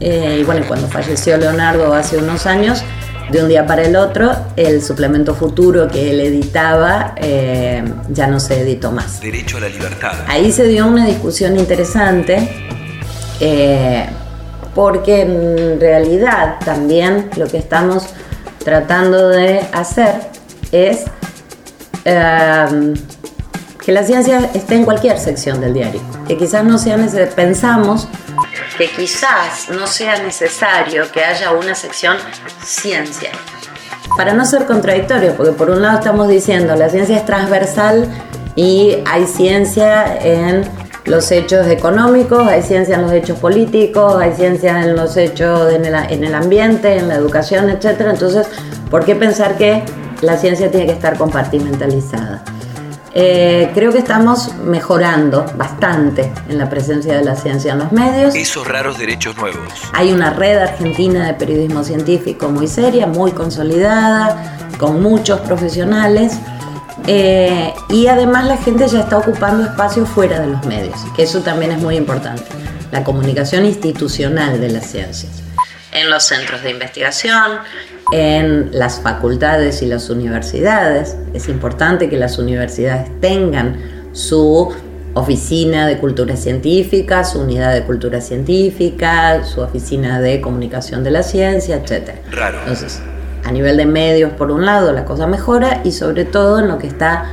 eh, 0.00 0.38
y 0.40 0.44
bueno, 0.44 0.66
cuando 0.66 0.88
falleció 0.88 1.36
Leonardo 1.36 1.94
hace 1.94 2.16
unos 2.16 2.46
años, 2.46 2.82
de 3.30 3.40
un 3.40 3.48
día 3.48 3.64
para 3.66 3.82
el 3.82 3.94
otro, 3.94 4.34
el 4.56 4.82
suplemento 4.82 5.34
futuro 5.34 5.86
que 5.88 6.10
él 6.10 6.20
editaba 6.20 7.14
eh, 7.16 7.82
ya 8.10 8.26
no 8.26 8.40
se 8.40 8.60
editó 8.60 8.90
más. 8.90 9.20
Derecho 9.20 9.58
a 9.58 9.60
la 9.60 9.68
libertad. 9.68 10.12
Ahí 10.26 10.50
se 10.50 10.64
dio 10.64 10.86
una 10.86 11.06
discusión 11.06 11.56
interesante 11.56 12.48
porque 14.74 15.22
en 15.22 15.80
realidad 15.80 16.56
también 16.64 17.30
lo 17.36 17.46
que 17.46 17.58
estamos 17.58 18.06
tratando 18.64 19.28
de 19.28 19.60
hacer 19.72 20.14
es 20.72 21.04
que 23.84 23.92
la 23.92 24.04
ciencia 24.04 24.50
esté 24.54 24.76
en 24.76 24.84
cualquier 24.84 25.18
sección 25.18 25.60
del 25.60 25.74
diario, 25.74 26.00
que 26.28 26.36
quizás 26.36 26.64
no 26.64 26.78
sea 26.78 26.96
nece- 26.96 27.28
pensamos 27.34 28.08
que 28.78 28.88
quizás 28.90 29.68
no 29.70 29.86
sea 29.86 30.22
necesario 30.22 31.10
que 31.12 31.24
haya 31.24 31.50
una 31.52 31.74
sección 31.74 32.16
ciencia. 32.64 33.30
Para 34.16 34.34
no 34.34 34.44
ser 34.44 34.66
contradictorio, 34.66 35.34
porque 35.36 35.52
por 35.52 35.70
un 35.70 35.82
lado 35.82 35.98
estamos 35.98 36.28
diciendo 36.28 36.76
la 36.76 36.88
ciencia 36.90 37.16
es 37.16 37.24
transversal 37.24 38.06
y 38.54 38.98
hay 39.06 39.26
ciencia 39.26 40.16
en 40.22 40.64
los 41.06 41.32
hechos 41.32 41.66
económicos, 41.66 42.46
hay 42.46 42.62
ciencia 42.62 42.94
en 42.96 43.02
los 43.02 43.12
hechos 43.12 43.38
políticos, 43.38 44.20
hay 44.20 44.32
ciencia 44.34 44.80
en 44.82 44.94
los 44.94 45.16
hechos 45.16 45.72
en 45.72 45.84
el, 45.86 45.94
en 45.94 46.22
el 46.24 46.34
ambiente, 46.34 46.96
en 46.98 47.08
la 47.08 47.14
educación, 47.16 47.68
etc. 47.70 48.00
Entonces, 48.10 48.46
¿por 48.90 49.04
qué 49.04 49.16
pensar 49.16 49.56
que 49.56 49.82
la 50.20 50.36
ciencia 50.36 50.70
tiene 50.70 50.86
que 50.86 50.92
estar 50.92 51.16
compartimentalizada? 51.18 52.44
Eh, 53.14 53.70
creo 53.74 53.92
que 53.92 53.98
estamos 53.98 54.54
mejorando 54.64 55.44
bastante 55.56 56.32
en 56.48 56.56
la 56.56 56.70
presencia 56.70 57.14
de 57.14 57.22
la 57.22 57.36
ciencia 57.36 57.72
en 57.72 57.80
los 57.80 57.92
medios. 57.92 58.34
Esos 58.34 58.66
raros 58.66 58.98
derechos 58.98 59.36
nuevos. 59.36 59.68
Hay 59.92 60.12
una 60.12 60.30
red 60.30 60.56
argentina 60.56 61.26
de 61.26 61.34
periodismo 61.34 61.84
científico 61.84 62.48
muy 62.48 62.66
seria, 62.66 63.06
muy 63.06 63.32
consolidada, 63.32 64.68
con 64.78 65.02
muchos 65.02 65.40
profesionales. 65.40 66.38
eh, 67.06 67.74
y 67.88 68.06
además 68.06 68.46
la 68.46 68.56
gente 68.58 68.86
ya 68.86 69.00
está 69.00 69.18
ocupando 69.18 69.64
espacios 69.64 70.08
fuera 70.08 70.38
de 70.38 70.46
los 70.46 70.64
medios, 70.66 70.96
que 71.16 71.24
eso 71.24 71.40
también 71.40 71.72
es 71.72 71.82
muy 71.82 71.96
importante. 71.96 72.44
La 72.92 73.02
comunicación 73.02 73.66
institucional 73.66 74.60
de 74.60 74.68
las 74.68 74.86
ciencias. 74.86 75.41
En 75.92 76.10
los 76.10 76.24
centros 76.24 76.62
de 76.62 76.70
investigación, 76.70 77.58
en 78.12 78.70
las 78.72 79.00
facultades 79.00 79.82
y 79.82 79.86
las 79.86 80.10
universidades. 80.10 81.16
Es 81.34 81.48
importante 81.48 82.08
que 82.08 82.16
las 82.16 82.38
universidades 82.38 83.10
tengan 83.20 84.10
su 84.12 84.74
oficina 85.14 85.86
de 85.86 85.98
cultura 85.98 86.36
científica, 86.36 87.24
su 87.24 87.40
unidad 87.40 87.74
de 87.74 87.82
cultura 87.84 88.20
científica, 88.20 89.44
su 89.44 89.60
oficina 89.60 90.20
de 90.20 90.40
comunicación 90.40 91.04
de 91.04 91.10
la 91.10 91.22
ciencia, 91.22 91.76
etc. 91.76 92.10
Raro. 92.30 92.58
Entonces, 92.60 93.00
a 93.44 93.52
nivel 93.52 93.76
de 93.76 93.86
medios, 93.86 94.32
por 94.32 94.50
un 94.50 94.64
lado, 94.64 94.92
la 94.92 95.04
cosa 95.04 95.26
mejora 95.26 95.82
y 95.84 95.92
sobre 95.92 96.24
todo 96.24 96.60
en 96.60 96.68
lo 96.68 96.78
que 96.78 96.86
está 96.86 97.30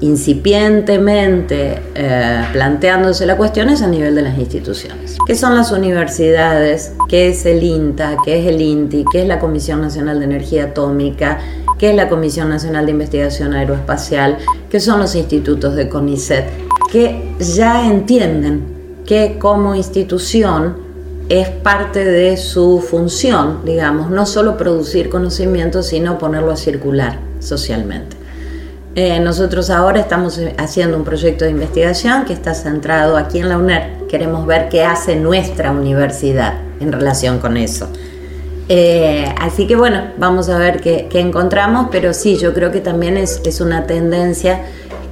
incipientemente 0.00 1.80
eh, 1.94 2.44
planteándose 2.52 3.26
la 3.26 3.36
cuestión 3.36 3.68
es 3.70 3.82
a 3.82 3.86
nivel 3.86 4.14
de 4.14 4.22
las 4.22 4.38
instituciones. 4.38 5.16
¿Qué 5.26 5.34
son 5.34 5.56
las 5.56 5.72
universidades? 5.72 6.92
¿Qué 7.08 7.28
es 7.28 7.46
el 7.46 7.62
INTA? 7.62 8.16
¿Qué 8.24 8.40
es 8.40 8.46
el 8.46 8.60
INTI? 8.60 9.04
¿Qué 9.10 9.22
es 9.22 9.28
la 9.28 9.38
Comisión 9.38 9.80
Nacional 9.80 10.18
de 10.18 10.24
Energía 10.26 10.64
Atómica? 10.64 11.38
¿Qué 11.78 11.90
es 11.90 11.96
la 11.96 12.08
Comisión 12.08 12.48
Nacional 12.48 12.86
de 12.86 12.92
Investigación 12.92 13.54
Aeroespacial? 13.54 14.38
¿Qué 14.68 14.80
son 14.80 15.00
los 15.00 15.14
institutos 15.14 15.74
de 15.74 15.88
CONICET? 15.88 16.44
Que 16.90 17.34
ya 17.38 17.86
entienden 17.86 18.74
que 19.06 19.38
como 19.38 19.74
institución 19.74 20.84
es 21.28 21.48
parte 21.48 22.04
de 22.04 22.36
su 22.36 22.84
función, 22.86 23.60
digamos, 23.64 24.10
no 24.10 24.26
solo 24.26 24.56
producir 24.56 25.08
conocimiento, 25.08 25.82
sino 25.82 26.18
ponerlo 26.18 26.52
a 26.52 26.56
circular 26.56 27.18
socialmente. 27.40 28.23
Eh, 28.96 29.18
nosotros 29.18 29.70
ahora 29.70 29.98
estamos 29.98 30.38
eh, 30.38 30.54
haciendo 30.56 30.96
un 30.96 31.04
proyecto 31.04 31.44
de 31.44 31.50
investigación 31.50 32.24
que 32.24 32.32
está 32.32 32.54
centrado 32.54 33.16
aquí 33.16 33.40
en 33.40 33.48
la 33.48 33.58
UNER. 33.58 34.06
Queremos 34.08 34.46
ver 34.46 34.68
qué 34.68 34.84
hace 34.84 35.16
nuestra 35.16 35.72
universidad 35.72 36.60
en 36.78 36.92
relación 36.92 37.40
con 37.40 37.56
eso. 37.56 37.88
Eh, 38.68 39.26
así 39.40 39.66
que 39.66 39.74
bueno, 39.74 40.12
vamos 40.16 40.48
a 40.48 40.58
ver 40.58 40.80
qué, 40.80 41.08
encontramos, 41.14 41.88
pero 41.90 42.14
sí, 42.14 42.36
yo 42.36 42.54
creo 42.54 42.70
que 42.70 42.80
también 42.80 43.16
es 43.16 43.60
una 43.60 43.86
tendencia 43.86 44.60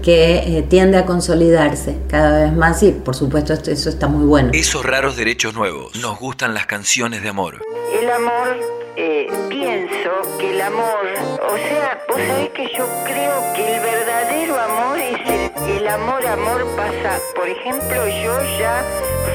que 0.02 0.58
eh, 0.58 0.62
tiende 0.68 0.98
a 0.98 1.04
consolidarse 1.06 1.96
cada 2.08 2.44
vez 2.44 2.52
más 2.52 2.82
y 2.82 2.90
por 2.92 3.14
supuesto 3.14 3.52
esto- 3.52 3.70
eso 3.70 3.88
está 3.88 4.08
muy 4.08 4.26
bueno. 4.26 4.50
Esos 4.52 4.84
raros 4.84 5.16
derechos 5.16 5.54
nuevos. 5.54 5.94
Nos 5.96 6.18
gustan 6.18 6.54
las 6.54 6.66
canciones 6.66 7.22
de 7.22 7.28
amor. 7.28 7.62
El 8.00 8.10
amor, 8.10 8.56
eh, 8.96 9.26
pienso 9.48 10.10
que 10.38 10.50
el 10.50 10.60
amor, 10.60 11.04
o 11.48 11.56
sea, 11.56 12.00
vos 12.08 12.18
sabés 12.26 12.50
que 12.50 12.64
yo 12.76 12.86
creo 13.04 13.32
que 13.54 13.76
el 13.76 13.80
verdadero 13.82 14.58
amor 14.60 14.98
es 14.98 15.20
el, 15.30 15.70
el 15.78 15.88
amor, 15.88 16.26
amor 16.26 16.66
pasa. 16.76 17.18
Por 17.36 17.48
ejemplo, 17.48 18.06
yo 18.08 18.42
ya 18.58 18.82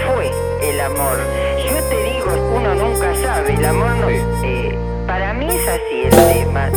fue 0.05 0.31
el 0.69 0.79
amor. 0.81 1.17
Yo 1.69 1.83
te 1.89 2.03
digo, 2.03 2.55
uno 2.55 2.75
nunca 2.75 3.15
sabe, 3.15 3.53
el 3.55 3.65
amor 3.65 3.95
no. 3.97 4.09
eh, 4.09 4.77
para 5.07 5.33
mí 5.33 5.47
es 5.47 5.67
así 5.67 6.03
el 6.03 6.33
tema. 6.45 6.69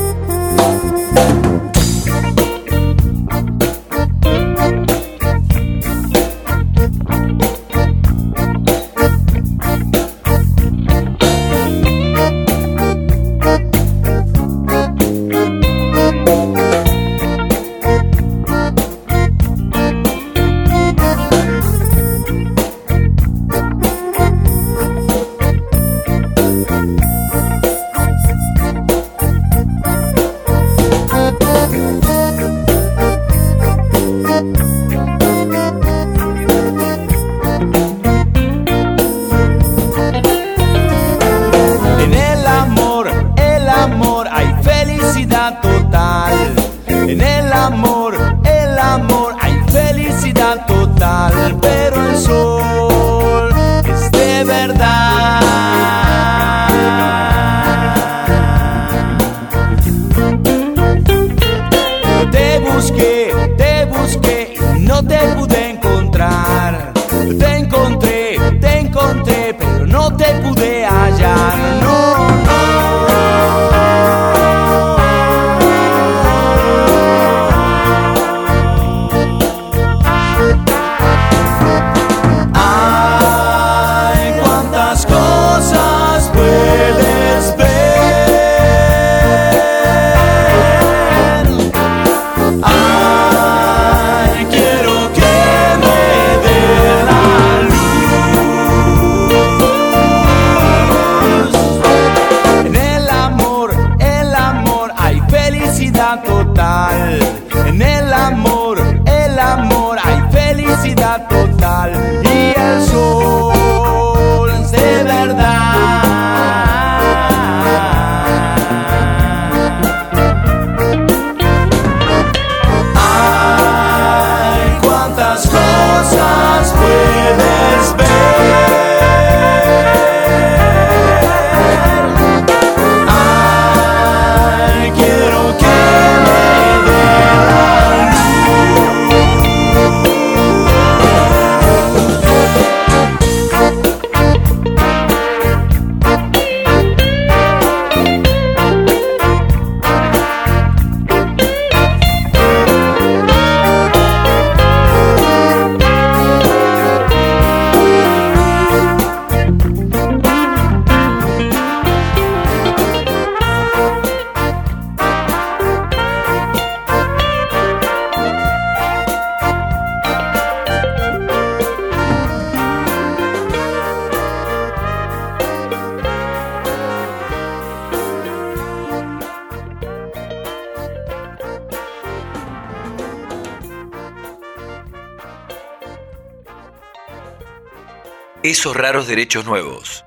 esos 188.61 188.77
raros 188.77 189.09
derechos 189.09 189.47
nuevos. 189.47 190.05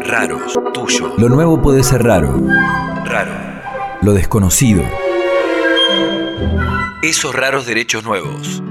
Raros, 0.00 0.58
tuyo. 0.72 1.12
Lo 1.18 1.28
nuevo 1.28 1.60
puede 1.60 1.82
ser 1.82 2.02
raro. 2.02 2.40
Raro. 3.04 3.30
Lo 4.00 4.14
desconocido. 4.14 4.82
Esos 7.02 7.34
raros 7.34 7.66
derechos 7.66 8.04
nuevos. 8.04 8.62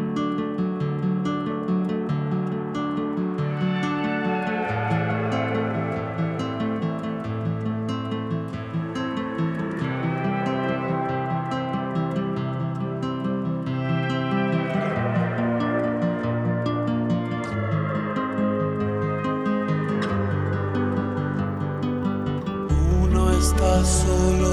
solo 23.85 24.52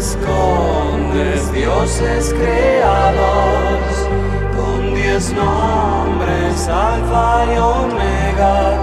escondes, 0.00 1.52
dioses 1.52 2.32
creados, 2.32 4.08
con 4.56 4.94
diez 4.94 5.30
nombres, 5.34 6.68
alfa 6.68 7.44
y 7.52 7.58
omega, 7.58 8.78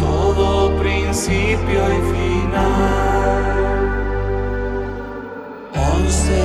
todo 0.00 0.74
principio 0.78 1.80
y 1.96 2.00
final. 2.14 3.52
Once. 5.92 6.42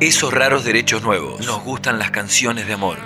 Esos 0.00 0.32
raros 0.32 0.64
derechos 0.64 1.02
nuevos. 1.02 1.44
Nos 1.44 1.62
gustan 1.64 1.98
las 1.98 2.10
canciones 2.10 2.66
de 2.66 2.72
amor. 2.72 2.98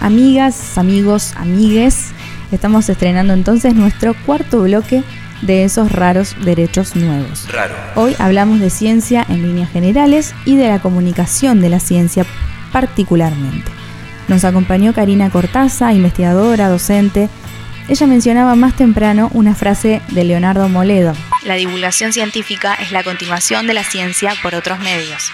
Amigas, 0.00 0.78
amigos, 0.78 1.32
amigues, 1.36 2.12
estamos 2.52 2.88
estrenando 2.88 3.32
entonces 3.32 3.74
nuestro 3.74 4.14
cuarto 4.26 4.62
bloque 4.62 5.02
de 5.42 5.64
esos 5.64 5.92
raros 5.92 6.36
derechos 6.44 6.96
nuevos. 6.96 7.46
Raro. 7.50 7.74
Hoy 7.94 8.14
hablamos 8.18 8.60
de 8.60 8.70
ciencia 8.70 9.24
en 9.28 9.42
líneas 9.42 9.70
generales 9.70 10.34
y 10.44 10.56
de 10.56 10.68
la 10.68 10.80
comunicación 10.80 11.60
de 11.60 11.70
la 11.70 11.80
ciencia 11.80 12.24
particularmente. 12.72 13.70
Nos 14.28 14.44
acompañó 14.44 14.92
Karina 14.92 15.30
Cortaza, 15.30 15.92
investigadora, 15.92 16.68
docente. 16.68 17.28
Ella 17.88 18.06
mencionaba 18.06 18.54
más 18.54 18.76
temprano 18.76 19.28
una 19.34 19.54
frase 19.54 20.00
de 20.08 20.24
Leonardo 20.24 20.68
Moledo. 20.68 21.14
La 21.44 21.54
divulgación 21.54 22.12
científica 22.12 22.74
es 22.74 22.92
la 22.92 23.02
continuación 23.02 23.66
de 23.66 23.74
la 23.74 23.82
ciencia 23.82 24.34
por 24.42 24.54
otros 24.54 24.78
medios. 24.78 25.32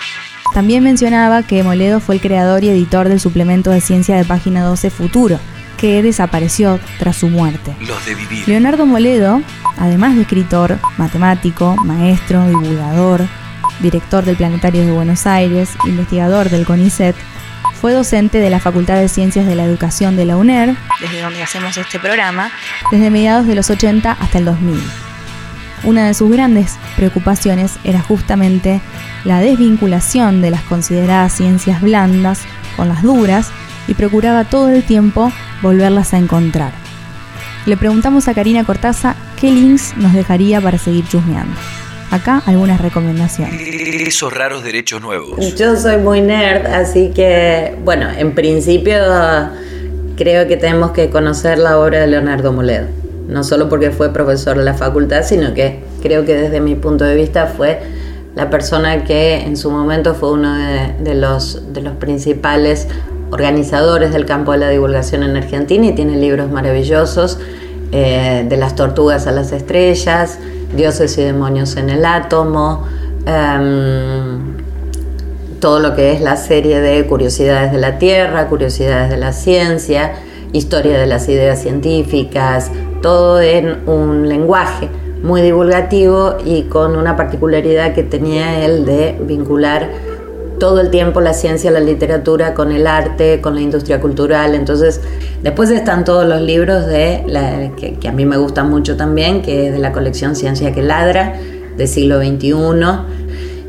También 0.55 0.83
mencionaba 0.83 1.43
que 1.43 1.63
Moledo 1.63 2.01
fue 2.01 2.15
el 2.15 2.21
creador 2.23 2.65
y 2.65 2.71
editor 2.71 3.09
del 3.09 3.21
suplemento 3.21 3.71
de 3.71 3.83
ciencia 3.83 4.17
de 4.17 4.25
página 4.25 4.63
12 4.63 4.89
Futuro, 4.89 5.39
que 5.77 6.03
desapareció 6.03 6.81
tras 6.99 7.17
su 7.17 7.29
muerte. 7.29 7.75
Los 7.81 8.05
de 8.07 8.15
vivir. 8.15 8.49
Leonardo 8.49 8.87
Moledo, 8.87 9.43
además 9.77 10.15
de 10.17 10.23
escritor, 10.23 10.79
matemático, 10.97 11.77
maestro, 11.85 12.47
divulgador, 12.49 13.27
director 13.81 14.25
del 14.25 14.37
Planetario 14.37 14.85
de 14.85 14.93
Buenos 14.93 15.27
Aires, 15.27 15.71
investigador 15.87 16.51
del 16.51 16.65
CONICET, 16.65 17.15
fue 17.81 17.93
docente 17.93 18.39
de 18.39 18.51
la 18.51 18.59
Facultad 18.59 18.97
de 18.97 19.09
Ciencias 19.09 19.47
de 19.47 19.55
la 19.55 19.65
Educación 19.65 20.17
de 20.17 20.25
la 20.25 20.37
UNER, 20.37 20.75
desde 21.01 21.21
donde 21.21 21.43
hacemos 21.43 21.77
este 21.77 22.01
programa, 22.01 22.51
desde 22.91 23.11
mediados 23.11 23.47
de 23.47 23.55
los 23.55 23.69
80 23.69 24.13
hasta 24.13 24.39
el 24.39 24.47
2000. 24.47 24.81
Una 25.85 26.07
de 26.07 26.15
sus 26.15 26.31
grandes 26.31 26.79
preocupaciones 26.97 27.79
era 27.85 28.01
justamente 28.01 28.81
la 29.25 29.41
desvinculación 29.41 30.41
de 30.41 30.51
las 30.51 30.63
consideradas 30.63 31.35
ciencias 31.35 31.83
blandas 31.83 32.41
con 32.77 32.89
las 32.89 33.03
duras 33.03 33.53
y 33.89 33.95
procuraba 33.95 34.45
todo 34.45 34.69
el 34.71 34.83
tiempo 34.83 35.33
volverlas 35.63 36.15
a 36.15 36.19
encontrar. 36.19 36.73
Le 37.67 37.77
preguntamos 37.77 38.29
a 38.29 38.35
Karina 38.35 38.65
Cortaza 38.65 39.17
qué 39.41 39.51
links 39.51 39.97
nos 39.97 40.13
dejaría 40.13 40.61
para 40.61 40.79
seguir 40.79 41.07
chusmeando. 41.09 41.55
Acá 42.13 42.41
algunas 42.47 42.81
recomendaciones. 42.81 43.61
Esos 44.07 44.33
raros 44.33 44.63
derechos 44.63 45.03
nuevos. 45.03 45.57
Yo 45.57 45.77
soy 45.77 45.97
muy 45.97 46.21
nerd, 46.21 46.67
así 46.67 47.11
que, 47.13 47.75
bueno, 47.85 48.09
en 48.17 48.35
principio 48.37 48.97
creo 50.17 50.47
que 50.47 50.57
tenemos 50.57 50.93
que 50.93 51.11
conocer 51.11 51.59
la 51.59 51.79
obra 51.79 52.01
de 52.01 52.07
Leonardo 52.07 52.53
Moledo. 52.53 52.87
No 53.27 53.43
solo 53.43 53.69
porque 53.69 53.91
fue 53.91 54.13
profesor 54.13 54.57
de 54.57 54.65
la 54.65 54.75
facultad, 54.75 55.25
sino 55.25 55.53
que 55.53 55.81
creo 56.01 56.25
que 56.25 56.35
desde 56.35 56.61
mi 56.61 56.77
punto 56.77 57.05
de 57.05 57.17
vista 57.17 57.49
fue 57.49 57.81
la 58.37 58.51
persona 58.51 59.03
que 59.03 59.41
en 59.41 59.57
su 59.57 59.73
momento 59.73 60.15
fue 60.15 60.31
uno 60.31 60.57
de, 60.57 60.95
de 61.03 61.15
los, 61.17 61.73
de 61.73 61.81
los 61.81 61.97
principales 61.97 62.87
organizadores 63.31 64.13
del 64.13 64.27
campo 64.27 64.53
de 64.53 64.59
la 64.59 64.69
divulgación 64.69 65.23
en 65.23 65.37
Argentina 65.37 65.87
y 65.87 65.93
tiene 65.93 66.17
libros 66.17 66.51
maravillosos, 66.51 67.39
eh, 67.93 68.45
de 68.49 68.57
las 68.57 68.75
tortugas 68.75 69.27
a 69.27 69.33
las 69.33 69.53
estrellas, 69.53 70.39
dioses 70.77 71.17
y 71.19 71.23
demonios 71.23 71.77
en 71.77 71.91
el 71.91 72.05
átomo, 72.05 72.85
em, 73.27 74.57
todo 75.61 75.79
lo 75.81 75.95
que 75.95 76.13
es 76.13 76.21
la 76.21 76.37
serie 76.37 76.81
de 76.81 77.07
curiosidades 77.07 77.73
de 77.73 77.79
la 77.79 77.99
Tierra, 77.99 78.49
curiosidades 78.49 79.11
de 79.11 79.17
la 79.17 79.33
ciencia, 79.33 80.15
historia 80.53 80.99
de 80.99 81.07
las 81.07 81.29
ideas 81.29 81.61
científicas, 81.61 82.71
todo 83.03 83.41
en 83.41 83.89
un 83.89 84.29
lenguaje 84.29 84.89
muy 85.23 85.43
divulgativo 85.43 86.37
y 86.45 86.63
con 86.65 86.97
una 86.97 87.17
particularidad 87.17 87.95
que 87.95 88.03
tenía 88.03 88.65
él 88.65 88.85
de 88.85 89.17
vincular 89.21 89.89
todo 90.59 90.81
el 90.81 90.91
tiempo 90.91 91.21
la 91.21 91.35
ciencia, 91.35 91.71
la 91.71 91.81
literatura 91.81 92.55
con 92.55 92.73
el 92.73 92.87
arte, 92.87 93.41
con 93.41 93.55
la 93.55 93.61
industria 93.61 94.01
cultural. 94.01 94.55
Entonces, 94.55 95.01
después 95.43 95.71
están 95.71 96.05
todos 96.05 96.27
los 96.27 96.41
libros 96.41 96.87
de 96.87 97.23
la, 97.27 97.71
que, 97.77 97.95
que, 97.95 98.09
a 98.09 98.13
mí 98.13 98.25
me 98.25 98.37
gustan 98.37 98.71
mucho 98.71 98.97
también, 98.97 99.43
que 99.43 99.69
es 99.69 99.73
de 99.73 99.79
la 99.79 99.93
colección 99.93 100.37
Ciencia 100.37 100.73
que 100.73 100.83
Ladra, 100.83 101.35
del 101.77 101.89
siglo 101.89 102.19
XXI. 102.19 102.53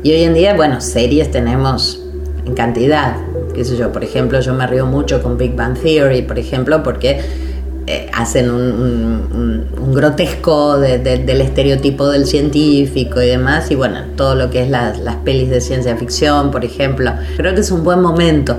Y 0.02 0.12
hoy 0.12 0.22
en 0.22 0.34
día, 0.34 0.54
bueno, 0.54 0.80
series 0.80 1.30
tenemos 1.30 2.02
en 2.46 2.54
cantidad. 2.54 3.16
Qué 3.54 3.64
sé 3.64 3.76
yo, 3.76 3.92
por 3.92 4.04
ejemplo, 4.04 4.40
yo 4.40 4.54
me 4.54 4.66
río 4.66 4.86
mucho 4.86 5.22
con 5.22 5.36
Big 5.36 5.54
Bang 5.54 5.76
Theory, 5.76 6.22
por 6.22 6.38
ejemplo, 6.38 6.82
porque 6.82 7.20
eh, 7.88 8.10
hacen 8.12 8.50
un, 8.50 8.60
un, 8.60 9.66
un 9.80 9.94
grotesco 9.94 10.78
de, 10.78 10.98
de, 10.98 11.16
del 11.18 11.40
estereotipo 11.40 12.08
del 12.10 12.26
científico 12.26 13.22
y 13.22 13.28
demás, 13.28 13.70
y 13.70 13.76
bueno, 13.76 14.00
todo 14.14 14.34
lo 14.34 14.50
que 14.50 14.62
es 14.62 14.68
las, 14.68 14.98
las 14.98 15.16
pelis 15.16 15.48
de 15.48 15.62
ciencia 15.62 15.96
ficción, 15.96 16.50
por 16.50 16.66
ejemplo. 16.66 17.12
Creo 17.38 17.54
que 17.54 17.62
es 17.62 17.70
un 17.70 17.84
buen 17.84 18.00
momento 18.02 18.58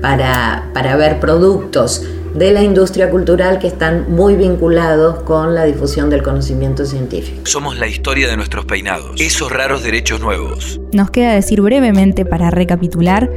para, 0.00 0.70
para 0.72 0.96
ver 0.96 1.20
productos 1.20 2.06
de 2.34 2.52
la 2.52 2.62
industria 2.62 3.10
cultural 3.10 3.58
que 3.58 3.66
están 3.66 4.06
muy 4.08 4.36
vinculados 4.36 5.24
con 5.24 5.54
la 5.54 5.64
difusión 5.64 6.08
del 6.08 6.22
conocimiento 6.22 6.86
científico. 6.86 7.42
Somos 7.44 7.76
la 7.78 7.86
historia 7.86 8.28
de 8.28 8.36
nuestros 8.36 8.64
peinados, 8.64 9.20
esos 9.20 9.50
raros 9.52 9.82
derechos 9.82 10.20
nuevos. 10.20 10.80
Nos 10.92 11.10
queda 11.10 11.34
decir 11.34 11.60
brevemente, 11.60 12.24
para 12.24 12.50
recapitular, 12.50 13.28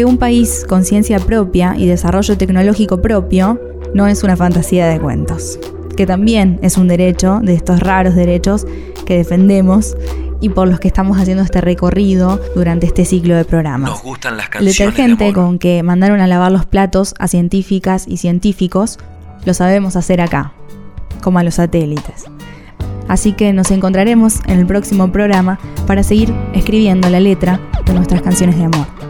que 0.00 0.06
un 0.06 0.16
país 0.16 0.64
con 0.66 0.82
ciencia 0.82 1.18
propia 1.18 1.74
y 1.76 1.86
desarrollo 1.86 2.38
tecnológico 2.38 3.02
propio 3.02 3.60
no 3.92 4.06
es 4.06 4.24
una 4.24 4.34
fantasía 4.34 4.88
de 4.88 4.98
cuentos, 4.98 5.58
que 5.94 6.06
también 6.06 6.58
es 6.62 6.78
un 6.78 6.88
derecho 6.88 7.40
de 7.42 7.52
estos 7.52 7.80
raros 7.80 8.14
derechos 8.14 8.66
que 9.04 9.18
defendemos 9.18 9.94
y 10.40 10.48
por 10.48 10.68
los 10.68 10.80
que 10.80 10.88
estamos 10.88 11.18
haciendo 11.18 11.42
este 11.42 11.60
recorrido 11.60 12.40
durante 12.54 12.86
este 12.86 13.04
ciclo 13.04 13.36
de 13.36 13.44
programas. 13.44 13.90
Nos 13.90 14.02
gustan 14.02 14.38
las 14.38 14.46
El 14.46 14.52
canciones 14.52 14.78
detergente 14.78 15.24
de 15.24 15.30
amor. 15.32 15.44
con 15.44 15.58
que 15.58 15.82
mandaron 15.82 16.22
a 16.22 16.26
lavar 16.26 16.50
los 16.50 16.64
platos 16.64 17.14
a 17.18 17.28
científicas 17.28 18.06
y 18.08 18.16
científicos 18.16 18.98
lo 19.44 19.52
sabemos 19.52 19.96
hacer 19.96 20.22
acá, 20.22 20.54
como 21.22 21.40
a 21.40 21.42
los 21.42 21.56
satélites. 21.56 22.24
Así 23.06 23.34
que 23.34 23.52
nos 23.52 23.70
encontraremos 23.70 24.40
en 24.46 24.60
el 24.60 24.66
próximo 24.66 25.12
programa 25.12 25.58
para 25.86 26.02
seguir 26.02 26.32
escribiendo 26.54 27.10
la 27.10 27.20
letra 27.20 27.60
de 27.84 27.92
nuestras 27.92 28.22
canciones 28.22 28.56
de 28.56 28.64
amor. 28.64 29.09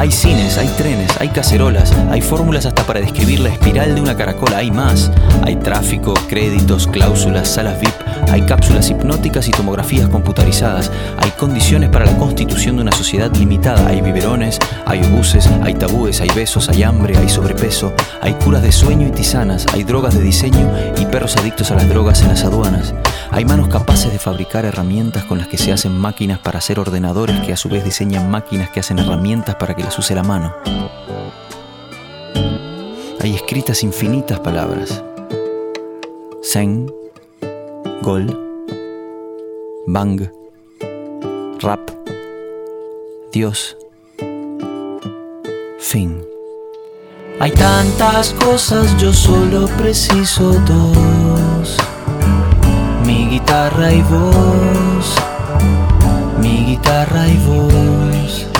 Hay 0.00 0.10
cines, 0.10 0.56
hay 0.56 0.66
trenes, 0.78 1.10
hay 1.20 1.28
cacerolas, 1.28 1.92
hay 2.10 2.22
fórmulas 2.22 2.64
hasta 2.64 2.84
para 2.84 3.00
describir 3.00 3.40
la 3.40 3.50
espiral 3.50 3.94
de 3.94 4.00
una 4.00 4.16
caracola, 4.16 4.56
hay 4.56 4.70
más. 4.70 5.12
Hay 5.42 5.56
tráfico, 5.56 6.14
créditos, 6.26 6.86
cláusulas, 6.86 7.48
salas 7.48 7.78
VIP, 7.78 7.92
hay 8.30 8.40
cápsulas 8.42 8.88
hipnóticas 8.88 9.48
y 9.48 9.50
tomografías 9.50 10.08
computarizadas, 10.08 10.90
hay 11.18 11.30
condiciones 11.32 11.90
para 11.90 12.06
la 12.06 12.16
constitución 12.16 12.76
de 12.76 12.82
una 12.82 12.92
sociedad 12.92 13.30
limitada, 13.36 13.88
hay 13.88 14.00
biberones, 14.00 14.58
hay 14.86 15.02
obuses, 15.04 15.46
hay 15.62 15.74
tabúes, 15.74 16.22
hay 16.22 16.30
besos, 16.34 16.70
hay 16.70 16.82
hambre, 16.82 17.18
hay 17.18 17.28
sobrepeso, 17.28 17.92
hay 18.22 18.32
curas 18.34 18.62
de 18.62 18.72
sueño 18.72 19.06
y 19.08 19.10
tisanas, 19.10 19.66
hay 19.74 19.84
drogas 19.84 20.14
de 20.14 20.22
diseño 20.22 20.70
y 20.98 21.04
perros 21.06 21.36
adictos 21.36 21.72
a 21.72 21.74
las 21.74 21.88
drogas 21.90 22.22
en 22.22 22.28
las 22.28 22.44
aduanas. 22.44 22.94
Hay 23.32 23.44
manos 23.44 23.68
capaces 23.68 24.12
de 24.12 24.18
fabricar 24.18 24.64
herramientas 24.64 25.24
con 25.24 25.38
las 25.38 25.46
que 25.46 25.58
se 25.58 25.72
hacen 25.72 25.96
máquinas 25.96 26.38
para 26.38 26.58
hacer 26.58 26.80
ordenadores 26.80 27.40
que 27.40 27.52
a 27.52 27.56
su 27.56 27.68
vez 27.68 27.84
diseñan 27.84 28.30
máquinas 28.30 28.70
que 28.70 28.80
hacen 28.80 28.98
herramientas 28.98 29.54
para 29.54 29.74
que 29.74 29.84
las 29.84 29.89
use 29.98 30.14
la 30.14 30.22
mano. 30.22 30.54
Hay 33.20 33.34
escritas 33.34 33.82
infinitas 33.82 34.38
palabras. 34.40 35.02
Zen, 36.42 36.90
Gol, 38.02 38.26
Bang, 39.86 40.30
Rap, 41.60 41.90
Dios, 43.32 43.76
fin. 45.78 46.24
Hay 47.40 47.52
tantas 47.52 48.34
cosas, 48.34 48.96
yo 48.98 49.12
solo 49.12 49.66
preciso 49.78 50.52
dos. 50.66 51.76
Mi 53.06 53.28
guitarra 53.28 53.92
y 53.92 54.02
voz, 54.02 55.14
mi 56.40 56.64
guitarra 56.64 57.28
y 57.28 57.36
voz. 57.46 58.59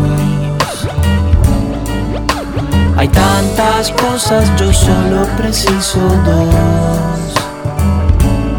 Hay 2.97 3.07
tantas 3.07 3.91
cosas, 3.93 4.51
yo 4.59 4.71
solo 4.73 5.25
preciso 5.37 5.99
dos. 5.99 7.33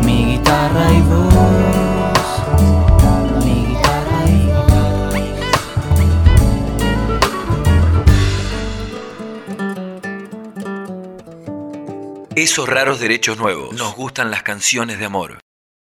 Mi 0.04 0.32
guitarra 0.32 0.92
y 0.92 1.00
voz, 1.02 2.42
mi 3.44 3.66
guitarra 3.66 4.24
y 4.26 4.50
Esos 12.34 12.68
raros 12.68 12.98
derechos 13.00 13.38
nuevos. 13.38 13.74
Nos 13.74 13.94
gustan 13.94 14.30
las 14.30 14.42
canciones 14.42 14.98
de 14.98 15.04
amor. 15.04 15.41